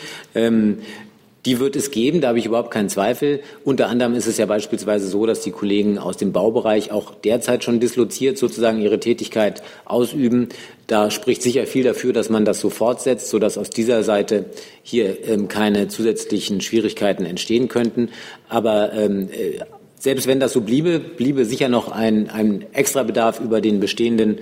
Die 1.45 1.59
wird 1.59 1.77
es 1.77 1.91
geben, 1.91 2.19
da 2.19 2.29
habe 2.29 2.39
ich 2.39 2.45
überhaupt 2.45 2.71
keinen 2.71 2.89
Zweifel. 2.89 3.39
Unter 3.63 3.87
anderem 3.87 4.13
ist 4.13 4.27
es 4.27 4.37
ja 4.37 4.45
beispielsweise 4.45 5.07
so, 5.07 5.25
dass 5.25 5.41
die 5.41 5.51
Kollegen 5.51 5.97
aus 5.97 6.17
dem 6.17 6.33
Baubereich 6.33 6.91
auch 6.91 7.15
derzeit 7.15 7.63
schon 7.63 7.79
disloziert 7.79 8.37
sozusagen 8.37 8.81
ihre 8.81 8.99
Tätigkeit 8.99 9.63
ausüben. 9.85 10.49
Da 10.87 11.11
spricht 11.11 11.41
sicher 11.41 11.65
viel 11.65 11.83
dafür, 11.83 12.11
dass 12.11 12.29
man 12.29 12.43
das 12.43 12.59
so 12.59 12.69
fortsetzt, 12.69 13.29
sodass 13.29 13.57
aus 13.57 13.69
dieser 13.69 14.03
Seite 14.03 14.45
hier 14.83 15.29
ähm, 15.29 15.47
keine 15.47 15.87
zusätzlichen 15.87 16.59
Schwierigkeiten 16.59 17.25
entstehen 17.25 17.69
könnten. 17.69 18.09
Aber 18.49 18.91
ähm, 18.91 19.29
äh, 19.31 19.59
selbst 19.97 20.27
wenn 20.27 20.41
das 20.41 20.51
so 20.51 20.61
bliebe, 20.61 20.99
bliebe 20.99 21.45
sicher 21.45 21.69
noch 21.69 21.89
ein, 21.89 22.29
ein 22.29 22.65
Extrabedarf 22.73 23.39
über 23.39 23.61
den 23.61 23.79
bestehenden 23.79 24.39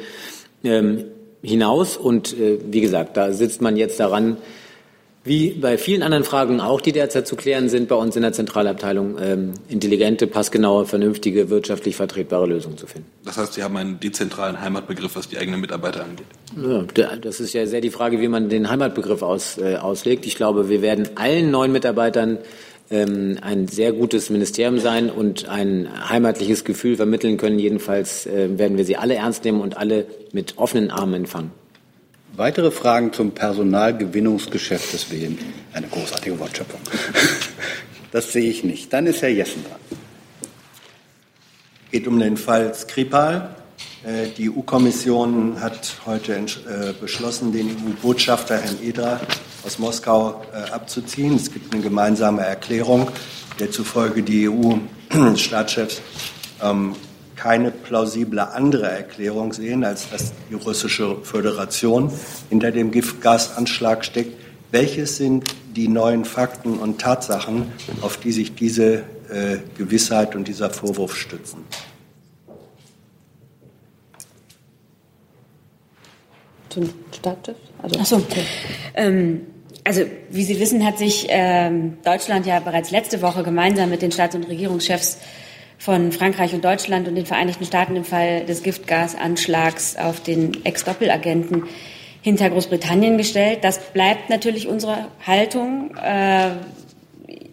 ähm, 0.63 1.05
hinaus. 1.43 1.95
Und 1.95 2.33
äh, 2.39 2.57
wie 2.71 2.81
gesagt, 2.81 3.17
da 3.17 3.33
sitzt 3.33 3.61
man 3.61 3.77
jetzt 3.77 3.99
daran, 3.99 4.37
wie 5.27 5.51
bei 5.51 5.77
vielen 5.77 6.03
anderen 6.03 6.23
Fragen 6.23 6.59
auch, 6.61 6.81
die 6.81 6.91
derzeit 6.91 7.27
zu 7.27 7.35
klären 7.35 7.69
sind, 7.69 7.87
bei 7.87 7.95
uns 7.95 8.15
in 8.15 8.21
der 8.21 8.33
Zentralabteilung 8.33 9.17
ähm, 9.21 9.53
intelligente, 9.67 10.27
passgenaue, 10.27 10.85
vernünftige, 10.85 11.49
wirtschaftlich 11.49 11.95
vertretbare 11.95 12.47
Lösungen 12.47 12.77
zu 12.77 12.87
finden. 12.87 13.07
Das 13.25 13.37
heißt, 13.37 13.53
Sie 13.53 13.63
haben 13.63 13.77
einen 13.77 13.99
dezentralen 13.99 14.61
Heimatbegriff, 14.61 15.15
was 15.15 15.27
die 15.29 15.37
eigenen 15.37 15.61
Mitarbeiter 15.61 16.03
angeht. 16.03 16.27
Ja, 16.97 17.15
das 17.15 17.39
ist 17.39 17.53
ja 17.53 17.65
sehr 17.67 17.81
die 17.81 17.89
Frage, 17.89 18.19
wie 18.21 18.27
man 18.27 18.49
den 18.49 18.69
Heimatbegriff 18.69 19.21
aus, 19.21 19.57
äh, 19.57 19.75
auslegt. 19.75 20.25
Ich 20.25 20.35
glaube, 20.35 20.69
wir 20.69 20.81
werden 20.81 21.09
allen 21.15 21.51
neuen 21.51 21.71
Mitarbeitern 21.71 22.39
ähm, 22.89 23.37
ein 23.41 23.67
sehr 23.67 23.91
gutes 23.91 24.29
Ministerium 24.29 24.79
sein 24.79 25.09
und 25.09 25.47
ein 25.49 25.89
heimatliches 26.09 26.63
Gefühl 26.63 26.95
vermitteln 26.95 27.37
können. 27.37 27.59
Jedenfalls 27.59 28.25
äh, 28.25 28.57
werden 28.57 28.77
wir 28.77 28.85
sie 28.85 28.97
alle 28.97 29.15
ernst 29.15 29.43
nehmen 29.43 29.61
und 29.61 29.77
alle 29.77 30.05
mit 30.31 30.57
offenen 30.57 30.91
Armen 30.91 31.13
empfangen. 31.15 31.51
Weitere 32.37 32.69
Fragen 32.69 33.13
zum 33.13 33.31
Personalgewinnungsgeschäft 33.31 34.93
des 34.93 35.09
WM? 35.11 35.39
Eine 35.73 35.87
großartige 35.87 36.39
Wortschöpfung. 36.39 36.79
Das 38.11 38.31
sehe 38.31 38.49
ich 38.49 38.63
nicht. 38.63 38.93
Dann 38.93 39.05
ist 39.05 39.21
Herr 39.21 39.29
Jessen 39.29 39.65
dran. 39.65 39.79
Es 41.85 41.91
geht 41.91 42.07
um 42.07 42.17
den 42.19 42.37
Fall 42.37 42.73
Skripal. 42.73 43.53
Äh, 44.05 44.29
die 44.37 44.49
EU-Kommission 44.49 45.59
hat 45.59 45.97
heute 46.05 46.35
äh, 46.35 46.93
beschlossen, 46.99 47.51
den 47.51 47.67
EU-Botschafter 47.67 48.59
Herrn 48.59 48.77
Edra 48.81 49.19
aus 49.65 49.77
Moskau 49.77 50.41
äh, 50.53 50.71
abzuziehen. 50.71 51.35
Es 51.35 51.51
gibt 51.51 51.73
eine 51.73 51.83
gemeinsame 51.83 52.45
Erklärung, 52.45 53.11
der 53.59 53.71
zufolge 53.71 54.23
die 54.23 54.47
EU-Staatschefs 54.47 56.01
ähm, 56.63 56.95
keine 57.37 57.71
plausible 57.71 58.41
andere 58.41 58.89
Erklärung 58.89 59.53
sehen, 59.53 59.85
als 59.85 60.09
dass 60.09 60.33
die 60.49 60.55
russische 60.55 61.17
Föderation 61.23 62.11
hinter 62.49 62.71
dem 62.71 62.91
Giftgasanschlag 62.91 64.03
steckt. 64.03 64.33
Welches 64.71 65.17
sind 65.17 65.45
die 65.75 65.87
neuen 65.87 66.25
Fakten 66.25 66.77
und 66.77 66.99
Tatsachen, 66.99 67.71
auf 68.01 68.17
die 68.17 68.33
sich 68.33 68.55
diese 68.55 69.03
äh, 69.29 69.59
Gewissheit 69.77 70.35
und 70.35 70.47
dieser 70.47 70.69
Vorwurf 70.69 71.15
stützen? 71.15 71.63
Zum 76.69 76.89
Staatschef? 77.15 77.55
Also, 77.81 77.99
Ach 78.01 78.05
so. 78.05 78.15
Okay. 78.17 78.43
Ähm, 78.95 79.41
also 79.83 80.01
wie 80.31 80.43
Sie 80.43 80.59
wissen, 80.59 80.85
hat 80.85 80.97
sich 80.97 81.27
ähm, 81.29 81.99
Deutschland 82.03 82.45
ja 82.45 82.59
bereits 82.59 82.91
letzte 82.91 83.21
Woche 83.21 83.43
gemeinsam 83.43 83.89
mit 83.89 84.01
den 84.01 84.11
Staats- 84.11 84.35
und 84.35 84.43
Regierungschefs 84.43 85.17
von 85.77 86.11
Frankreich 86.11 86.53
und 86.53 86.65
Deutschland 86.65 87.07
und 87.07 87.15
den 87.15 87.25
Vereinigten 87.25 87.65
Staaten 87.65 87.95
im 87.95 88.03
Fall 88.03 88.45
des 88.45 88.63
Giftgasanschlags 88.63 89.95
auf 89.95 90.21
den 90.21 90.65
Ex-Doppelagenten 90.65 91.63
hinter 92.21 92.49
Großbritannien 92.49 93.17
gestellt. 93.17 93.59
Das 93.61 93.79
bleibt 93.93 94.29
natürlich 94.29 94.67
unsere 94.67 95.07
Haltung. 95.25 95.95
Äh, 95.95 96.51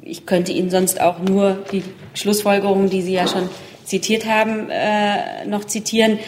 ich 0.03 0.27
könnte 0.27 0.53
Ihnen 0.53 0.71
sonst 0.71 1.01
auch 1.01 1.19
nur 1.21 1.65
die 1.73 1.83
Schlussfolgerungen, 2.15 2.91
die 2.91 3.03
Sie 3.03 3.13
ja 3.13 3.27
schon 3.29 3.49
zitiert 3.85 4.27
haben, 4.27 4.69
äh, 4.71 5.47
noch 5.47 5.65
zitieren. 5.65 6.19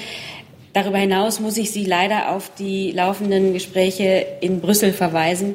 Darüber 0.73 0.99
hinaus 0.99 1.41
muss 1.41 1.57
ich 1.57 1.71
Sie 1.71 1.85
leider 1.85 2.31
auf 2.31 2.51
die 2.55 2.93
laufenden 2.93 3.53
Gespräche 3.53 4.27
in 4.41 4.61
Brüssel 4.61 4.93
verweisen. 4.93 5.55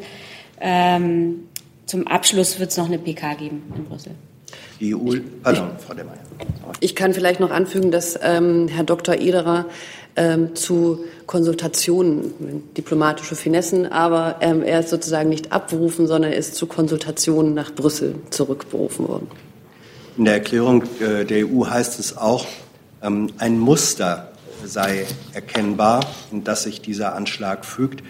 Ähm, 0.60 1.48
zum 1.86 2.08
Abschluss 2.08 2.60
wird 2.60 2.72
es 2.72 2.78
noch 2.78 2.88
eine 2.88 2.98
PK 2.98 3.36
geben 3.36 3.72
in 3.76 3.86
Brüssel. 3.86 4.14
Die 4.82 4.96
EU, 4.96 5.20
pardon, 5.44 5.70
Frau 5.86 5.94
Demmeyer. 5.94 6.18
Ich 6.80 6.96
kann 6.96 7.14
vielleicht 7.14 7.40
noch 7.40 7.52
anfügen, 7.52 7.92
dass 7.92 8.20
ähm, 8.22 8.68
Herr 8.68 8.84
Dr. 8.84 9.16
Ederer 9.16 9.66
ähm, 10.16 10.56
zu 10.56 11.06
Konsultationen, 11.28 12.34
diplomatische 12.76 13.36
Finessen, 13.36 13.86
aber 13.86 14.38
ähm, 14.42 14.64
er 14.64 14.80
ist 14.80 14.90
sozusagen 14.90 15.30
nicht 15.30 15.52
abberufen, 15.52 16.08
sondern 16.08 16.32
er 16.32 16.38
ist 16.38 16.56
zu 16.56 16.66
Konsultationen 16.66 17.54
nach 17.54 17.72
Brüssel 17.72 18.16
zurückberufen 18.32 19.08
worden. 19.08 19.28
In 20.18 20.26
der 20.26 20.34
Erklärung 20.34 20.84
äh, 21.00 21.26
der 21.26 21.48
EU 21.48 21.68
heißt 21.68 22.00
es 22.00 22.18
auch, 22.18 22.48
ähm, 23.04 23.30
ein 23.38 23.60
Muster 23.60 24.32
sei 24.66 25.06
erkennbar, 25.34 26.02
in 26.32 26.44
das 26.44 26.64
sich 26.64 26.82
dieser 26.82 27.16
Anschlag 27.16 27.66
fügt. 27.66 28.02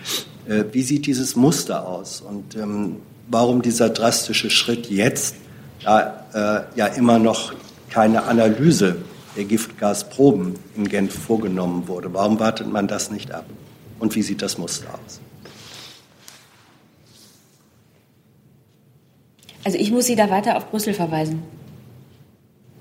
Äh, 0.47 0.63
wie 0.72 0.84
sieht 0.84 1.05
dieses 1.05 1.36
Muster 1.36 1.86
aus 1.86 2.22
und 2.22 2.55
ähm, 2.55 2.97
warum 3.30 3.61
dieser 3.61 3.89
drastische 3.89 4.49
Schritt 4.49 4.89
jetzt? 4.89 5.36
Da 5.84 6.26
äh, 6.74 6.78
ja 6.78 6.88
immer 6.88 7.20
noch 7.20 7.54
keine 7.90 8.24
Analyse 8.24 8.98
der 9.36 9.46
Giftgasproben 9.46 10.56
in 10.76 10.88
Genf 10.88 11.14
vorgenommen 11.14 11.88
wurde. 11.88 12.14
Warum 12.14 12.40
wartet 12.40 12.72
man 12.72 12.88
das 12.88 13.12
nicht 13.12 13.32
ab? 13.32 13.46
Und 14.00 14.16
wie 14.16 14.22
sieht 14.22 14.42
das 14.42 14.58
Muster 14.58 14.88
aus? 14.94 15.20
Also 19.64 19.78
ich 19.78 19.92
muss 19.92 20.06
Sie 20.08 20.16
da 20.16 20.30
weiter 20.30 20.58
auf 20.58 20.70
Brüssel 20.72 20.94
verweisen. 20.94 21.44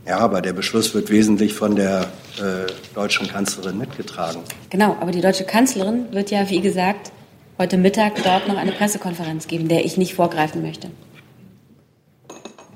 Ja, 0.07 0.19
aber 0.19 0.41
der 0.41 0.55
Beschluss 0.55 0.95
wird 0.95 1.11
wesentlich 1.11 1.53
von 1.53 1.77
der 1.77 2.07
äh, 2.39 2.67
deutschen 2.95 3.29
Kanzlerin 3.29 3.77
mitgetragen. 3.77 4.41
Genau, 4.71 4.97
aber 4.99 5.11
die 5.11 5.21
deutsche 5.21 5.45
Kanzlerin 5.45 6.11
wird 6.13 6.31
ja, 6.31 6.49
wie 6.49 6.61
gesagt, 6.61 7.13
heute 7.59 7.77
Mittag 7.77 8.23
dort 8.25 8.49
noch 8.49 8.57
eine 8.57 8.73
Pressekonferenz 8.73 9.47
geben, 9.47 9.69
der 9.69 9.85
ich 9.85 9.99
nicht 9.99 10.15
vorgreifen 10.15 10.63
möchte. 10.63 10.91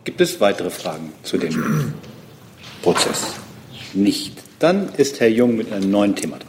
Gibt 0.04 0.20
es 0.20 0.38
weitere 0.38 0.68
Fragen 0.68 1.12
zu 1.22 1.38
dem 1.38 1.94
Prozess? 2.82 3.36
Nicht. 3.94 4.42
Dann 4.58 4.90
ist 4.90 5.18
Herr 5.20 5.28
Jung 5.28 5.56
mit 5.56 5.72
einem 5.72 5.90
neuen 5.90 6.14
Thema 6.14 6.36
dran. 6.36 6.48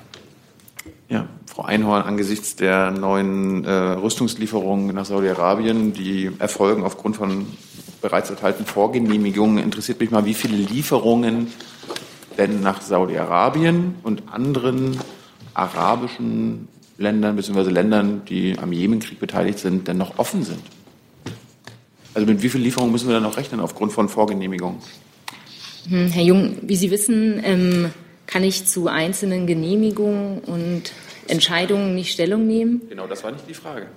Ja, 1.08 1.30
Frau 1.46 1.64
Einhorn, 1.64 2.02
angesichts 2.02 2.58
der 2.58 2.92
neuen 2.92 3.64
äh, 3.64 3.72
Rüstungslieferungen 3.72 4.94
nach 4.94 5.06
Saudi-Arabien, 5.06 5.94
die 5.94 6.32
erfolgen 6.38 6.84
aufgrund 6.84 7.16
von 7.16 7.48
bereits 8.02 8.30
erteilten 8.30 8.66
Vorgenehmigungen, 8.66 9.64
interessiert 9.64 10.02
mich 10.02 10.12
mal, 10.12 10.26
wie 10.26 10.34
viele 10.34 10.58
Lieferungen 10.58 11.48
denn 12.38 12.62
nach 12.62 12.82
Saudi-Arabien 12.82 13.96
und 14.04 14.24
anderen 14.30 15.00
arabischen 15.54 16.68
Ländern 16.98 17.38
bzw. 17.38 17.70
Ländern, 17.70 18.24
die 18.28 18.60
am 18.60 18.74
Jemenkrieg 18.74 19.20
beteiligt 19.20 19.60
sind, 19.60 19.88
denn 19.88 19.98
noch 19.98 20.18
offen 20.20 20.44
sind. 20.44 20.62
Also 22.16 22.26
mit 22.26 22.42
wie 22.42 22.50
viel 22.50 22.62
Lieferungen 22.62 22.94
müssen 22.94 23.10
wir 23.10 23.16
da 23.16 23.20
noch 23.20 23.36
rechnen 23.36 23.60
aufgrund 23.60 23.92
von 23.92 24.08
Vorgenehmigungen? 24.08 24.80
Hm, 25.90 26.08
Herr 26.08 26.24
Jung, 26.24 26.58
wie 26.62 26.78
Sie 26.78 26.90
wissen, 26.90 27.42
ähm, 27.44 27.92
kann 28.26 28.44
ich 28.44 28.66
zu 28.66 28.88
einzelnen 28.88 29.46
Genehmigungen 29.46 30.40
und 30.40 30.94
Entscheidungen 31.28 31.94
nicht 31.94 32.14
Stellung 32.14 32.48
nehmen. 32.48 32.82
Genau, 32.90 33.06
das 33.06 33.24
war 33.24 33.32
nicht 33.32 33.48
die 33.48 33.54
Frage. 33.54 33.88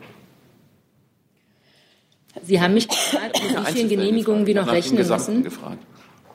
Sie 2.42 2.60
haben 2.60 2.74
mich 2.74 2.88
gefragt, 2.88 3.40
mit 3.42 3.66
wie 3.66 3.72
vielen 3.72 3.88
Genehmigungen 3.88 4.46
wir 4.46 4.54
noch 4.56 4.70
rechnen 4.70 5.06
müssen. 5.06 5.44
Gefragt. 5.44 5.78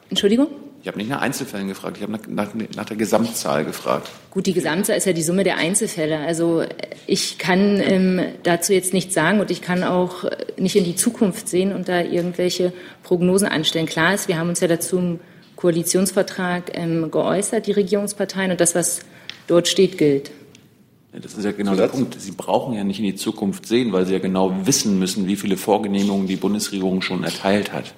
Entschuldigung? 0.09 0.47
Ich 0.83 0.87
habe 0.89 0.97
nicht 0.97 1.09
nach 1.09 1.21
Einzelfällen 1.21 1.69
gefragt, 1.69 1.95
ich 1.95 2.03
habe 2.03 2.11
nach, 2.11 2.27
nach, 2.27 2.49
nach, 2.75 2.83
der 2.83 2.97
Gesamtzahl 2.97 3.63
gefragt. 3.63 4.09
Gut, 4.31 4.47
die 4.47 4.53
Gesamtzahl 4.53 4.97
ist 4.97 5.05
ja 5.05 5.13
die 5.13 5.23
Summe 5.23 5.45
der 5.45 5.55
Einzelfälle. 5.55 6.19
Also 6.19 6.65
ich 7.07 7.37
kann 7.37 7.79
ähm, 7.79 8.19
dazu 8.43 8.73
jetzt 8.73 8.91
nichts 8.93 9.13
sagen 9.13 9.39
und 9.39 9.49
ich 9.49 9.61
kann 9.61 9.85
auch 9.85 10.25
nicht 10.57 10.75
in 10.75 10.83
die 10.83 10.97
Zukunft 10.97 11.47
sehen 11.47 11.71
und 11.71 11.87
da 11.87 12.01
irgendwelche 12.01 12.73
Prognosen 13.01 13.47
anstellen. 13.47 13.85
Klar 13.85 14.13
ist, 14.13 14.27
wir 14.27 14.37
haben 14.37 14.49
uns 14.49 14.59
ja 14.59 14.67
dazu 14.67 14.97
im 14.97 15.19
Koalitionsvertrag 15.55 16.77
ähm, 16.77 17.09
geäußert, 17.11 17.65
die 17.65 17.71
Regierungsparteien, 17.71 18.51
und 18.51 18.59
das, 18.59 18.75
was 18.75 18.99
dort 19.47 19.69
steht, 19.69 19.97
gilt. 19.97 20.31
Das 21.13 21.35
ist 21.35 21.45
ja 21.45 21.53
genau 21.53 21.75
der 21.75 21.87
Punkt. 21.87 22.19
Sie 22.19 22.31
brauchen 22.31 22.73
ja 22.73 22.83
nicht 22.83 22.99
in 22.99 23.05
die 23.05 23.15
Zukunft 23.15 23.67
sehen, 23.67 23.93
weil 23.93 24.05
Sie 24.05 24.11
ja 24.11 24.19
genau 24.19 24.53
wissen 24.65 24.99
müssen, 24.99 25.27
wie 25.27 25.37
viele 25.37 25.55
Vorgenehmigungen 25.55 26.27
die 26.27 26.35
Bundesregierung 26.35 27.01
schon 27.01 27.23
erteilt 27.23 27.71
hat. 27.71 27.93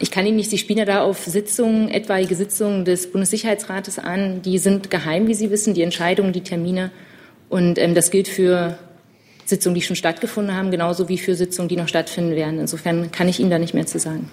Ich 0.00 0.10
kann 0.10 0.26
Ihnen 0.26 0.36
nicht, 0.36 0.50
Sie 0.50 0.58
spielen 0.58 0.78
ja 0.78 0.84
da 0.84 1.02
auf 1.02 1.24
Sitzungen, 1.24 1.88
etwaige 1.88 2.34
Sitzungen 2.34 2.84
des 2.84 3.10
Bundessicherheitsrates 3.12 3.98
an. 3.98 4.42
Die 4.42 4.58
sind 4.58 4.90
geheim, 4.90 5.28
wie 5.28 5.34
Sie 5.34 5.50
wissen, 5.50 5.74
die 5.74 5.82
Entscheidungen, 5.82 6.32
die 6.32 6.42
Termine. 6.42 6.90
Und 7.48 7.78
ähm, 7.78 7.94
das 7.94 8.10
gilt 8.10 8.26
für 8.26 8.78
Sitzungen, 9.44 9.74
die 9.74 9.82
schon 9.82 9.96
stattgefunden 9.96 10.56
haben, 10.56 10.70
genauso 10.70 11.08
wie 11.08 11.18
für 11.18 11.34
Sitzungen, 11.34 11.68
die 11.68 11.76
noch 11.76 11.88
stattfinden 11.88 12.34
werden. 12.34 12.58
Insofern 12.58 13.12
kann 13.12 13.28
ich 13.28 13.38
Ihnen 13.38 13.50
da 13.50 13.58
nicht 13.58 13.74
mehr 13.74 13.86
zu 13.86 13.98
sagen. 13.98 14.30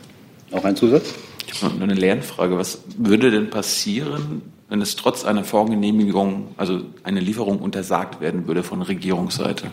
Noch 0.51 0.64
ein 0.64 0.76
Zusatz? 0.76 1.14
Ich 1.53 1.62
habe 1.62 1.76
noch 1.76 1.84
eine 1.84 1.93
Lernfrage. 1.93 2.57
Was 2.57 2.80
würde 2.97 3.30
denn 3.30 3.49
passieren, 3.49 4.41
wenn 4.70 4.82
es 4.82 4.95
trotz 4.95 5.26
einer 5.26 5.43
Vorgenehmigung, 5.43 6.55
also 6.57 6.82
eine 7.03 7.20
Lieferung 7.20 7.59
untersagt 7.59 8.22
werden 8.22 8.47
würde 8.47 8.64
von 8.64 8.82
Regierungsseite? 8.82 9.72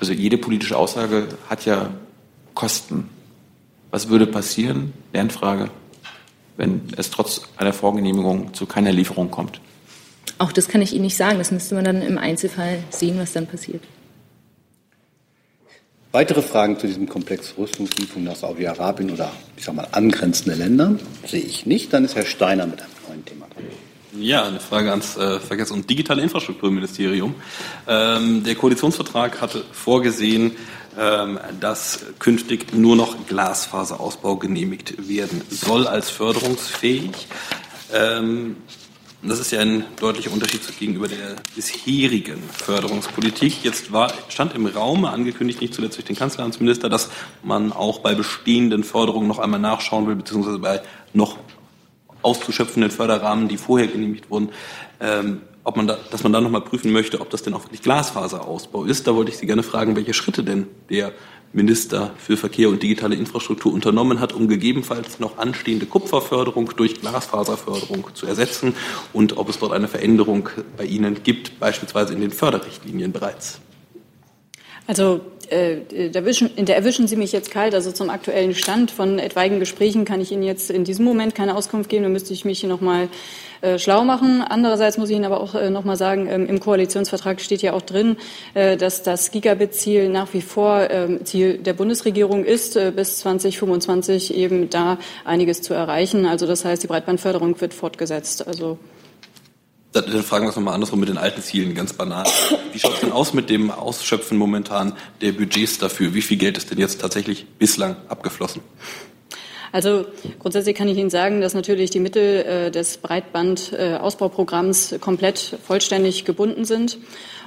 Also 0.00 0.12
jede 0.12 0.38
politische 0.38 0.76
Aussage 0.76 1.26
hat 1.50 1.64
ja 1.64 1.90
Kosten. 2.54 3.10
Was 3.90 4.08
würde 4.08 4.26
passieren, 4.26 4.92
Lernfrage, 5.12 5.70
wenn 6.56 6.82
es 6.96 7.10
trotz 7.10 7.42
einer 7.56 7.72
Vorgenehmigung 7.72 8.52
zu 8.52 8.66
keiner 8.66 8.92
Lieferung 8.92 9.30
kommt? 9.30 9.60
Auch 10.38 10.52
das 10.52 10.68
kann 10.68 10.82
ich 10.82 10.92
Ihnen 10.92 11.04
nicht 11.04 11.16
sagen. 11.16 11.38
Das 11.38 11.50
müsste 11.50 11.74
man 11.74 11.84
dann 11.84 12.02
im 12.02 12.18
Einzelfall 12.18 12.78
sehen, 12.90 13.18
was 13.18 13.32
dann 13.32 13.46
passiert. 13.46 13.82
Weitere 16.12 16.42
Fragen 16.42 16.78
zu 16.78 16.86
diesem 16.86 17.08
Komplex 17.08 17.54
Rüstungslieferungen 17.58 18.28
nach 18.28 18.36
Saudi-Arabien 18.36 19.10
oder 19.10 19.30
ich 19.56 19.64
sag 19.64 19.74
mal 19.74 19.88
angrenzende 19.92 20.56
Länder 20.56 20.96
sehe 21.26 21.40
ich 21.40 21.66
nicht. 21.66 21.92
Dann 21.92 22.04
ist 22.04 22.14
Herr 22.14 22.24
Steiner 22.24 22.66
mit 22.66 22.80
einem 22.80 22.90
neuen 23.08 23.24
Thema 23.24 23.46
dran. 23.54 23.64
Ja, 24.16 24.44
eine 24.44 24.58
Frage 24.58 24.90
ans 24.90 25.16
äh, 25.16 25.38
Verkehrs- 25.38 25.70
und 25.70 25.88
Digitale 25.90 26.22
Infrastrukturministerium. 26.22 27.34
Ähm, 27.86 28.42
der 28.42 28.54
Koalitionsvertrag 28.54 29.40
hatte 29.40 29.64
vorgesehen, 29.70 30.52
ähm, 30.98 31.38
dass 31.60 32.06
künftig 32.18 32.72
nur 32.72 32.96
noch 32.96 33.26
Glasfaserausbau 33.26 34.36
genehmigt 34.36 35.08
werden 35.08 35.42
soll 35.50 35.86
als 35.86 36.08
förderungsfähig. 36.08 37.28
Ähm, 37.92 38.56
das 39.20 39.40
ist 39.40 39.50
ja 39.50 39.60
ein 39.60 39.84
deutlicher 40.00 40.32
Unterschied 40.32 40.60
gegenüber 40.78 41.08
der 41.08 41.36
bisherigen 41.54 42.40
Förderungspolitik. 42.52 43.64
Jetzt 43.64 43.92
war, 43.92 44.12
stand 44.28 44.54
im 44.54 44.64
Raum, 44.66 45.04
angekündigt 45.04 45.60
nicht 45.60 45.74
zuletzt 45.74 45.96
durch 45.96 46.06
den 46.06 46.16
Kanzleramtsminister, 46.16 46.88
dass 46.88 47.10
man 47.42 47.72
auch 47.72 47.98
bei 47.98 48.14
bestehenden 48.14 48.84
Förderungen 48.84 49.26
noch 49.26 49.40
einmal 49.40 49.60
nachschauen 49.60 50.06
will, 50.06 50.14
beziehungsweise 50.14 50.60
bei 50.60 50.80
noch 51.12 51.36
auszuschöpfenden 52.22 52.90
Förderrahmen, 52.90 53.48
die 53.48 53.56
vorher 53.56 53.88
genehmigt 53.88 54.30
wurden, 54.30 54.50
ähm, 55.00 55.42
ob 55.64 55.76
man 55.76 55.86
da, 55.86 55.98
dass 56.10 56.22
man 56.22 56.32
da 56.32 56.40
nochmal 56.40 56.62
prüfen 56.62 56.92
möchte, 56.92 57.20
ob 57.20 57.30
das 57.30 57.42
denn 57.42 57.52
auch 57.54 57.64
wirklich 57.64 57.82
Glasfaserausbau 57.82 58.84
ist. 58.84 59.06
Da 59.06 59.14
wollte 59.14 59.30
ich 59.30 59.38
Sie 59.38 59.46
gerne 59.46 59.62
fragen, 59.62 59.96
welche 59.96 60.14
Schritte 60.14 60.42
denn 60.42 60.66
der 60.88 61.12
Minister 61.52 62.12
für 62.18 62.36
Verkehr 62.36 62.68
und 62.68 62.82
digitale 62.82 63.14
Infrastruktur 63.14 63.72
unternommen 63.72 64.20
hat, 64.20 64.32
um 64.32 64.48
gegebenenfalls 64.48 65.18
noch 65.18 65.38
anstehende 65.38 65.86
Kupferförderung 65.86 66.70
durch 66.76 67.00
Glasfaserförderung 67.00 68.10
zu 68.14 68.26
ersetzen 68.26 68.74
und 69.12 69.36
ob 69.36 69.48
es 69.48 69.58
dort 69.58 69.72
eine 69.72 69.88
Veränderung 69.88 70.48
bei 70.76 70.84
Ihnen 70.84 71.22
gibt, 71.22 71.58
beispielsweise 71.58 72.12
in 72.12 72.20
den 72.20 72.30
Förderrichtlinien 72.30 73.12
bereits. 73.12 73.60
Also 74.86 75.20
äh, 75.50 76.10
da, 76.10 76.20
erwischen, 76.20 76.50
da 76.56 76.72
erwischen 76.72 77.08
Sie 77.08 77.16
mich 77.16 77.32
jetzt 77.32 77.50
kalt. 77.50 77.74
Also 77.74 77.92
zum 77.92 78.10
aktuellen 78.10 78.54
Stand 78.54 78.90
von 78.90 79.18
etwaigen 79.18 79.60
Gesprächen 79.60 80.04
kann 80.04 80.20
ich 80.20 80.32
Ihnen 80.32 80.42
jetzt 80.42 80.70
in 80.70 80.84
diesem 80.84 81.04
Moment 81.04 81.34
keine 81.34 81.56
Auskunft 81.56 81.88
geben. 81.88 82.04
Da 82.04 82.08
müsste 82.08 82.32
ich 82.32 82.44
mich 82.44 82.60
hier 82.60 82.68
noch 82.68 82.80
mal 82.80 83.08
äh, 83.60 83.78
schlau 83.78 84.04
machen. 84.04 84.42
Andererseits 84.48 84.98
muss 84.98 85.10
ich 85.10 85.16
Ihnen 85.16 85.24
aber 85.24 85.40
auch 85.40 85.54
äh, 85.54 85.70
noch 85.70 85.84
mal 85.84 85.96
sagen, 85.96 86.28
ähm, 86.30 86.46
im 86.46 86.60
Koalitionsvertrag 86.60 87.40
steht 87.40 87.62
ja 87.62 87.72
auch 87.72 87.82
drin, 87.82 88.16
äh, 88.54 88.76
dass 88.76 89.02
das 89.02 89.30
Gigabit-Ziel 89.30 90.08
nach 90.08 90.32
wie 90.32 90.42
vor 90.42 90.88
ähm, 90.90 91.24
Ziel 91.24 91.58
der 91.58 91.72
Bundesregierung 91.72 92.44
ist, 92.44 92.76
äh, 92.76 92.92
bis 92.94 93.18
2025 93.18 94.34
eben 94.34 94.70
da 94.70 94.98
einiges 95.24 95.62
zu 95.62 95.74
erreichen. 95.74 96.26
Also 96.26 96.46
das 96.46 96.64
heißt, 96.64 96.82
die 96.82 96.86
Breitbandförderung 96.86 97.60
wird 97.60 97.74
fortgesetzt. 97.74 98.46
Also 98.46 98.78
dann 100.00 100.22
fragen 100.22 100.44
wir 100.44 100.50
es 100.50 100.56
nochmal 100.56 100.74
andersrum 100.74 101.00
mit 101.00 101.08
den 101.08 101.18
alten 101.18 101.42
Zielen, 101.42 101.74
ganz 101.74 101.92
banal. 101.92 102.26
Wie 102.72 102.78
schaut 102.78 102.94
es 102.94 103.00
denn 103.00 103.12
aus 103.12 103.34
mit 103.34 103.50
dem 103.50 103.70
Ausschöpfen 103.70 104.38
momentan 104.38 104.94
der 105.20 105.32
Budgets 105.32 105.78
dafür? 105.78 106.14
Wie 106.14 106.22
viel 106.22 106.36
Geld 106.36 106.56
ist 106.56 106.70
denn 106.70 106.78
jetzt 106.78 107.00
tatsächlich 107.00 107.46
bislang 107.58 107.96
abgeflossen? 108.08 108.62
Also 109.72 110.06
grundsätzlich 110.38 110.74
kann 110.74 110.88
ich 110.88 110.96
Ihnen 110.96 111.10
sagen, 111.10 111.40
dass 111.40 111.54
natürlich 111.54 111.90
die 111.90 112.00
Mittel 112.00 112.44
äh, 112.46 112.70
des 112.70 112.96
Breitbandausbauprogramms 112.98 114.94
komplett 115.00 115.58
vollständig 115.66 116.24
gebunden 116.24 116.64
sind. 116.64 116.98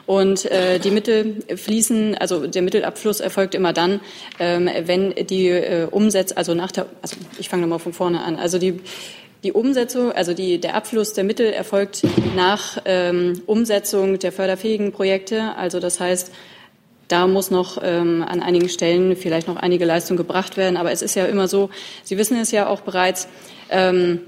Und 0.05 0.45
äh, 0.45 0.79
die 0.79 0.91
Mittel 0.91 1.43
fließen, 1.55 2.15
also 2.15 2.47
der 2.47 2.61
Mittelabfluss 2.61 3.19
erfolgt 3.19 3.55
immer 3.55 3.71
dann, 3.71 4.01
ähm, 4.39 4.69
wenn 4.85 5.13
die 5.15 5.47
äh, 5.49 5.87
Umsätze, 5.89 6.37
also 6.37 6.53
nach 6.53 6.71
der, 6.71 6.87
also 7.01 7.15
ich 7.37 7.49
fange 7.49 7.61
nochmal 7.61 7.79
von 7.79 7.93
vorne 7.93 8.21
an, 8.21 8.35
also 8.35 8.57
die 8.57 8.81
die 9.43 9.53
Umsetzung, 9.53 10.11
also 10.11 10.33
die, 10.33 10.59
der 10.59 10.75
Abfluss 10.75 11.13
der 11.13 11.23
Mittel 11.23 11.47
erfolgt 11.47 12.03
nach 12.35 12.77
ähm, 12.85 13.41
Umsetzung 13.47 14.19
der 14.19 14.31
förderfähigen 14.31 14.91
Projekte. 14.91 15.55
Also 15.55 15.79
das 15.79 15.99
heißt, 15.99 16.31
da 17.07 17.27
muss 17.27 17.51
noch 17.51 17.79
ähm, 17.83 18.23
an 18.25 18.41
einigen 18.41 18.69
Stellen 18.69 19.15
vielleicht 19.15 19.47
noch 19.47 19.57
einige 19.57 19.85
Leistung 19.85 20.15
gebracht 20.15 20.57
werden. 20.57 20.77
Aber 20.77 20.91
es 20.91 21.01
ist 21.01 21.15
ja 21.15 21.25
immer 21.25 21.47
so, 21.47 21.69
Sie 22.03 22.17
wissen 22.17 22.37
es 22.37 22.51
ja 22.51 22.67
auch 22.67 22.81
bereits, 22.81 23.27
ähm, 23.69 24.21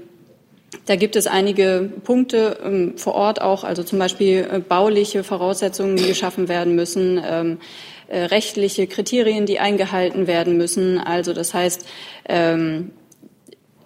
da 0.86 0.96
gibt 0.96 1.14
es 1.16 1.26
einige 1.26 1.90
Punkte 2.02 2.58
ähm, 2.62 2.98
vor 2.98 3.14
Ort 3.14 3.40
auch, 3.40 3.62
also 3.64 3.84
zum 3.84 4.00
Beispiel 4.00 4.46
äh, 4.50 4.58
bauliche 4.58 5.22
Voraussetzungen, 5.22 5.96
die 5.96 6.06
geschaffen 6.06 6.48
werden 6.48 6.74
müssen, 6.74 7.22
ähm, 7.24 7.58
äh, 8.08 8.24
rechtliche 8.24 8.86
Kriterien, 8.86 9.46
die 9.46 9.60
eingehalten 9.60 10.26
werden 10.26 10.58
müssen. 10.58 10.98
Also 10.98 11.32
das 11.32 11.54
heißt, 11.54 11.86
ähm, 12.28 12.90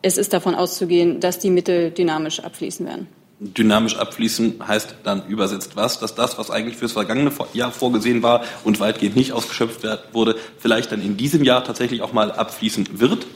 es 0.03 0.19
ist 0.19 0.33
davon 0.33 0.55
auszugehen, 0.55 1.21
dass 1.21 1.39
die 1.39 1.51
Mittel 1.51 1.91
dynamisch 1.91 2.41
abfließen 2.41 2.87
werden. 2.87 3.09
Dynamisch 3.41 3.97
abfließen 3.97 4.67
heißt 4.67 4.97
dann 5.05 5.27
übersetzt 5.29 5.77
was, 5.77 6.01
dass 6.01 6.17
das, 6.17 6.39
was 6.39 6.51
eigentlich 6.51 6.77
fürs 6.77 6.93
vergangene 6.93 7.31
Jahr 7.55 7.71
vorgesehen 7.71 8.23
war 8.23 8.43
und 8.65 8.81
weitgehend 8.81 9.15
nicht 9.15 9.33
ausgeschöpft 9.33 9.87
wurde, 10.13 10.35
vielleicht 10.59 10.91
dann 10.91 11.01
in 11.01 11.17
diesem 11.17 11.45
Jahr 11.45 11.63
tatsächlich 11.63 12.03
auch 12.03 12.13
mal 12.13 12.33
abfließen 12.33 12.99
wird? 12.99 13.27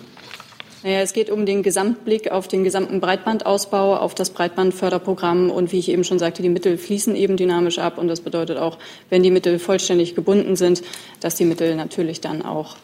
Naja, 0.82 0.98
es 0.98 1.12
geht 1.12 1.30
um 1.30 1.46
den 1.46 1.62
Gesamtblick 1.62 2.32
auf 2.32 2.48
den 2.48 2.64
gesamten 2.64 2.98
Breitbandausbau, 2.98 3.96
auf 3.96 4.16
das 4.16 4.30
Breitbandförderprogramm 4.30 5.48
und 5.52 5.70
wie 5.70 5.78
ich 5.78 5.88
eben 5.88 6.02
schon 6.02 6.18
sagte, 6.18 6.42
die 6.42 6.48
Mittel 6.48 6.76
fließen 6.76 7.14
eben 7.14 7.36
dynamisch 7.36 7.78
ab 7.78 7.98
und 7.98 8.08
das 8.08 8.20
bedeutet 8.20 8.58
auch, 8.58 8.78
wenn 9.08 9.22
die 9.22 9.30
Mittel 9.30 9.60
vollständig 9.60 10.16
gebunden 10.16 10.56
sind, 10.56 10.82
dass 11.20 11.36
die 11.36 11.44
Mittel 11.44 11.76
natürlich 11.76 12.20
dann 12.20 12.42
auch 12.42 12.74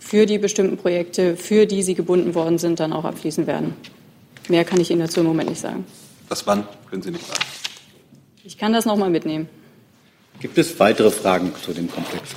für 0.00 0.26
die 0.26 0.38
bestimmten 0.38 0.76
Projekte, 0.76 1.36
für 1.36 1.66
die 1.66 1.84
sie 1.84 1.94
gebunden 1.94 2.34
worden 2.34 2.58
sind, 2.58 2.80
dann 2.80 2.92
auch 2.92 3.04
abfließen 3.04 3.46
werden. 3.46 3.74
Mehr 4.48 4.64
kann 4.64 4.80
ich 4.80 4.90
Ihnen 4.90 5.00
dazu 5.00 5.20
im 5.20 5.26
Moment 5.26 5.50
nicht 5.50 5.60
sagen. 5.60 5.84
Das 6.28 6.44
wann 6.46 6.66
können 6.88 7.02
Sie 7.02 7.12
nicht 7.12 7.24
sagen. 7.24 7.44
Ich 8.42 8.58
kann 8.58 8.72
das 8.72 8.86
noch 8.86 8.96
mal 8.96 9.10
mitnehmen. 9.10 9.48
Gibt 10.40 10.58
es 10.58 10.80
weitere 10.80 11.10
Fragen 11.10 11.52
zu 11.62 11.72
dem 11.72 11.88
Komplex? 11.88 12.30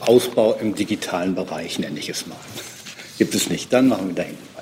Ausbau 0.00 0.54
im 0.54 0.74
digitalen 0.74 1.34
Bereich 1.34 1.78
nenne 1.78 1.98
ich 1.98 2.08
es 2.08 2.26
mal. 2.26 2.36
Gibt 3.18 3.34
es 3.34 3.48
nicht. 3.50 3.72
Dann 3.72 3.88
machen 3.88 4.08
wir 4.08 4.14
da 4.14 4.22
hinten. 4.22 4.53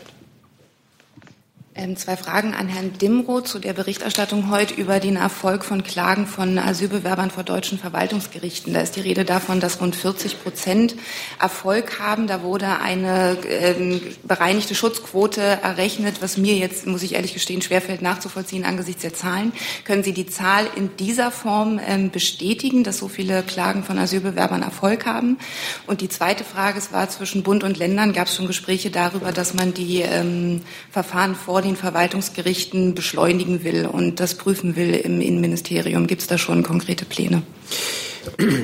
Ähm, 1.74 1.96
zwei 1.96 2.18
Fragen 2.18 2.52
an 2.52 2.68
Herrn 2.68 2.92
Dimroth 2.98 3.48
zu 3.48 3.58
der 3.58 3.72
Berichterstattung 3.72 4.50
heute 4.50 4.74
über 4.74 5.00
den 5.00 5.16
Erfolg 5.16 5.64
von 5.64 5.82
Klagen 5.82 6.26
von 6.26 6.58
Asylbewerbern 6.58 7.30
vor 7.30 7.44
deutschen 7.44 7.78
Verwaltungsgerichten. 7.78 8.74
Da 8.74 8.82
ist 8.82 8.96
die 8.96 9.00
Rede 9.00 9.24
davon, 9.24 9.58
dass 9.58 9.80
rund 9.80 9.96
40 9.96 10.42
Prozent 10.42 10.96
Erfolg 11.40 11.98
haben. 11.98 12.26
Da 12.26 12.42
wurde 12.42 12.80
eine 12.80 13.38
ähm, 13.48 14.02
bereinigte 14.22 14.74
Schutzquote 14.74 15.40
errechnet, 15.40 16.20
was 16.20 16.36
mir 16.36 16.56
jetzt, 16.56 16.86
muss 16.86 17.02
ich 17.02 17.14
ehrlich 17.14 17.32
gestehen, 17.32 17.62
schwerfällt 17.62 18.02
nachzuvollziehen 18.02 18.66
angesichts 18.66 19.00
der 19.00 19.14
Zahlen. 19.14 19.54
Können 19.86 20.02
Sie 20.02 20.12
die 20.12 20.26
Zahl 20.26 20.66
in 20.76 20.94
dieser 20.98 21.30
Form 21.30 21.80
ähm, 21.86 22.10
bestätigen, 22.10 22.84
dass 22.84 22.98
so 22.98 23.08
viele 23.08 23.42
Klagen 23.42 23.82
von 23.82 23.96
Asylbewerbern 23.96 24.60
Erfolg 24.60 25.06
haben? 25.06 25.38
Und 25.86 26.02
die 26.02 26.10
zweite 26.10 26.44
Frage, 26.44 26.76
es 26.76 26.92
war 26.92 27.08
zwischen 27.08 27.42
Bund 27.42 27.64
und 27.64 27.78
Ländern, 27.78 28.12
gab 28.12 28.26
es 28.26 28.36
schon 28.36 28.46
Gespräche 28.46 28.90
darüber, 28.90 29.32
dass 29.32 29.54
man 29.54 29.72
die 29.72 30.02
ähm, 30.02 30.60
Verfahren 30.90 31.34
vor 31.34 31.61
den 31.62 31.76
Verwaltungsgerichten 31.76 32.94
beschleunigen 32.94 33.64
will 33.64 33.86
und 33.86 34.20
das 34.20 34.34
prüfen 34.34 34.76
will 34.76 34.94
im 34.94 35.20
Innenministerium. 35.20 36.06
Gibt 36.06 36.22
es 36.22 36.28
da 36.28 36.38
schon 36.38 36.62
konkrete 36.62 37.04
Pläne? 37.04 37.42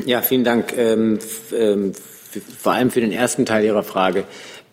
Ja, 0.06 0.22
vielen 0.22 0.44
Dank. 0.44 0.72
Ähm, 0.76 1.18
ähm, 1.56 1.92
vor 2.58 2.72
allem 2.72 2.90
für 2.90 3.00
den 3.00 3.12
ersten 3.12 3.46
Teil 3.46 3.64
Ihrer 3.64 3.82
Frage. 3.82 4.24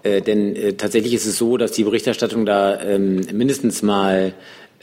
Äh, 0.04 0.22
denn 0.22 0.56
äh, 0.56 0.74
tatsächlich 0.74 1.14
ist 1.14 1.26
es 1.26 1.38
so, 1.38 1.58
dass 1.58 1.72
die 1.72 1.84
Berichterstattung 1.84 2.46
da 2.46 2.80
ähm, 2.82 3.22
mindestens 3.34 3.82
mal 3.82 4.34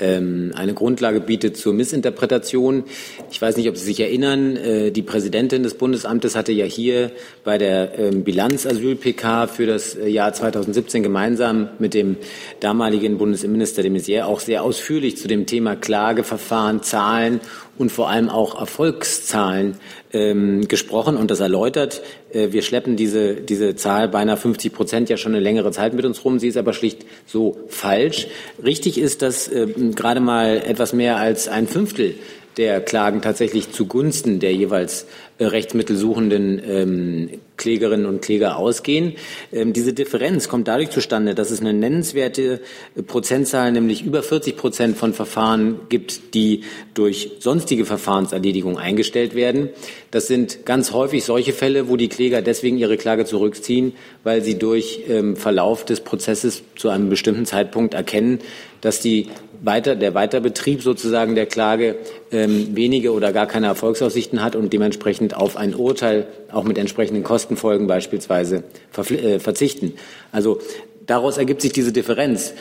eine 0.02 0.74
Grundlage 0.74 1.20
bietet 1.20 1.56
zur 1.56 1.74
Missinterpretation. 1.74 2.84
Ich 3.30 3.40
weiß 3.40 3.56
nicht, 3.56 3.68
ob 3.68 3.76
Sie 3.76 3.84
sich 3.84 4.00
erinnern, 4.00 4.56
äh, 4.56 4.90
die 4.90 5.02
Präsidentin 5.02 5.62
des 5.62 5.74
Bundesamtes 5.74 6.36
hatte 6.36 6.52
ja 6.52 6.64
hier 6.64 7.10
bei 7.44 7.58
der 7.58 7.98
ähm, 7.98 8.24
Bilanzasyl-PK 8.24 9.46
für 9.46 9.66
das 9.66 9.94
äh, 9.94 10.08
Jahr 10.08 10.32
2017 10.32 11.02
gemeinsam 11.02 11.68
mit 11.78 11.94
dem 11.94 12.16
damaligen 12.60 13.18
Bundesinnenminister 13.18 13.82
de 13.82 13.90
Maizière 13.90 14.24
auch 14.24 14.40
sehr 14.40 14.62
ausführlich 14.62 15.16
zu 15.16 15.28
dem 15.28 15.46
Thema 15.46 15.76
Klageverfahren, 15.76 16.82
Zahlen 16.82 17.40
und 17.78 17.90
vor 17.90 18.08
allem 18.08 18.28
auch 18.28 18.60
Erfolgszahlen 18.60 19.76
ähm, 20.12 20.68
gesprochen 20.68 21.16
und 21.16 21.30
das 21.30 21.40
erläutert. 21.40 22.02
Äh, 22.32 22.52
wir 22.52 22.62
schleppen 22.62 22.96
diese, 22.96 23.34
diese 23.34 23.76
Zahl 23.76 24.08
beinahe 24.08 24.36
50 24.36 24.72
Prozent 24.72 25.08
ja 25.08 25.16
schon 25.16 25.32
eine 25.32 25.42
längere 25.42 25.72
Zeit 25.72 25.94
mit 25.94 26.04
uns 26.04 26.24
rum. 26.24 26.38
Sie 26.38 26.48
ist 26.48 26.56
aber 26.56 26.72
schlicht 26.72 27.06
so 27.26 27.58
falsch. 27.68 28.28
Richtig 28.62 28.98
ist, 28.98 29.22
dass 29.22 29.48
äh, 29.48 29.66
gerade 29.94 30.20
mal 30.20 30.62
etwas 30.66 30.92
mehr 30.92 31.16
als 31.16 31.48
ein 31.48 31.66
Fünftel 31.66 32.14
der 32.56 32.80
Klagen 32.80 33.22
tatsächlich 33.22 33.72
zugunsten 33.72 34.40
der 34.40 34.54
jeweils 34.54 35.06
äh, 35.38 35.46
rechtsmittelsuchenden 35.46 36.62
ähm, 36.64 37.30
Klägerinnen 37.56 38.06
und 38.06 38.22
Kläger 38.22 38.56
ausgehen. 38.56 39.14
Ähm, 39.52 39.72
diese 39.72 39.92
Differenz 39.92 40.48
kommt 40.48 40.68
dadurch 40.68 40.90
zustande, 40.90 41.34
dass 41.34 41.50
es 41.50 41.60
eine 41.60 41.72
nennenswerte 41.72 42.60
äh, 42.94 43.02
Prozentzahl, 43.02 43.72
nämlich 43.72 44.04
über 44.04 44.22
40 44.22 44.56
Prozent 44.56 44.96
von 44.96 45.14
Verfahren 45.14 45.80
gibt, 45.88 46.34
die 46.34 46.62
durch 46.94 47.32
sonstige 47.38 47.84
Verfahrenserledigung 47.84 48.78
eingestellt 48.78 49.34
werden. 49.34 49.70
Das 50.10 50.26
sind 50.26 50.66
ganz 50.66 50.92
häufig 50.92 51.24
solche 51.24 51.52
Fälle, 51.52 51.88
wo 51.88 51.96
die 51.96 52.08
Kläger 52.08 52.42
deswegen 52.42 52.78
ihre 52.78 52.96
Klage 52.96 53.24
zurückziehen, 53.24 53.94
weil 54.24 54.42
sie 54.42 54.58
durch 54.58 55.04
ähm, 55.08 55.36
Verlauf 55.36 55.84
des 55.84 56.00
Prozesses 56.00 56.62
zu 56.76 56.90
einem 56.90 57.08
bestimmten 57.08 57.46
Zeitpunkt 57.46 57.94
erkennen, 57.94 58.40
dass 58.82 59.00
die 59.00 59.28
weiter, 59.62 59.94
der 59.94 60.12
Weiterbetrieb 60.12 60.82
sozusagen 60.82 61.34
der 61.34 61.46
Klage 61.46 61.96
ähm, 62.30 62.76
wenige 62.76 63.12
oder 63.12 63.32
gar 63.32 63.46
keine 63.46 63.68
Erfolgsaussichten 63.68 64.42
hat 64.42 64.54
und 64.54 64.72
dementsprechend 64.72 65.34
auf 65.34 65.56
ein 65.56 65.74
Urteil 65.74 66.26
auch 66.52 66.64
mit 66.64 66.76
entsprechenden 66.76 67.22
Kostenfolgen 67.22 67.86
beispielsweise 67.86 68.64
äh, 68.96 69.38
verzichten. 69.38 69.94
Also 70.32 70.60
daraus 71.06 71.38
ergibt 71.38 71.62
sich 71.62 71.72
diese 71.72 71.92
Differenz. 71.92 72.52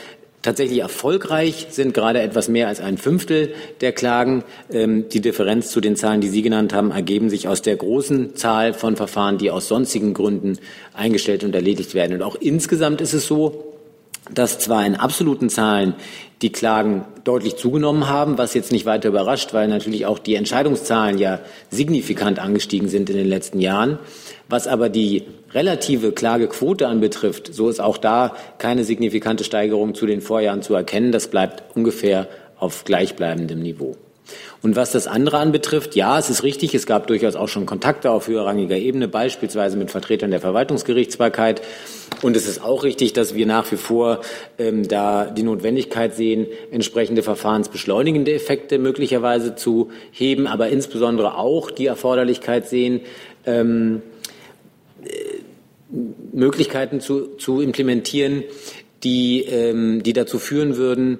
Tatsächlich 0.42 0.80
erfolgreich 0.80 1.68
sind 1.70 1.94
gerade 1.94 2.20
etwas 2.20 2.48
mehr 2.48 2.66
als 2.66 2.80
ein 2.80 2.98
Fünftel 2.98 3.54
der 3.80 3.92
Klagen. 3.92 4.44
Ähm, 4.72 5.08
die 5.08 5.20
Differenz 5.20 5.70
zu 5.70 5.80
den 5.80 5.96
Zahlen, 5.96 6.20
die 6.20 6.28
Sie 6.28 6.42
genannt 6.42 6.72
haben, 6.72 6.92
ergeben 6.92 7.30
sich 7.30 7.48
aus 7.48 7.62
der 7.62 7.76
großen 7.76 8.36
Zahl 8.36 8.74
von 8.74 8.96
Verfahren, 8.96 9.38
die 9.38 9.50
aus 9.50 9.68
sonstigen 9.68 10.14
Gründen 10.14 10.58
eingestellt 10.94 11.42
und 11.42 11.54
erledigt 11.54 11.94
werden. 11.94 12.14
Und 12.14 12.22
auch 12.22 12.36
insgesamt 12.36 13.00
ist 13.00 13.12
es 13.12 13.26
so, 13.26 13.71
dass 14.34 14.58
zwar 14.58 14.84
in 14.86 14.96
absoluten 14.96 15.48
Zahlen 15.48 15.94
die 16.42 16.50
Klagen 16.50 17.04
deutlich 17.24 17.56
zugenommen 17.56 18.08
haben, 18.08 18.36
was 18.36 18.54
jetzt 18.54 18.72
nicht 18.72 18.84
weiter 18.84 19.08
überrascht, 19.08 19.54
weil 19.54 19.68
natürlich 19.68 20.06
auch 20.06 20.18
die 20.18 20.34
Entscheidungszahlen 20.34 21.18
ja 21.18 21.38
signifikant 21.70 22.40
angestiegen 22.40 22.88
sind 22.88 23.08
in 23.10 23.16
den 23.16 23.28
letzten 23.28 23.60
Jahren. 23.60 23.98
Was 24.48 24.66
aber 24.66 24.88
die 24.88 25.24
relative 25.54 26.12
Klagequote 26.12 26.88
anbetrifft, 26.88 27.54
so 27.54 27.68
ist 27.68 27.80
auch 27.80 27.96
da 27.96 28.34
keine 28.58 28.84
signifikante 28.84 29.44
Steigerung 29.44 29.94
zu 29.94 30.06
den 30.06 30.20
Vorjahren 30.20 30.62
zu 30.62 30.74
erkennen. 30.74 31.12
Das 31.12 31.28
bleibt 31.28 31.62
ungefähr 31.76 32.28
auf 32.58 32.84
gleichbleibendem 32.84 33.60
Niveau. 33.60 33.96
Und 34.62 34.76
was 34.76 34.92
das 34.92 35.08
andere 35.08 35.38
anbetrifft, 35.38 35.96
ja, 35.96 36.18
es 36.18 36.30
ist 36.30 36.44
richtig, 36.44 36.72
es 36.74 36.86
gab 36.86 37.08
durchaus 37.08 37.34
auch 37.34 37.48
schon 37.48 37.66
Kontakte 37.66 38.12
auf 38.12 38.28
höherrangiger 38.28 38.76
Ebene, 38.76 39.08
beispielsweise 39.08 39.76
mit 39.76 39.90
Vertretern 39.90 40.30
der 40.30 40.40
Verwaltungsgerichtsbarkeit. 40.40 41.62
Und 42.22 42.36
es 42.36 42.46
ist 42.46 42.62
auch 42.62 42.84
richtig, 42.84 43.12
dass 43.12 43.34
wir 43.34 43.46
nach 43.46 43.70
wie 43.72 43.76
vor 43.76 44.20
ähm, 44.58 44.86
da 44.86 45.24
die 45.26 45.42
Notwendigkeit 45.42 46.14
sehen, 46.14 46.46
entsprechende 46.70 47.24
verfahrensbeschleunigende 47.24 48.32
Effekte 48.32 48.78
möglicherweise 48.78 49.56
zu 49.56 49.90
heben, 50.12 50.46
aber 50.46 50.68
insbesondere 50.68 51.36
auch 51.36 51.72
die 51.72 51.86
Erforderlichkeit 51.86 52.68
sehen, 52.68 53.00
ähm, 53.44 54.02
äh, 55.02 55.08
Möglichkeiten 56.32 57.00
zu, 57.00 57.36
zu 57.36 57.60
implementieren, 57.60 58.44
die, 59.02 59.42
ähm, 59.42 60.04
die 60.04 60.12
dazu 60.12 60.38
führen 60.38 60.76
würden, 60.76 61.18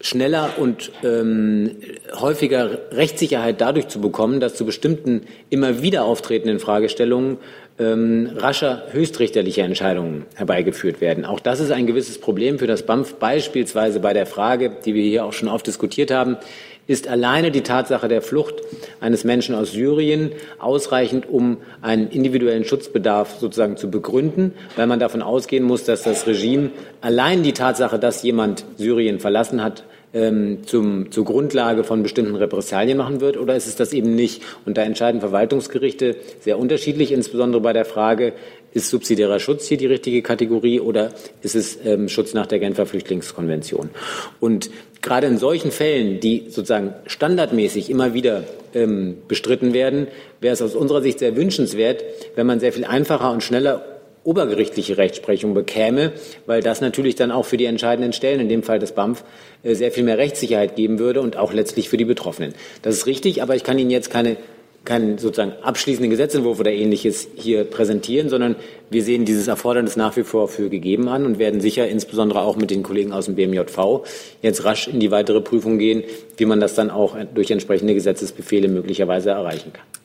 schneller 0.00 0.54
und 0.58 0.92
ähm, 1.04 1.76
häufiger 2.18 2.78
Rechtssicherheit 2.90 3.60
dadurch 3.60 3.88
zu 3.88 4.00
bekommen, 4.00 4.40
dass 4.40 4.54
zu 4.54 4.64
bestimmten 4.64 5.22
immer 5.50 5.82
wieder 5.82 6.04
auftretenden 6.04 6.58
Fragestellungen 6.58 7.36
ähm, 7.78 8.30
rascher 8.36 8.84
höchstrichterliche 8.92 9.62
Entscheidungen 9.62 10.24
herbeigeführt 10.36 11.00
werden. 11.00 11.24
Auch 11.24 11.40
das 11.40 11.60
ist 11.60 11.70
ein 11.70 11.86
gewisses 11.86 12.18
Problem 12.18 12.58
für 12.58 12.66
das 12.66 12.84
BAMF, 12.84 13.14
beispielsweise 13.14 14.00
bei 14.00 14.14
der 14.14 14.26
Frage, 14.26 14.70
die 14.84 14.94
wir 14.94 15.02
hier 15.02 15.24
auch 15.24 15.34
schon 15.34 15.48
oft 15.48 15.66
diskutiert 15.66 16.10
haben, 16.10 16.38
ist 16.86 17.06
alleine 17.06 17.50
die 17.50 17.60
Tatsache 17.60 18.08
der 18.08 18.20
Flucht 18.20 18.56
eines 19.00 19.24
Menschen 19.24 19.54
aus 19.54 19.72
Syrien 19.72 20.32
ausreichend, 20.58 21.28
um 21.28 21.58
einen 21.82 22.08
individuellen 22.08 22.64
Schutzbedarf 22.64 23.38
sozusagen 23.38 23.76
zu 23.76 23.90
begründen, 23.90 24.54
weil 24.76 24.86
man 24.86 24.98
davon 24.98 25.22
ausgehen 25.22 25.62
muss, 25.62 25.84
dass 25.84 26.02
das 26.02 26.26
Regime 26.26 26.70
allein 27.00 27.42
die 27.42 27.52
Tatsache, 27.52 27.98
dass 27.98 28.22
jemand 28.22 28.64
Syrien 28.76 29.20
verlassen 29.20 29.62
hat, 29.62 29.84
ähm, 30.12 30.58
zum, 30.66 31.10
zur 31.12 31.24
Grundlage 31.24 31.84
von 31.84 32.02
bestimmten 32.02 32.34
Repressalien 32.34 32.98
machen 32.98 33.20
wird 33.20 33.36
oder 33.36 33.56
ist 33.56 33.66
es 33.66 33.76
das 33.76 33.92
eben 33.92 34.14
nicht? 34.14 34.42
Und 34.66 34.76
da 34.76 34.82
entscheiden 34.82 35.20
Verwaltungsgerichte 35.20 36.16
sehr 36.40 36.58
unterschiedlich, 36.58 37.12
insbesondere 37.12 37.60
bei 37.60 37.72
der 37.72 37.84
Frage, 37.84 38.32
ist 38.72 38.88
subsidiärer 38.88 39.40
Schutz 39.40 39.66
hier 39.66 39.78
die 39.78 39.86
richtige 39.86 40.22
Kategorie 40.22 40.80
oder 40.80 41.12
ist 41.42 41.56
es 41.56 41.78
ähm, 41.84 42.08
Schutz 42.08 42.34
nach 42.34 42.46
der 42.46 42.60
Genfer 42.60 42.86
Flüchtlingskonvention? 42.86 43.90
Und 44.38 44.70
gerade 45.02 45.26
in 45.26 45.38
solchen 45.38 45.70
Fällen, 45.70 46.20
die 46.20 46.44
sozusagen 46.48 46.94
standardmäßig 47.06 47.90
immer 47.90 48.14
wieder 48.14 48.44
ähm, 48.74 49.18
bestritten 49.26 49.72
werden, 49.72 50.06
wäre 50.40 50.54
es 50.54 50.62
aus 50.62 50.76
unserer 50.76 51.02
Sicht 51.02 51.18
sehr 51.18 51.36
wünschenswert, 51.36 52.04
wenn 52.36 52.46
man 52.46 52.60
sehr 52.60 52.72
viel 52.72 52.84
einfacher 52.84 53.32
und 53.32 53.42
schneller 53.42 53.99
obergerichtliche 54.30 54.96
Rechtsprechung 54.96 55.54
bekäme, 55.54 56.12
weil 56.46 56.62
das 56.62 56.80
natürlich 56.80 57.16
dann 57.16 57.32
auch 57.32 57.44
für 57.44 57.56
die 57.56 57.64
entscheidenden 57.64 58.12
Stellen, 58.12 58.38
in 58.38 58.48
dem 58.48 58.62
Fall 58.62 58.78
des 58.78 58.92
BAMF, 58.92 59.24
äh, 59.64 59.74
sehr 59.74 59.90
viel 59.90 60.04
mehr 60.04 60.18
Rechtssicherheit 60.18 60.76
geben 60.76 61.00
würde 61.00 61.20
und 61.20 61.36
auch 61.36 61.52
letztlich 61.52 61.88
für 61.88 61.96
die 61.96 62.04
Betroffenen. 62.04 62.54
Das 62.82 62.94
ist 62.94 63.06
richtig, 63.06 63.42
aber 63.42 63.56
ich 63.56 63.64
kann 63.64 63.76
Ihnen 63.76 63.90
jetzt 63.90 64.10
keine 64.10 64.36
keinen 64.84 65.18
sozusagen 65.18 65.52
abschließenden 65.62 66.10
Gesetzentwurf 66.10 66.58
oder 66.58 66.72
ähnliches 66.72 67.28
hier 67.36 67.64
präsentieren, 67.64 68.30
sondern 68.30 68.56
wir 68.88 69.02
sehen 69.02 69.26
dieses 69.26 69.46
Erfordernis 69.46 69.96
nach 69.96 70.16
wie 70.16 70.22
vor 70.22 70.48
für 70.48 70.70
gegeben 70.70 71.08
an 71.08 71.26
und 71.26 71.38
werden 71.38 71.60
sicher 71.60 71.86
insbesondere 71.86 72.40
auch 72.40 72.56
mit 72.56 72.70
den 72.70 72.82
Kollegen 72.82 73.12
aus 73.12 73.26
dem 73.26 73.34
BMJV 73.34 74.06
jetzt 74.40 74.64
rasch 74.64 74.88
in 74.88 74.98
die 74.98 75.10
weitere 75.10 75.42
Prüfung 75.42 75.78
gehen, 75.78 76.02
wie 76.38 76.46
man 76.46 76.60
das 76.60 76.74
dann 76.74 76.88
auch 76.88 77.14
durch 77.34 77.50
entsprechende 77.50 77.92
Gesetzesbefehle 77.92 78.68
möglicherweise 78.68 79.30
erreichen 79.30 79.72
kann. 79.74 79.99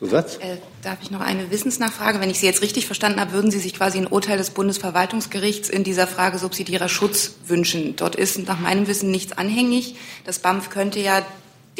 Zusatz? 0.00 0.36
Äh, 0.36 0.56
darf 0.82 0.98
ich 1.02 1.10
noch 1.10 1.20
eine 1.20 1.50
Wissensnachfrage? 1.50 2.20
Wenn 2.20 2.30
ich 2.30 2.40
Sie 2.40 2.46
jetzt 2.46 2.62
richtig 2.62 2.86
verstanden 2.86 3.20
habe, 3.20 3.32
würden 3.32 3.50
Sie 3.50 3.58
sich 3.58 3.74
quasi 3.74 3.98
ein 3.98 4.06
Urteil 4.06 4.38
des 4.38 4.48
Bundesverwaltungsgerichts 4.50 5.68
in 5.68 5.84
dieser 5.84 6.06
Frage 6.06 6.38
subsidiärer 6.38 6.88
Schutz 6.88 7.32
wünschen. 7.46 7.96
Dort 7.96 8.16
ist 8.16 8.38
nach 8.46 8.58
meinem 8.58 8.86
Wissen 8.86 9.10
nichts 9.10 9.36
anhängig. 9.36 9.96
Das 10.24 10.38
BAMF 10.38 10.70
könnte 10.70 11.00
ja 11.00 11.22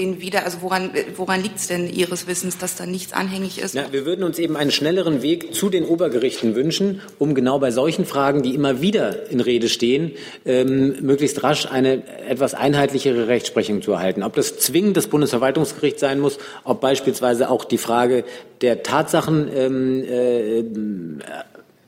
den 0.01 0.20
wieder, 0.20 0.44
also 0.44 0.62
woran, 0.62 0.90
woran 1.16 1.42
liegt 1.42 1.59
es 1.59 1.66
denn 1.66 1.88
Ihres 1.88 2.26
Wissens, 2.26 2.59
dass 2.59 2.76
da 2.76 2.86
nichts 2.86 3.12
anhängig 3.12 3.61
ist? 3.61 3.74
Na, 3.74 3.92
wir 3.92 4.07
würden 4.07 4.24
uns 4.24 4.38
eben 4.38 4.57
einen 4.57 4.70
schnelleren 4.70 5.22
Weg 5.22 5.55
zu 5.55 5.68
den 5.68 5.84
Obergerichten 5.84 6.55
wünschen, 6.55 7.03
um 7.18 7.34
genau 7.34 7.59
bei 7.59 7.70
solchen 7.70 8.07
Fragen, 8.07 8.42
die 8.42 8.55
immer 8.55 8.80
wieder 8.80 9.30
in 9.30 9.40
Rede 9.40 9.68
stehen, 9.68 10.12
ähm, 10.44 10.96
möglichst 11.01 11.42
rasch 11.42 11.66
eine 11.66 12.03
etwas 12.28 12.55
einheitlichere 12.55 13.28
Rechtsprechung 13.28 13.82
zu 13.82 13.92
erhalten. 13.92 14.22
Ob 14.22 14.34
das 14.34 14.59
zwingend 14.59 14.96
das 14.96 15.07
Bundesverwaltungsgericht 15.07 15.98
sein 15.98 16.20
muss, 16.20 16.38
ob 16.64 16.80
beispielsweise 16.80 17.51
auch 17.51 17.64
die 17.64 17.78
Frage 17.78 18.24
der 18.62 18.82
Tatsachen 18.82 19.48
ähm, 19.55 20.05
äh, 20.05 20.64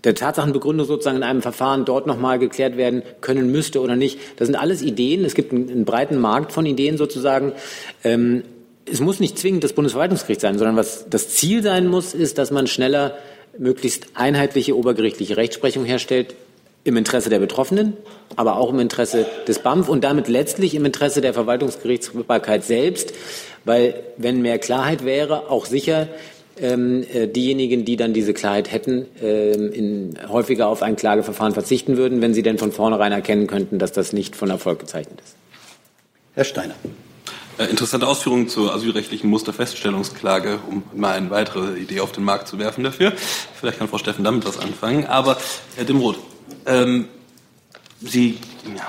der 0.05 0.15
Tatsachenbegründung 0.15 0.87
sozusagen 0.87 1.17
in 1.17 1.23
einem 1.23 1.43
Verfahren 1.43 1.85
dort 1.85 2.07
nochmal 2.07 2.39
geklärt 2.39 2.77
werden 2.77 3.03
können 3.21 3.53
müsste 3.53 3.81
oder 3.81 3.97
nicht. 3.97 4.19
Das 4.37 4.47
sind 4.47 4.57
alles 4.57 4.83
Ideen. 4.83 5.25
Es 5.25 5.35
gibt 5.35 5.53
einen, 5.53 5.69
einen 5.69 5.85
breiten 5.85 6.19
Markt 6.19 6.53
von 6.53 6.67
Ideen 6.67 6.97
sozusagen. 6.99 7.53
Ähm, 8.03 8.43
es 8.91 9.01
muss 9.01 9.21
nicht 9.21 9.39
zwingend 9.39 9.63
das 9.63 9.73
Bundesverwaltungsgericht 9.75 10.41
sein, 10.41 10.59
sondern 10.59 10.77
was 10.77 11.07
das 11.09 11.29
Ziel 11.29 11.63
sein 11.63 11.87
muss, 11.87 12.15
ist, 12.15 12.39
dass 12.39 12.51
man 12.51 12.67
schneller 12.67 13.17
möglichst 13.59 14.09
einheitliche 14.15 14.77
obergerichtliche 14.77 15.37
Rechtsprechung 15.37 15.85
herstellt 15.85 16.35
im 16.85 16.97
Interesse 16.97 17.31
der 17.31 17.39
Betroffenen, 17.39 17.93
aber 18.35 18.57
auch 18.57 18.71
im 18.71 18.81
Interesse 18.81 19.27
des 19.47 19.61
BAMF 19.61 19.89
und 19.89 20.03
damit 20.03 20.27
letztlich 20.27 20.75
im 20.75 20.85
Interesse 20.85 21.21
der 21.21 21.33
Verwaltungsgerichtsbarkeit 21.33 22.65
selbst, 22.65 23.13
weil 23.65 23.95
wenn 24.17 24.43
mehr 24.43 24.59
Klarheit 24.59 25.05
wäre, 25.05 25.49
auch 25.49 25.67
sicher 25.67 26.09
ähm, 26.61 27.05
äh, 27.13 27.27
diejenigen, 27.27 27.85
die 27.85 27.97
dann 27.97 28.13
diese 28.13 28.35
Klarheit 28.35 28.71
hätten, 28.71 29.07
ähm, 29.23 29.73
in, 29.73 30.19
häufiger 30.29 30.69
auf 30.69 30.83
ein 30.83 30.97
Klageverfahren 30.97 31.55
verzichten 31.55 31.97
würden, 31.97 32.21
wenn 32.21 32.35
sie 32.35 32.43
denn 32.43 32.59
von 32.59 32.73
vornherein 32.73 33.13
erkennen 33.13 33.47
könnten, 33.47 33.79
dass 33.79 33.93
das 33.93 34.13
nicht 34.13 34.37
von 34.37 34.51
Erfolg 34.51 34.81
gezeichnet 34.81 35.21
ist. 35.25 35.37
Herr 36.35 36.45
Steiner. 36.45 36.75
Äh, 37.59 37.65
interessante 37.67 38.07
Ausführungen 38.07 38.49
zur 38.49 38.75
asylrechtlichen 38.75 39.29
Musterfeststellungsklage, 39.29 40.61
um 40.71 40.83
mal 40.95 41.17
eine 41.17 41.31
weitere 41.31 41.79
Idee 41.79 42.01
auf 42.01 42.13
den 42.13 42.25
Markt 42.25 42.49
zu 42.49 42.59
werfen 42.59 42.85
dafür. 42.85 43.13
Vielleicht 43.59 43.79
kann 43.79 43.89
Frau 43.89 43.99
Steffen 43.99 44.25
damit 44.25 44.47
was 44.47 44.59
anfangen. 44.59 45.07
Aber 45.07 45.37
Herr 45.77 45.85
Dimroth, 45.85 46.19
ähm, 46.67 47.09
Sie 48.01 48.39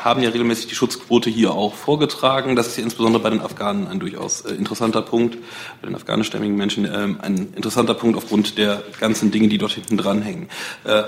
haben 0.03 0.21
ja 0.21 0.29
regelmäßig 0.29 0.67
die 0.67 0.75
Schutzquote 0.75 1.29
hier 1.29 1.51
auch 1.51 1.73
vorgetragen. 1.73 2.55
Das 2.55 2.67
ist 2.67 2.77
ja 2.77 2.83
insbesondere 2.83 3.21
bei 3.21 3.29
den 3.29 3.41
Afghanen 3.41 3.87
ein 3.87 3.99
durchaus 3.99 4.41
äh, 4.41 4.53
interessanter 4.53 5.01
Punkt, 5.01 5.37
bei 5.81 5.87
den 5.87 5.95
afghanischstämmigen 5.95 6.55
Menschen 6.55 6.85
ähm, 6.85 7.19
ein 7.21 7.53
interessanter 7.55 7.93
Punkt 7.93 8.17
aufgrund 8.17 8.57
der 8.57 8.83
ganzen 8.99 9.31
Dinge, 9.31 9.47
die 9.47 9.57
dort 9.57 9.73
hinten 9.73 9.97
dranhängen. 9.97 10.49
Äh, 10.83 11.03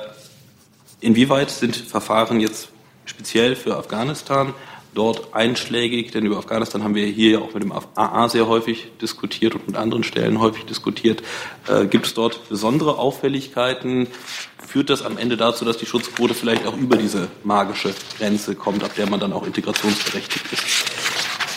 inwieweit 1.00 1.52
sind 1.52 1.76
Verfahren 1.76 2.40
jetzt 2.40 2.70
speziell 3.06 3.56
für 3.56 3.78
Afghanistan 3.78 4.54
dort 4.96 5.36
einschlägig, 5.36 6.12
denn 6.12 6.26
über 6.26 6.38
Afghanistan 6.38 6.84
haben 6.84 6.96
wir 6.96 7.06
hier 7.06 7.32
ja 7.32 7.40
auch 7.40 7.54
mit 7.54 7.62
dem 7.62 7.72
AA 7.72 8.30
sehr 8.30 8.48
häufig 8.48 8.88
diskutiert 9.02 9.54
und 9.54 9.68
mit 9.68 9.76
anderen 9.76 10.04
Stellen 10.04 10.40
häufig 10.40 10.66
diskutiert. 10.66 11.22
Äh, 11.68 11.86
gibt 11.86 12.08
es 12.08 12.14
dort 12.14 12.50
besondere 12.50 12.98
Auffälligkeiten? 12.98 14.08
Führt 14.66 14.90
das 14.90 15.04
am 15.04 15.18
Ende 15.18 15.38
dazu, 15.38 15.66
dass 15.66 15.78
die 15.78 15.86
Schutzquote 15.86 16.34
vielleicht 16.34 16.66
auch 16.66 16.76
über 16.78 16.98
diese 16.98 17.28
magische 17.44 17.94
Grenze 18.18 18.56
kommt, 18.56 18.84
ab 18.84 18.96
der 18.96 19.08
man 19.08 19.20
dann 19.20 19.34
auch 19.34 19.46
integrationsberechtigt 19.46 20.52
ist? 20.52 20.64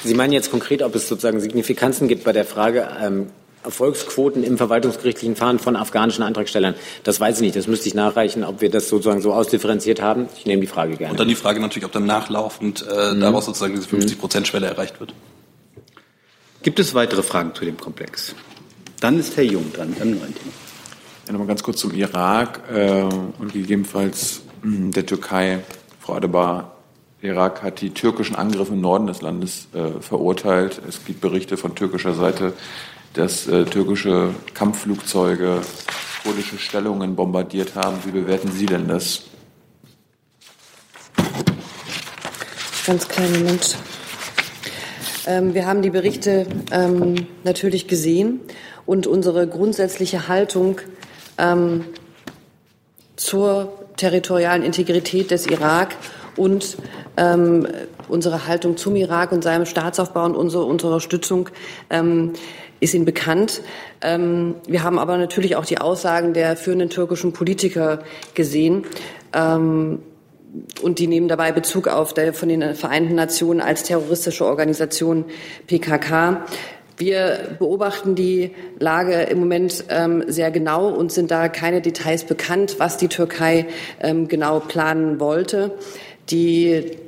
Sie 0.04 0.14
meinen 0.14 0.32
jetzt 0.32 0.50
konkret, 0.50 0.82
ob 0.82 0.94
es 0.94 1.08
sozusagen 1.08 1.40
Signifikanzen 1.40 2.08
gibt 2.08 2.24
bei 2.24 2.32
der 2.32 2.44
Frage, 2.44 2.88
ähm, 3.00 3.30
Erfolgsquoten 3.68 4.42
im 4.44 4.56
verwaltungsgerichtlichen 4.56 5.36
Fahren 5.36 5.58
von 5.58 5.76
afghanischen 5.76 6.22
Antragstellern. 6.22 6.74
Das 7.04 7.20
weiß 7.20 7.36
ich 7.36 7.42
nicht. 7.42 7.56
Das 7.56 7.66
müsste 7.66 7.86
ich 7.86 7.94
nachreichen, 7.94 8.42
ob 8.42 8.62
wir 8.62 8.70
das 8.70 8.88
sozusagen 8.88 9.20
so 9.20 9.34
ausdifferenziert 9.34 10.00
haben. 10.00 10.26
Ich 10.38 10.46
nehme 10.46 10.62
die 10.62 10.66
Frage 10.66 10.96
gerne. 10.96 11.12
Und 11.12 11.20
dann 11.20 11.28
die 11.28 11.34
Frage 11.34 11.60
natürlich, 11.60 11.84
ob 11.84 11.92
dann 11.92 12.06
nachlaufend 12.06 12.86
äh, 12.90 13.12
mhm. 13.12 13.20
daraus 13.20 13.44
sozusagen 13.44 13.74
diese 13.74 13.86
50-Prozent-Schwelle 13.88 14.66
erreicht 14.66 15.00
wird. 15.00 15.12
Gibt 16.62 16.80
es 16.80 16.94
weitere 16.94 17.22
Fragen 17.22 17.54
zu 17.54 17.66
dem 17.66 17.76
Komplex? 17.76 18.34
Dann 19.00 19.20
ist 19.20 19.36
Herr 19.36 19.44
Jung 19.44 19.70
dran, 19.72 19.94
beim 19.98 20.12
neuen 20.12 20.34
Thema. 20.34 20.52
Ja, 21.26 21.32
nochmal 21.32 21.48
ganz 21.48 21.62
kurz 21.62 21.78
zum 21.78 21.94
Irak 21.94 22.62
äh, 22.72 23.02
und 23.02 23.52
gegebenenfalls 23.52 24.40
mh, 24.62 24.76
hm, 24.76 24.92
der 24.92 25.04
Türkei. 25.04 25.58
Frau 26.00 26.14
Adebar, 26.14 26.72
der 27.20 27.34
Irak 27.34 27.62
hat 27.62 27.82
die 27.82 27.90
türkischen 27.90 28.34
Angriffe 28.34 28.72
im 28.72 28.80
Norden 28.80 29.06
des 29.06 29.20
Landes 29.20 29.68
äh, 29.74 30.00
verurteilt. 30.00 30.80
Es 30.88 31.04
gibt 31.04 31.20
Berichte 31.20 31.58
von 31.58 31.74
türkischer 31.74 32.14
Seite, 32.14 32.54
dass 33.18 33.48
äh, 33.48 33.64
türkische 33.64 34.32
Kampfflugzeuge 34.54 35.60
kurdische 36.22 36.56
Stellungen 36.56 37.16
bombardiert 37.16 37.74
haben. 37.74 37.96
Wie 38.04 38.12
bewerten 38.12 38.52
Sie 38.52 38.66
denn 38.66 38.86
das? 38.86 39.24
Ganz 42.86 43.08
kleinen 43.08 43.40
Moment. 43.40 43.76
Ähm, 45.26 45.52
wir 45.52 45.66
haben 45.66 45.82
die 45.82 45.90
Berichte 45.90 46.46
ähm, 46.70 47.26
natürlich 47.42 47.88
gesehen 47.88 48.40
und 48.86 49.08
unsere 49.08 49.48
grundsätzliche 49.48 50.28
Haltung 50.28 50.80
ähm, 51.38 51.84
zur 53.16 53.72
territorialen 53.96 54.62
Integrität 54.62 55.32
des 55.32 55.46
Irak 55.46 55.96
und 56.36 56.78
ähm, 57.16 57.66
unsere 58.08 58.46
Haltung 58.46 58.76
zum 58.76 58.94
Irak 58.94 59.32
und 59.32 59.42
seinem 59.42 59.66
Staatsaufbau 59.66 60.24
und 60.24 60.36
unsere, 60.36 60.64
unsere 60.64 60.92
Unterstützung 60.92 61.50
ähm, 61.90 62.32
ist 62.80 62.94
Ihnen 62.94 63.04
bekannt. 63.04 63.62
Ähm, 64.02 64.54
wir 64.66 64.82
haben 64.82 64.98
aber 64.98 65.16
natürlich 65.16 65.56
auch 65.56 65.66
die 65.66 65.78
Aussagen 65.78 66.32
der 66.32 66.56
führenden 66.56 66.90
türkischen 66.90 67.32
Politiker 67.32 68.00
gesehen. 68.34 68.84
Ähm, 69.32 70.00
und 70.82 70.98
die 70.98 71.06
nehmen 71.06 71.28
dabei 71.28 71.52
Bezug 71.52 71.88
auf 71.88 72.14
der 72.14 72.32
von 72.32 72.48
den 72.48 72.74
Vereinten 72.74 73.14
Nationen 73.14 73.60
als 73.60 73.82
terroristische 73.82 74.46
Organisation 74.46 75.26
PKK. 75.66 76.46
Wir 76.96 77.56
beobachten 77.58 78.16
die 78.16 78.50
Lage 78.80 79.22
im 79.22 79.38
Moment 79.38 79.84
ähm, 79.88 80.24
sehr 80.26 80.50
genau 80.50 80.88
und 80.88 81.12
sind 81.12 81.30
da 81.30 81.48
keine 81.48 81.80
Details 81.80 82.24
bekannt, 82.24 82.76
was 82.78 82.96
die 82.96 83.06
Türkei 83.06 83.66
ähm, 84.00 84.26
genau 84.26 84.58
planen 84.58 85.20
wollte. 85.20 85.78
Die 86.30 86.98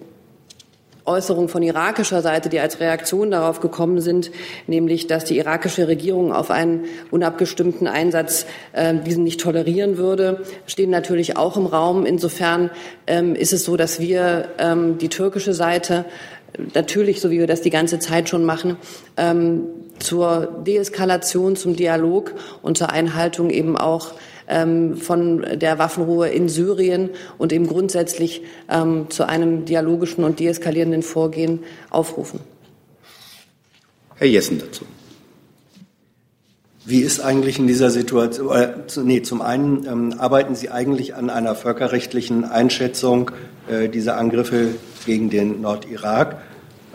Äußerungen 1.11 1.49
von 1.49 1.63
irakischer 1.63 2.23
Seite, 2.23 2.49
die 2.49 2.61
als 2.61 2.81
Reaktion 2.81 3.31
darauf 3.31 3.61
gekommen 3.61 4.01
sind, 4.01 4.31
nämlich 4.67 5.07
dass 5.07 5.25
die 5.25 5.39
irakische 5.39 5.89
Regierung 5.89 6.33
auf 6.33 6.51
einen 6.51 6.85
unabgestimmten 7.11 7.87
Einsatz 7.87 8.47
äh, 8.73 8.95
diesen 8.95 9.25
nicht 9.25 9.41
tolerieren 9.41 9.97
würde, 9.97 10.43
stehen 10.67 10.91
natürlich 10.91 11.37
auch 11.37 11.57
im 11.57 11.67
Raum. 11.67 12.07
Insofern 12.07 12.71
ähm, 13.07 13.35
ist 13.35 13.53
es 13.53 13.65
so, 13.65 13.77
dass 13.77 14.01
wir 14.01 14.49
ähm, 14.59 14.99
die 14.99 15.09
türkische 15.09 15.53
Seite 15.53 16.05
natürlich, 16.75 17.21
so 17.21 17.31
wie 17.31 17.39
wir 17.39 17.47
das 17.47 17.61
die 17.61 17.71
ganze 17.71 17.99
Zeit 17.99 18.29
schon 18.29 18.45
machen, 18.45 18.77
ähm, 19.17 19.63
zur 19.99 20.63
Deeskalation, 20.67 21.57
zum 21.57 21.77
Dialog 21.77 22.35
und 22.63 22.79
zur 22.79 22.91
Einhaltung 22.91 23.51
eben 23.51 23.77
auch 23.77 24.13
ähm, 24.51 24.97
von 24.97 25.47
der 25.55 25.79
Waffenruhe 25.79 26.29
in 26.29 26.49
Syrien 26.49 27.11
und 27.39 27.53
eben 27.53 27.67
grundsätzlich 27.67 28.43
ähm, 28.69 29.07
zu 29.09 29.27
einem 29.27 29.65
dialogischen 29.65 30.25
und 30.25 30.41
deeskalierenden 30.41 31.03
Vorgehen 31.03 31.61
aufrufen. 31.89 32.41
Herr 34.17 34.29
Jessen 34.29 34.59
dazu. 34.59 34.85
Wie 36.85 37.01
ist 37.01 37.21
eigentlich 37.21 37.59
in 37.59 37.67
dieser 37.67 37.91
Situation, 37.91 38.57
äh, 38.57 38.73
nee, 39.03 39.23
zum 39.23 39.43
einen 39.43 39.87
ähm, 39.87 40.15
arbeiten 40.19 40.55
Sie 40.55 40.71
eigentlich 40.71 41.15
an 41.15 41.31
einer 41.31 41.55
völkerrechtlichen 41.55 42.45
Einschätzung 42.45 43.31
äh, 43.71 43.89
dieser 43.89 44.17
Angriffe 44.17 44.75
gegen 45.07 45.31
den 45.31 45.61
Nordirak? 45.61 46.43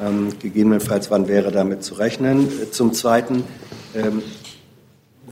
Ähm, 0.01 0.33
gegebenenfalls, 0.41 1.11
wann 1.11 1.27
wäre 1.29 1.51
damit 1.51 1.83
zu 1.83 1.93
rechnen? 1.93 2.47
Äh, 2.61 2.71
zum 2.71 2.93
Zweiten, 2.93 3.43
ähm, 3.95 4.21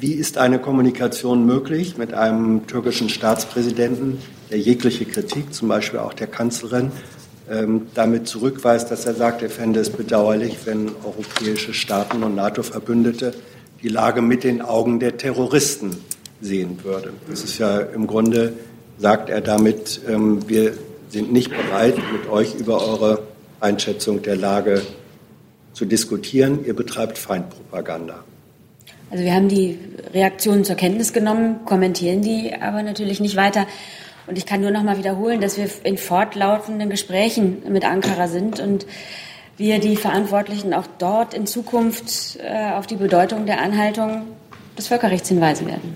wie 0.04 0.16
ist 0.16 0.38
eine 0.38 0.60
Kommunikation 0.60 1.46
möglich 1.46 1.98
mit 1.98 2.14
einem 2.14 2.68
türkischen 2.68 3.08
Staatspräsidenten, 3.08 4.18
der 4.52 4.60
jegliche 4.60 5.06
Kritik, 5.06 5.54
zum 5.54 5.70
Beispiel 5.70 6.00
auch 6.00 6.14
der 6.14 6.28
Kanzlerin, 6.28 6.92
ähm, 7.50 7.88
damit 7.94 8.28
zurückweist, 8.28 8.92
dass 8.92 9.06
er 9.06 9.14
sagt, 9.14 9.42
er 9.44 9.50
fände 9.50 9.80
es 9.80 9.90
bedauerlich, 9.90 10.58
wenn 10.66 10.92
europäische 11.06 11.74
Staaten 11.74 12.22
und 12.22 12.36
NATO-Verbündete 12.36 13.34
die 13.82 13.88
Lage 13.88 14.22
mit 14.22 14.44
den 14.44 14.62
Augen 14.62 15.00
der 15.00 15.16
Terroristen 15.16 15.96
sehen 16.42 16.80
würde. 16.84 17.14
Das 17.30 17.46
ist 17.46 17.58
ja 17.58 17.80
im 17.80 18.06
Grunde, 18.06 18.52
sagt 18.98 19.30
er 19.30 19.40
damit, 19.40 20.02
ähm, 20.10 20.50
wir 20.50 20.74
sind 21.12 21.32
nicht 21.32 21.50
bereit, 21.50 21.96
mit 22.12 22.30
euch 22.30 22.56
über 22.56 22.86
eure 22.86 23.24
Einschätzung 23.62 24.22
der 24.22 24.36
Lage 24.36 24.82
zu 25.72 25.86
diskutieren. 25.86 26.66
Ihr 26.66 26.76
betreibt 26.76 27.18
Feindpropaganda. 27.18 28.26
Also 29.14 29.26
wir 29.26 29.36
haben 29.36 29.48
die 29.48 29.78
Reaktionen 30.12 30.64
zur 30.64 30.76
Kenntnis 30.76 31.14
genommen, 31.14 31.66
kommentieren 31.66 32.24
die 32.24 32.52
aber 32.60 32.82
natürlich 32.82 33.20
nicht 33.20 33.36
weiter. 33.36 33.68
Und 34.26 34.40
ich 34.40 34.48
kann 34.48 34.60
nur 34.60 34.72
noch 34.72 34.82
mal 34.82 34.98
wiederholen, 34.98 35.40
dass 35.40 35.56
wir 35.56 35.70
in 35.84 36.00
fortlaufenden 36.00 36.90
Gesprächen 36.90 37.62
mit 37.70 37.86
Ankara 37.86 38.28
sind 38.28 38.60
und 38.60 38.88
wir 39.56 39.78
die 39.78 39.98
Verantwortlichen 39.98 40.74
auch 40.74 40.88
dort 40.98 41.36
in 41.36 41.46
Zukunft 41.46 42.40
äh, 42.40 42.72
auf 42.72 42.88
die 42.88 42.96
Bedeutung 42.96 43.46
der 43.46 43.62
Anhaltung 43.62 44.24
des 44.80 44.88
Völkerrechts 44.88 45.30
hinweisen 45.30 45.68
werden. 45.68 45.96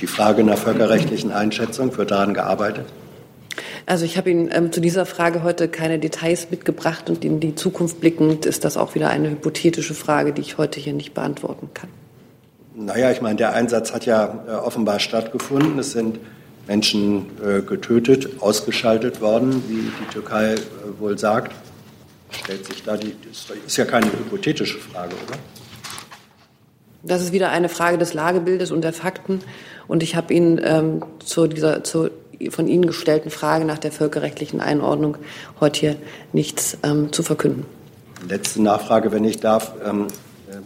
Die 0.00 0.06
Frage 0.06 0.44
nach 0.44 0.58
völkerrechtlichen 0.58 1.32
Einschätzung 1.32 1.96
wird 1.96 2.12
daran 2.12 2.32
gearbeitet? 2.32 2.86
Also 3.86 4.04
ich 4.06 4.16
habe 4.16 4.30
Ihnen 4.30 4.50
ähm, 4.52 4.72
zu 4.72 4.80
dieser 4.80 5.04
Frage 5.04 5.42
heute 5.42 5.68
keine 5.68 5.98
Details 5.98 6.50
mitgebracht 6.50 7.10
und 7.10 7.24
in 7.24 7.40
die 7.40 7.54
Zukunft 7.54 8.00
blickend 8.00 8.46
ist 8.46 8.64
das 8.64 8.76
auch 8.76 8.94
wieder 8.94 9.10
eine 9.10 9.30
hypothetische 9.30 9.94
Frage, 9.94 10.32
die 10.32 10.40
ich 10.40 10.56
heute 10.56 10.80
hier 10.80 10.94
nicht 10.94 11.12
beantworten 11.12 11.68
kann. 11.74 11.90
Naja, 12.74 13.10
ich 13.10 13.20
meine, 13.20 13.36
der 13.36 13.52
Einsatz 13.52 13.92
hat 13.92 14.06
ja 14.06 14.44
äh, 14.48 14.52
offenbar 14.52 14.98
stattgefunden. 15.00 15.78
Es 15.78 15.92
sind 15.92 16.18
Menschen 16.66 17.26
äh, 17.44 17.60
getötet, 17.60 18.40
ausgeschaltet 18.40 19.20
worden, 19.20 19.62
wie 19.68 19.90
die 20.02 20.12
Türkei 20.12 20.54
äh, 20.54 20.58
wohl 20.98 21.18
sagt. 21.18 21.52
Stellt 22.30 22.64
sich 22.66 22.82
da 22.82 22.96
die, 22.96 23.14
ist, 23.30 23.52
ist 23.66 23.76
ja 23.76 23.84
keine 23.84 24.06
hypothetische 24.06 24.78
Frage, 24.78 25.14
oder? 25.26 25.38
Das 27.02 27.20
ist 27.20 27.32
wieder 27.32 27.50
eine 27.50 27.68
Frage 27.68 27.98
des 27.98 28.14
Lagebildes 28.14 28.70
und 28.70 28.82
der 28.82 28.94
Fakten. 28.94 29.40
Und 29.86 30.02
ich 30.02 30.16
habe 30.16 30.32
Ihnen 30.32 30.58
ähm, 30.64 31.04
zu 31.22 31.46
dieser, 31.46 31.84
zu 31.84 32.08
von 32.50 32.68
Ihnen 32.68 32.86
gestellten 32.86 33.30
Frage 33.30 33.64
nach 33.64 33.78
der 33.78 33.92
völkerrechtlichen 33.92 34.60
Einordnung 34.60 35.16
heute 35.60 35.80
hier 35.80 35.96
nichts 36.32 36.78
ähm, 36.82 37.12
zu 37.12 37.22
verkünden. 37.22 37.66
Letzte 38.28 38.62
Nachfrage, 38.62 39.12
wenn 39.12 39.24
ich 39.24 39.38
darf. 39.40 39.72
Ähm, 39.84 40.06
äh, 40.50 40.56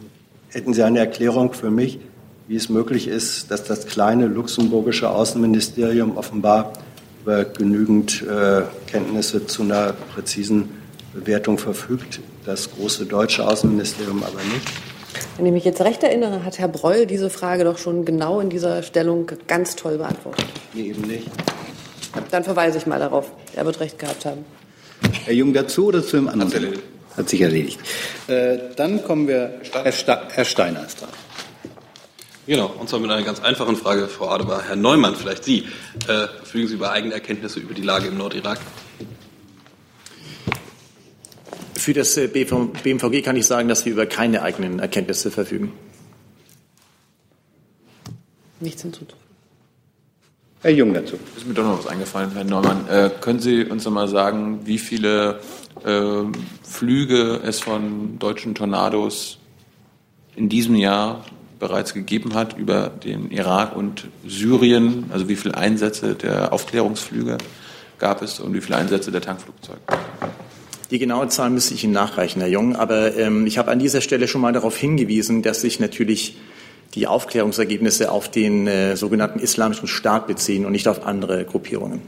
hätten 0.55 0.75
Sie 0.75 0.83
eine 0.83 0.99
Erklärung 1.01 1.53
für 1.53 1.71
mich, 1.71 1.99
wie 2.47 2.57
es 2.57 2.69
möglich 2.69 3.09
ist, 3.09 3.51
dass 3.51 3.65
das 3.65 3.87
kleine 3.87 4.27
luxemburgische 4.27 5.11
Außenministerium 5.11 6.17
offenbar 6.17 6.73
über 7.23 7.45
genügend 7.45 8.23
äh, 8.23 8.63
Kenntnisse 8.87 9.47
zu 9.47 9.63
einer 9.63 9.93
präzisen 10.15 10.71
Bewertung 11.13 11.59
verfügt, 11.59 12.21
das 12.45 12.71
große 12.71 13.07
deutsche 13.07 13.47
Außenministerium 13.47 14.23
aber 14.23 14.43
nicht? 14.55 14.98
Wenn 15.37 15.47
ich 15.47 15.53
mich 15.53 15.65
jetzt 15.65 15.81
recht 15.81 16.03
erinnere, 16.03 16.45
hat 16.45 16.59
Herr 16.59 16.69
Breul 16.69 17.07
diese 17.07 17.31
Frage 17.31 17.65
doch 17.65 17.79
schon 17.79 18.05
genau 18.05 18.41
in 18.41 18.51
dieser 18.51 18.83
Stellung 18.83 19.31
ganz 19.47 19.77
toll 19.77 19.99
beantwortet. 19.99 20.45
Nee, 20.75 20.89
eben 20.89 21.03
nicht. 21.03 21.29
Dann 22.31 22.45
verweise 22.45 22.79
ich 22.79 22.87
mal 22.87 22.99
darauf. 22.99 23.31
Er 23.55 23.65
wird 23.65 23.81
recht 23.81 23.99
gehabt 23.99 24.25
haben. 24.25 24.45
Herr 25.25 25.35
Jung 25.35 25.53
dazu 25.53 25.87
oder 25.87 26.03
zu 26.03 26.17
dem 26.17 26.29
anderen? 26.29 26.79
hat 27.17 27.29
sich 27.29 27.41
erledigt. 27.41 27.81
Äh, 28.29 28.59
dann 28.77 29.03
kommen 29.03 29.27
wir, 29.29 29.61
Herr, 29.73 29.93
Sta 29.93 30.23
Herr 30.31 30.45
Steiner 30.45 30.87
ist 30.87 31.01
dran. 31.01 31.11
Genau, 32.47 32.73
und 32.79 32.89
zwar 32.89 33.01
mit 33.01 33.11
einer 33.11 33.25
ganz 33.25 33.41
einfachen 33.41 33.77
Frage, 33.77 34.09
Frau 34.09 34.29
Adebar. 34.29 34.63
Herr 34.67 34.77
Neumann, 34.77 35.15
vielleicht 35.17 35.45
Sie. 35.45 35.67
Äh, 36.07 36.29
verfügen 36.39 36.69
Sie 36.69 36.75
über 36.75 36.93
eigene 36.93 37.13
Erkenntnisse 37.13 37.61
über 37.61 37.75
die 37.75 37.83
Lage 37.83 38.07
im 38.07 38.17
Nordirak? 38.17 38.59
Für 41.79 41.93
das 41.93 42.17
äh, 42.17 42.27
BMVG 42.27 43.23
kann 43.23 43.37
ich 43.37 43.47
sagen, 43.47 43.69
dass 43.69 43.85
wir 43.85 43.93
über 43.93 44.05
keine 44.07 44.43
eigenen 44.43 44.81
Erkenntnisse 44.81 45.31
verfügen. 45.31 45.73
Nichts 48.61 48.83
hinzuzufügen. 48.83 49.23
Herr 50.61 50.73
Jung 50.73 50.93
dazu. 50.93 51.17
Ist 51.37 51.47
mir 51.47 51.55
doch 51.55 51.63
noch 51.63 51.79
was 51.79 51.87
eingefallen, 51.87 52.33
Herr 52.33 52.43
Neumann. 52.43 52.89
Äh, 52.89 53.11
können 53.21 53.39
Sie 53.39 53.65
uns 53.65 53.85
noch 53.85 53.93
mal 53.93 54.09
sagen, 54.09 54.67
wie 54.67 54.79
viele 54.79 55.39
äh, 55.85 56.25
Flüge 56.65 57.41
es 57.45 57.61
von 57.61 58.19
deutschen 58.19 58.57
Tornados 58.57 59.39
in 60.35 60.49
diesem 60.49 60.75
Jahr 60.75 61.25
bereits 61.61 61.95
gegeben 61.95 62.35
hat 62.35 62.59
über 62.59 62.89
den 62.89 63.31
Irak 63.31 63.77
und 63.77 64.09
Syrien? 64.27 65.05
Also 65.13 65.29
wie 65.29 65.37
viele 65.37 65.57
Einsätze 65.57 66.17
der 66.17 66.53
Aufklärungsflüge 66.53 67.39
gab 68.01 68.21
es 68.21 68.41
und 68.41 68.53
wie 68.53 68.61
viele 68.61 68.79
Einsätze 68.79 69.13
der 69.13 69.21
Tankflugzeuge? 69.21 69.79
Die 70.91 70.99
genaue 70.99 71.29
Zahl 71.29 71.51
müsste 71.51 71.75
ich 71.75 71.85
Ihnen 71.85 71.93
nachreichen, 71.93 72.41
Herr 72.41 72.49
Jung. 72.49 72.77
Aber 72.77 73.17
ähm, 73.17 73.47
ich 73.47 73.59
habe 73.59 73.71
an 73.71 73.79
dieser 73.79 74.01
Stelle 74.01 74.27
schon 74.27 74.41
mal 74.41 74.53
darauf 74.53 74.77
hingewiesen, 74.77 75.43
dass 75.43 75.61
sich 75.61 75.81
natürlich 75.81 76.37
die 76.95 77.07
Aufklärungsergebnisse 77.07 78.11
auf 78.11 78.31
den 78.31 78.67
äh, 78.67 78.97
sogenannten 78.97 79.39
Islamischen 79.39 79.89
Staat 79.89 80.27
beziehen 80.27 80.65
und 80.65 80.73
nicht 80.73 80.89
auf 80.89 81.07
andere 81.07 81.45
Gruppierungen. 81.45 82.01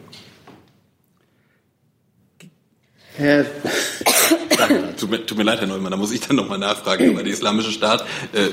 Herr 3.17 3.45
tut, 4.97 5.11
mir, 5.11 5.27
tut 5.27 5.37
mir 5.37 5.45
leid, 5.45 5.61
Herr 5.61 5.67
Neumann, 5.67 5.91
da 5.91 5.97
muss 5.97 6.13
ich 6.13 6.21
dann 6.21 6.37
nochmal 6.37 6.59
nachfragen. 6.59 7.11
Aber 7.11 7.23
der 7.23 7.33
Islamische 7.33 7.73
Staat 7.73 8.05
äh, 8.33 8.49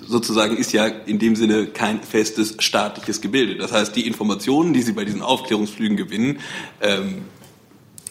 sozusagen 0.00 0.56
ist 0.56 0.72
ja 0.72 0.86
in 0.86 1.18
dem 1.18 1.36
Sinne 1.36 1.66
kein 1.66 2.02
festes 2.02 2.54
staatliches 2.58 3.20
Gebilde. 3.20 3.56
Das 3.56 3.72
heißt, 3.72 3.94
die 3.96 4.06
Informationen, 4.06 4.72
die 4.72 4.82
Sie 4.82 4.92
bei 4.92 5.04
diesen 5.04 5.22
Aufklärungsflügen 5.22 5.96
gewinnen, 5.96 6.40
ähm, 6.80 7.24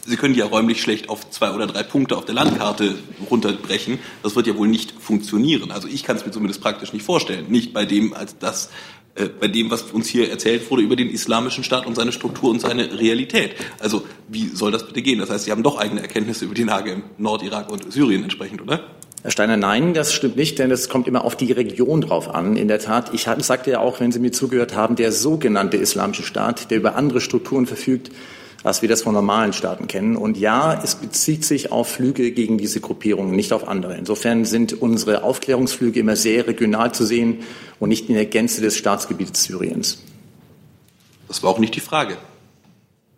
Sie 0.05 0.17
können 0.17 0.35
ja 0.35 0.45
räumlich 0.45 0.81
schlecht 0.81 1.09
auf 1.09 1.29
zwei 1.31 1.51
oder 1.51 1.65
drei 1.65 1.81
Punkte 1.81 2.15
auf 2.15 2.25
der 2.25 2.35
Landkarte 2.35 2.95
runterbrechen. 3.29 3.99
Das 4.21 4.35
wird 4.35 4.45
ja 4.45 4.55
wohl 4.55 4.67
nicht 4.67 4.91
funktionieren. 4.99 5.71
Also 5.71 5.87
ich 5.87 6.03
kann 6.03 6.15
es 6.15 6.25
mir 6.25 6.31
zumindest 6.31 6.61
praktisch 6.61 6.93
nicht 6.93 7.03
vorstellen. 7.03 7.47
Nicht 7.49 7.73
bei 7.73 7.85
dem, 7.85 8.13
als 8.13 8.37
das, 8.37 8.69
äh, 9.15 9.25
bei 9.27 9.47
dem, 9.47 9.71
was 9.71 9.81
uns 9.83 10.07
hier 10.07 10.29
erzählt 10.29 10.69
wurde 10.69 10.83
über 10.83 10.95
den 10.95 11.09
islamischen 11.09 11.63
Staat 11.63 11.87
und 11.87 11.95
seine 11.95 12.11
Struktur 12.11 12.51
und 12.51 12.61
seine 12.61 12.99
Realität. 12.99 13.55
Also 13.79 14.03
wie 14.27 14.49
soll 14.49 14.71
das 14.71 14.85
bitte 14.85 15.01
gehen? 15.01 15.17
Das 15.17 15.31
heißt, 15.31 15.45
Sie 15.45 15.51
haben 15.51 15.63
doch 15.63 15.79
eigene 15.79 16.01
Erkenntnisse 16.01 16.45
über 16.45 16.53
die 16.53 16.63
Lage 16.63 16.91
im 16.91 17.03
Nordirak 17.17 17.71
und 17.71 17.91
Syrien 17.91 18.21
entsprechend, 18.21 18.61
oder? 18.61 18.85
Herr 19.23 19.31
Steiner, 19.31 19.57
nein, 19.57 19.95
das 19.95 20.13
stimmt 20.13 20.35
nicht, 20.35 20.59
denn 20.59 20.69
es 20.69 20.87
kommt 20.87 21.07
immer 21.07 21.25
auf 21.25 21.35
die 21.35 21.51
Region 21.51 22.01
drauf 22.01 22.29
an. 22.29 22.57
In 22.57 22.67
der 22.67 22.77
Tat, 22.77 23.11
ich 23.11 23.23
sagte 23.23 23.71
ja 23.71 23.79
auch, 23.79 23.99
wenn 23.99 24.11
Sie 24.11 24.19
mir 24.19 24.31
zugehört 24.31 24.75
haben, 24.75 24.95
der 24.95 25.11
sogenannte 25.11 25.77
Islamische 25.77 26.21
Staat, 26.21 26.69
der 26.69 26.77
über 26.77 26.95
andere 26.95 27.21
Strukturen 27.21 27.65
verfügt, 27.65 28.11
als 28.65 28.81
wir 28.81 28.89
das 28.89 29.03
von 29.03 29.13
normalen 29.13 29.53
Staaten 29.53 29.87
kennen. 29.87 30.17
Und 30.17 30.37
ja, 30.37 30.73
es 30.83 30.95
bezieht 30.95 31.45
sich 31.45 31.71
auf 31.71 31.87
Flüge 31.87 32.31
gegen 32.31 32.57
diese 32.57 32.81
Gruppierungen, 32.81 33.35
nicht 33.35 33.53
auf 33.53 33.67
andere. 33.67 33.95
Insofern 33.95 34.43
sind 34.43 34.73
unsere 34.73 35.23
Aufklärungsflüge 35.23 35.99
immer 35.99 36.15
sehr 36.15 36.47
regional 36.47 36.91
zu 36.91 37.05
sehen 37.05 37.43
und 37.79 37.89
nicht 37.89 38.09
in 38.09 38.15
der 38.15 38.25
Gänze 38.25 38.61
des 38.61 38.75
Staatsgebietes 38.75 39.43
Syriens. 39.43 40.01
Das 41.27 41.43
war 41.43 41.51
auch 41.51 41.59
nicht 41.59 41.75
die 41.75 41.79
Frage. 41.79 42.17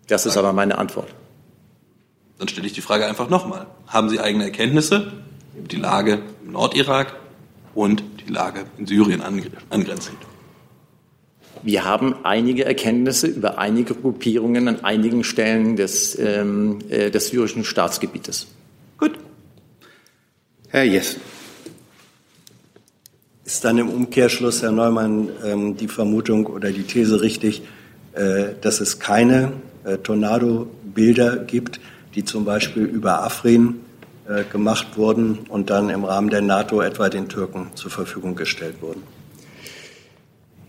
Das 0.08 0.26
ist 0.26 0.36
aber 0.36 0.52
meine 0.52 0.78
Antwort. 0.78 1.16
Dann 2.40 2.50
stelle 2.50 2.68
ich 2.68 2.74
die 2.74 2.82
Frage 2.82 3.06
einfach 3.06 3.30
nochmal. 3.30 3.68
Haben 3.88 4.10
Sie 4.10 4.20
eigene 4.20 4.44
Erkenntnisse 4.44 5.14
über 5.58 5.68
die 5.70 5.78
Lage 5.78 6.20
im 6.44 6.52
Nordirak 6.52 7.16
und 7.74 8.04
die 8.28 8.32
Lage 8.32 8.66
in 8.78 8.86
Syrien 8.86 9.22
angrenzend? 9.22 10.18
Wir 11.68 11.84
haben 11.84 12.16
einige 12.24 12.64
Erkenntnisse 12.64 13.28
über 13.28 13.58
einige 13.58 13.94
Gruppierungen 13.94 14.70
an 14.70 14.86
einigen 14.86 15.26
Stellen 15.26 15.76
des, 15.76 16.18
ähm, 16.18 16.80
äh, 16.88 17.12
des 17.12 17.28
syrischen 17.28 17.66
Staatsgebietes. 17.66 18.48
Gut. 18.98 19.12
Herr 20.70 20.86
Jessen. 20.86 21.20
Ist 23.44 23.66
dann 23.66 23.80
im 23.80 23.90
Umkehrschluss, 23.90 24.62
Herr 24.62 24.72
Neumann, 24.72 25.28
ähm, 25.44 25.76
die 25.76 25.90
Vermutung 25.90 26.46
oder 26.46 26.72
die 26.72 26.84
These 26.84 27.20
richtig, 27.20 27.64
äh, 28.14 28.54
dass 28.62 28.80
es 28.80 29.00
keine 29.00 29.52
äh, 29.84 29.98
Tornado-Bilder 29.98 31.36
gibt, 31.36 31.82
die 32.16 32.24
zum 32.24 32.46
Beispiel 32.46 32.86
über 32.86 33.24
Afrin 33.24 33.82
äh, 34.30 34.46
gemacht 34.46 34.96
wurden 34.96 35.40
und 35.50 35.70
dann 35.70 35.90
im 35.90 36.06
Rahmen 36.06 36.30
der 36.30 36.42
NATO 36.42 36.80
etwa 36.80 37.10
den 37.10 37.28
Türken 37.28 37.72
zur 37.76 37.92
Verfügung 37.92 38.36
gestellt 38.36 38.76
wurden? 38.80 39.17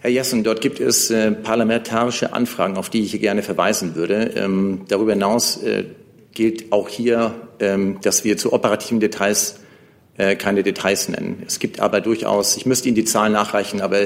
Herr 0.01 0.11
Jessen, 0.11 0.45
dort 0.45 0.61
gibt 0.61 0.79
es 0.79 1.11
äh, 1.11 1.33
parlamentarische 1.33 2.33
Anfragen, 2.33 2.77
auf 2.77 2.89
die 2.89 3.03
ich 3.03 3.11
hier 3.11 3.21
gerne 3.21 3.43
verweisen 3.43 3.97
würde. 3.97 4.33
Ähm, 4.37 4.83
darüber 4.87 5.13
hinaus 5.13 5.61
äh, 5.65 5.87
gilt 6.33 6.71
auch 6.71 6.89
hier, 6.89 7.35
ähm, 7.59 7.99
dass 8.03 8.23
wir 8.23 8.37
zu 8.37 8.53
operativen 8.53 9.01
Details 9.01 9.59
äh, 10.17 10.37
keine 10.37 10.63
Details 10.63 11.09
nennen. 11.09 11.43
Es 11.47 11.59
gibt 11.59 11.81
aber 11.81 12.01
durchaus, 12.01 12.57
ich 12.57 12.65
müsste 12.65 12.87
Ihnen 12.87 12.95
die 12.95 13.05
Zahlen 13.05 13.33
nachreichen, 13.33 13.81
aber 13.81 14.03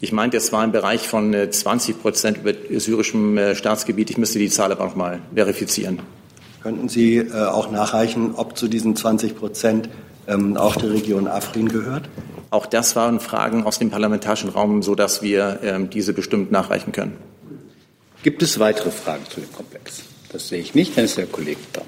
ich 0.00 0.10
meinte, 0.10 0.36
es 0.36 0.52
war 0.52 0.64
im 0.64 0.72
Bereich 0.72 1.06
von 1.06 1.32
20 1.50 1.94
äh, 1.94 1.98
Prozent 1.98 2.38
über 2.38 2.52
syrischem 2.80 3.38
äh, 3.38 3.54
Staatsgebiet. 3.54 4.10
Ich 4.10 4.18
müsste 4.18 4.40
die 4.40 4.48
Zahl 4.48 4.72
aber 4.72 4.84
noch 4.84 4.96
mal 4.96 5.20
verifizieren. 5.32 6.00
Könnten 6.60 6.88
Sie 6.88 7.18
äh, 7.18 7.32
auch 7.32 7.70
nachreichen, 7.70 8.34
ob 8.34 8.58
zu 8.58 8.66
diesen 8.66 8.96
20 8.96 9.36
Prozent 9.36 9.88
ähm, 10.26 10.56
auch 10.56 10.74
die 10.74 10.86
Region 10.86 11.28
Afrin 11.28 11.68
gehört? 11.68 12.08
Auch 12.50 12.66
das 12.66 12.96
waren 12.96 13.20
Fragen 13.20 13.64
aus 13.64 13.78
dem 13.78 13.90
parlamentarischen 13.90 14.50
Raum, 14.50 14.82
sodass 14.82 15.22
wir 15.22 15.60
ähm, 15.62 15.88
diese 15.88 16.12
bestimmt 16.12 16.50
nachreichen 16.50 16.92
können. 16.92 17.16
Gibt 18.24 18.42
es 18.42 18.58
weitere 18.58 18.90
Fragen 18.90 19.24
zu 19.28 19.40
dem 19.40 19.52
Komplex? 19.52 20.02
Das 20.32 20.48
sehe 20.48 20.60
ich 20.60 20.74
nicht, 20.74 20.96
dann 20.96 21.04
ist 21.04 21.16
der 21.16 21.26
Kollege 21.26 21.60
dran. 21.72 21.84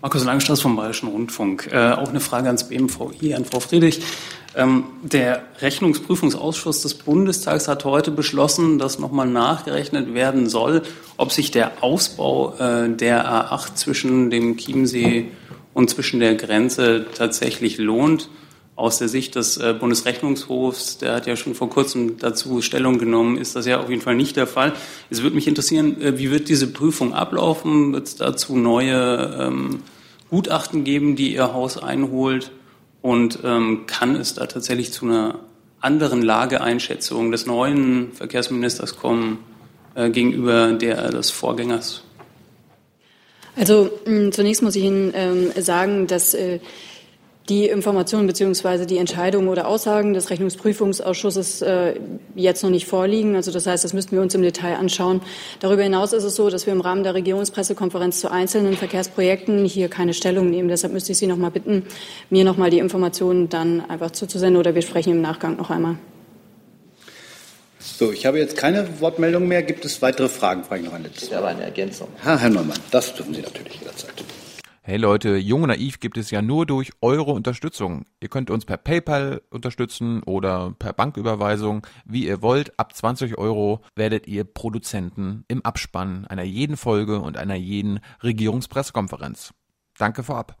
Markus 0.00 0.24
Langstraß 0.24 0.60
vom 0.60 0.76
Bayerischen 0.76 1.08
Rundfunk. 1.08 1.68
Äh, 1.70 1.92
auch 1.92 2.08
eine 2.08 2.20
Frage 2.20 2.46
ans 2.46 2.64
BMVI, 2.64 3.34
an 3.34 3.44
Frau 3.44 3.60
Friedrich. 3.60 4.00
Ähm, 4.54 4.84
der 5.02 5.42
Rechnungsprüfungsausschuss 5.60 6.80
des 6.80 6.94
Bundestags 6.94 7.68
hat 7.68 7.84
heute 7.84 8.10
beschlossen, 8.10 8.78
dass 8.78 8.98
nochmal 8.98 9.26
nachgerechnet 9.26 10.14
werden 10.14 10.48
soll, 10.48 10.82
ob 11.18 11.32
sich 11.32 11.50
der 11.50 11.82
Ausbau 11.82 12.54
äh, 12.58 12.88
der 12.88 13.26
A8 13.28 13.74
zwischen 13.74 14.30
dem 14.30 14.56
Chiemsee 14.56 15.28
und 15.74 15.90
zwischen 15.90 16.20
der 16.20 16.34
Grenze 16.34 17.06
tatsächlich 17.14 17.76
lohnt 17.76 18.30
aus 18.76 18.98
der 18.98 19.08
Sicht 19.08 19.34
des 19.34 19.56
äh, 19.56 19.74
Bundesrechnungshofs, 19.78 20.98
der 20.98 21.14
hat 21.14 21.26
ja 21.26 21.34
schon 21.34 21.54
vor 21.54 21.70
kurzem 21.70 22.18
dazu 22.18 22.60
Stellung 22.60 22.98
genommen, 22.98 23.38
ist 23.38 23.56
das 23.56 23.66
ja 23.66 23.80
auf 23.80 23.88
jeden 23.88 24.02
Fall 24.02 24.14
nicht 24.14 24.36
der 24.36 24.46
Fall. 24.46 24.74
Es 25.08 25.22
würde 25.22 25.34
mich 25.34 25.48
interessieren, 25.48 26.00
äh, 26.00 26.18
wie 26.18 26.30
wird 26.30 26.50
diese 26.50 26.66
Prüfung 26.66 27.14
ablaufen? 27.14 27.94
Wird 27.94 28.06
es 28.06 28.16
dazu 28.16 28.56
neue 28.56 29.38
ähm, 29.40 29.82
Gutachten 30.28 30.84
geben, 30.84 31.16
die 31.16 31.34
Ihr 31.34 31.54
Haus 31.54 31.82
einholt? 31.82 32.52
Und 33.00 33.38
ähm, 33.44 33.86
kann 33.86 34.14
es 34.14 34.34
da 34.34 34.46
tatsächlich 34.46 34.92
zu 34.92 35.06
einer 35.06 35.40
anderen 35.80 36.20
Lageeinschätzung 36.20 37.30
des 37.30 37.46
neuen 37.46 38.12
Verkehrsministers 38.12 38.96
kommen 38.96 39.38
äh, 39.94 40.10
gegenüber 40.10 40.72
der 40.72 41.10
des 41.12 41.30
Vorgängers? 41.30 42.02
Also 43.54 43.90
zunächst 44.32 44.62
muss 44.62 44.76
ich 44.76 44.84
Ihnen 44.84 45.12
ähm, 45.14 45.50
sagen, 45.62 46.06
dass 46.06 46.34
äh, 46.34 46.58
die 47.48 47.66
Informationen 47.66 48.26
bzw. 48.26 48.86
die 48.86 48.98
Entscheidungen 48.98 49.48
oder 49.48 49.68
Aussagen 49.68 50.14
des 50.14 50.30
Rechnungsprüfungsausschusses 50.30 51.62
äh, 51.62 51.94
jetzt 52.34 52.62
noch 52.62 52.70
nicht 52.70 52.86
vorliegen. 52.86 53.36
Also 53.36 53.52
das 53.52 53.66
heißt, 53.66 53.84
das 53.84 53.92
müssten 53.92 54.16
wir 54.16 54.22
uns 54.22 54.34
im 54.34 54.42
Detail 54.42 54.76
anschauen. 54.76 55.20
Darüber 55.60 55.82
hinaus 55.82 56.12
ist 56.12 56.24
es 56.24 56.34
so, 56.34 56.50
dass 56.50 56.66
wir 56.66 56.72
im 56.72 56.80
Rahmen 56.80 57.04
der 57.04 57.14
Regierungspressekonferenz 57.14 58.20
zu 58.20 58.30
einzelnen 58.30 58.76
Verkehrsprojekten 58.76 59.64
hier 59.64 59.88
keine 59.88 60.12
Stellung 60.12 60.50
nehmen. 60.50 60.68
Deshalb 60.68 60.92
müsste 60.92 61.12
ich 61.12 61.18
Sie 61.18 61.26
noch 61.26 61.36
mal 61.36 61.50
bitten, 61.50 61.84
mir 62.30 62.44
noch 62.44 62.56
mal 62.56 62.70
die 62.70 62.78
Informationen 62.78 63.48
dann 63.48 63.88
einfach 63.88 64.10
zuzusenden 64.10 64.56
oder 64.56 64.74
wir 64.74 64.82
sprechen 64.82 65.12
im 65.12 65.20
Nachgang 65.20 65.56
noch 65.56 65.70
einmal. 65.70 65.96
So, 67.78 68.10
ich 68.10 68.26
habe 68.26 68.38
jetzt 68.38 68.56
keine 68.56 69.00
Wortmeldung 69.00 69.46
mehr. 69.46 69.62
Gibt 69.62 69.84
es 69.84 70.02
weitere 70.02 70.28
Fragen? 70.28 70.64
Frage 70.64 70.82
ich 70.82 70.88
noch 70.88 70.94
eine. 70.94 71.08
Das 71.08 71.32
aber 71.32 71.46
eine 71.46 71.62
Ergänzung. 71.62 72.08
Herr, 72.22 72.38
Herr 72.38 72.50
Neumann, 72.50 72.78
das 72.90 73.14
dürfen 73.14 73.32
Sie 73.32 73.40
natürlich 73.40 73.74
jederzeit. 73.74 74.12
Hey 74.88 74.98
Leute, 74.98 75.36
Jung 75.36 75.64
und 75.64 75.70
Naiv 75.70 75.98
gibt 75.98 76.16
es 76.16 76.30
ja 76.30 76.42
nur 76.42 76.64
durch 76.64 76.92
eure 77.00 77.32
Unterstützung. 77.32 78.04
Ihr 78.20 78.28
könnt 78.28 78.52
uns 78.52 78.64
per 78.64 78.76
PayPal 78.76 79.42
unterstützen 79.50 80.22
oder 80.22 80.76
per 80.78 80.92
Banküberweisung, 80.92 81.84
wie 82.04 82.24
ihr 82.24 82.40
wollt. 82.40 82.78
Ab 82.78 82.94
20 82.94 83.36
Euro 83.36 83.80
werdet 83.96 84.28
ihr 84.28 84.44
Produzenten 84.44 85.44
im 85.48 85.64
Abspann 85.64 86.24
einer 86.28 86.44
jeden 86.44 86.76
Folge 86.76 87.18
und 87.18 87.36
einer 87.36 87.56
jeden 87.56 87.98
Regierungspressekonferenz. 88.22 89.52
Danke 89.98 90.22
vorab. 90.22 90.56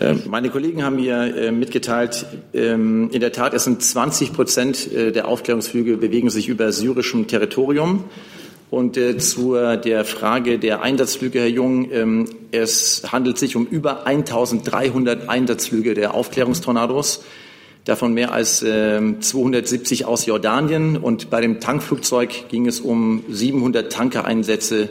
Ähm, 0.00 0.22
meine 0.28 0.48
Kollegen 0.48 0.82
haben 0.82 0.96
mir 0.96 1.36
äh, 1.36 1.52
mitgeteilt, 1.52 2.24
ähm, 2.54 3.10
in 3.10 3.20
der 3.20 3.32
Tat, 3.32 3.52
es 3.52 3.64
sind 3.64 3.82
20 3.82 4.32
Prozent 4.32 4.90
äh, 4.90 5.12
der 5.12 5.28
Aufklärungsflüge 5.28 5.98
bewegen 5.98 6.30
sich 6.30 6.48
über 6.48 6.72
syrischem 6.72 7.26
Territorium. 7.26 8.04
Und 8.70 8.96
äh, 8.96 9.16
zu 9.16 9.54
der 9.54 10.04
Frage 10.04 10.58
der 10.58 10.82
Einsatzflüge, 10.82 11.40
Herr 11.40 11.48
Jung, 11.48 11.90
ähm, 11.90 12.28
es 12.50 13.02
handelt 13.10 13.38
sich 13.38 13.56
um 13.56 13.66
über 13.66 14.06
1300 14.06 15.28
Einsatzflüge 15.28 15.94
der 15.94 16.14
Aufklärungstornados, 16.14 17.24
davon 17.84 18.12
mehr 18.12 18.32
als 18.32 18.62
äh, 18.62 19.00
270 19.18 20.04
aus 20.04 20.26
Jordanien. 20.26 20.96
Und 20.96 21.30
bei 21.30 21.40
dem 21.40 21.60
Tankflugzeug 21.60 22.48
ging 22.50 22.66
es 22.66 22.80
um 22.80 23.24
700 23.30 23.90
Tankereinsätze 23.90 24.90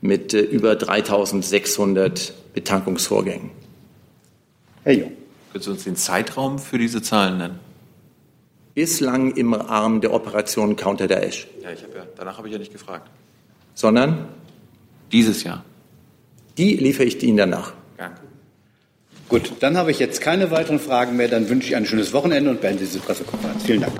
mit 0.00 0.34
äh, 0.34 0.40
über 0.40 0.76
3600 0.76 2.34
Betankungsvorgängen. 2.54 3.50
Herr 4.84 4.92
Jung. 4.92 5.12
Können 5.52 5.64
Sie 5.64 5.70
uns 5.70 5.84
den 5.84 5.96
Zeitraum 5.96 6.58
für 6.58 6.78
diese 6.78 7.02
Zahlen 7.02 7.38
nennen? 7.38 7.67
Bislang 8.78 9.32
im 9.34 9.54
Rahmen 9.54 10.00
der 10.00 10.12
Operation 10.12 10.76
Counter 10.76 11.08
Daesh. 11.08 11.48
Ja, 11.60 11.72
ich 11.72 11.82
hab 11.82 11.96
ja, 11.96 12.06
danach 12.16 12.38
habe 12.38 12.46
ich 12.46 12.52
ja 12.52 12.60
nicht 12.60 12.70
gefragt. 12.70 13.10
Sondern? 13.74 14.28
Dieses 15.10 15.42
Jahr. 15.42 15.64
Die 16.56 16.76
liefere 16.76 17.06
ich 17.06 17.20
Ihnen 17.20 17.38
danach. 17.38 17.72
Danke. 17.96 18.20
Gut, 19.28 19.50
dann 19.58 19.76
habe 19.76 19.90
ich 19.90 19.98
jetzt 19.98 20.20
keine 20.20 20.52
weiteren 20.52 20.78
Fragen 20.78 21.16
mehr. 21.16 21.26
Dann 21.26 21.48
wünsche 21.48 21.70
ich 21.70 21.74
ein 21.74 21.86
schönes 21.86 22.12
Wochenende 22.12 22.50
und 22.50 22.60
beende 22.60 22.84
diese 22.84 23.00
Pressekonferenz. 23.00 23.64
Vielen 23.64 23.80
Dank. 23.80 23.94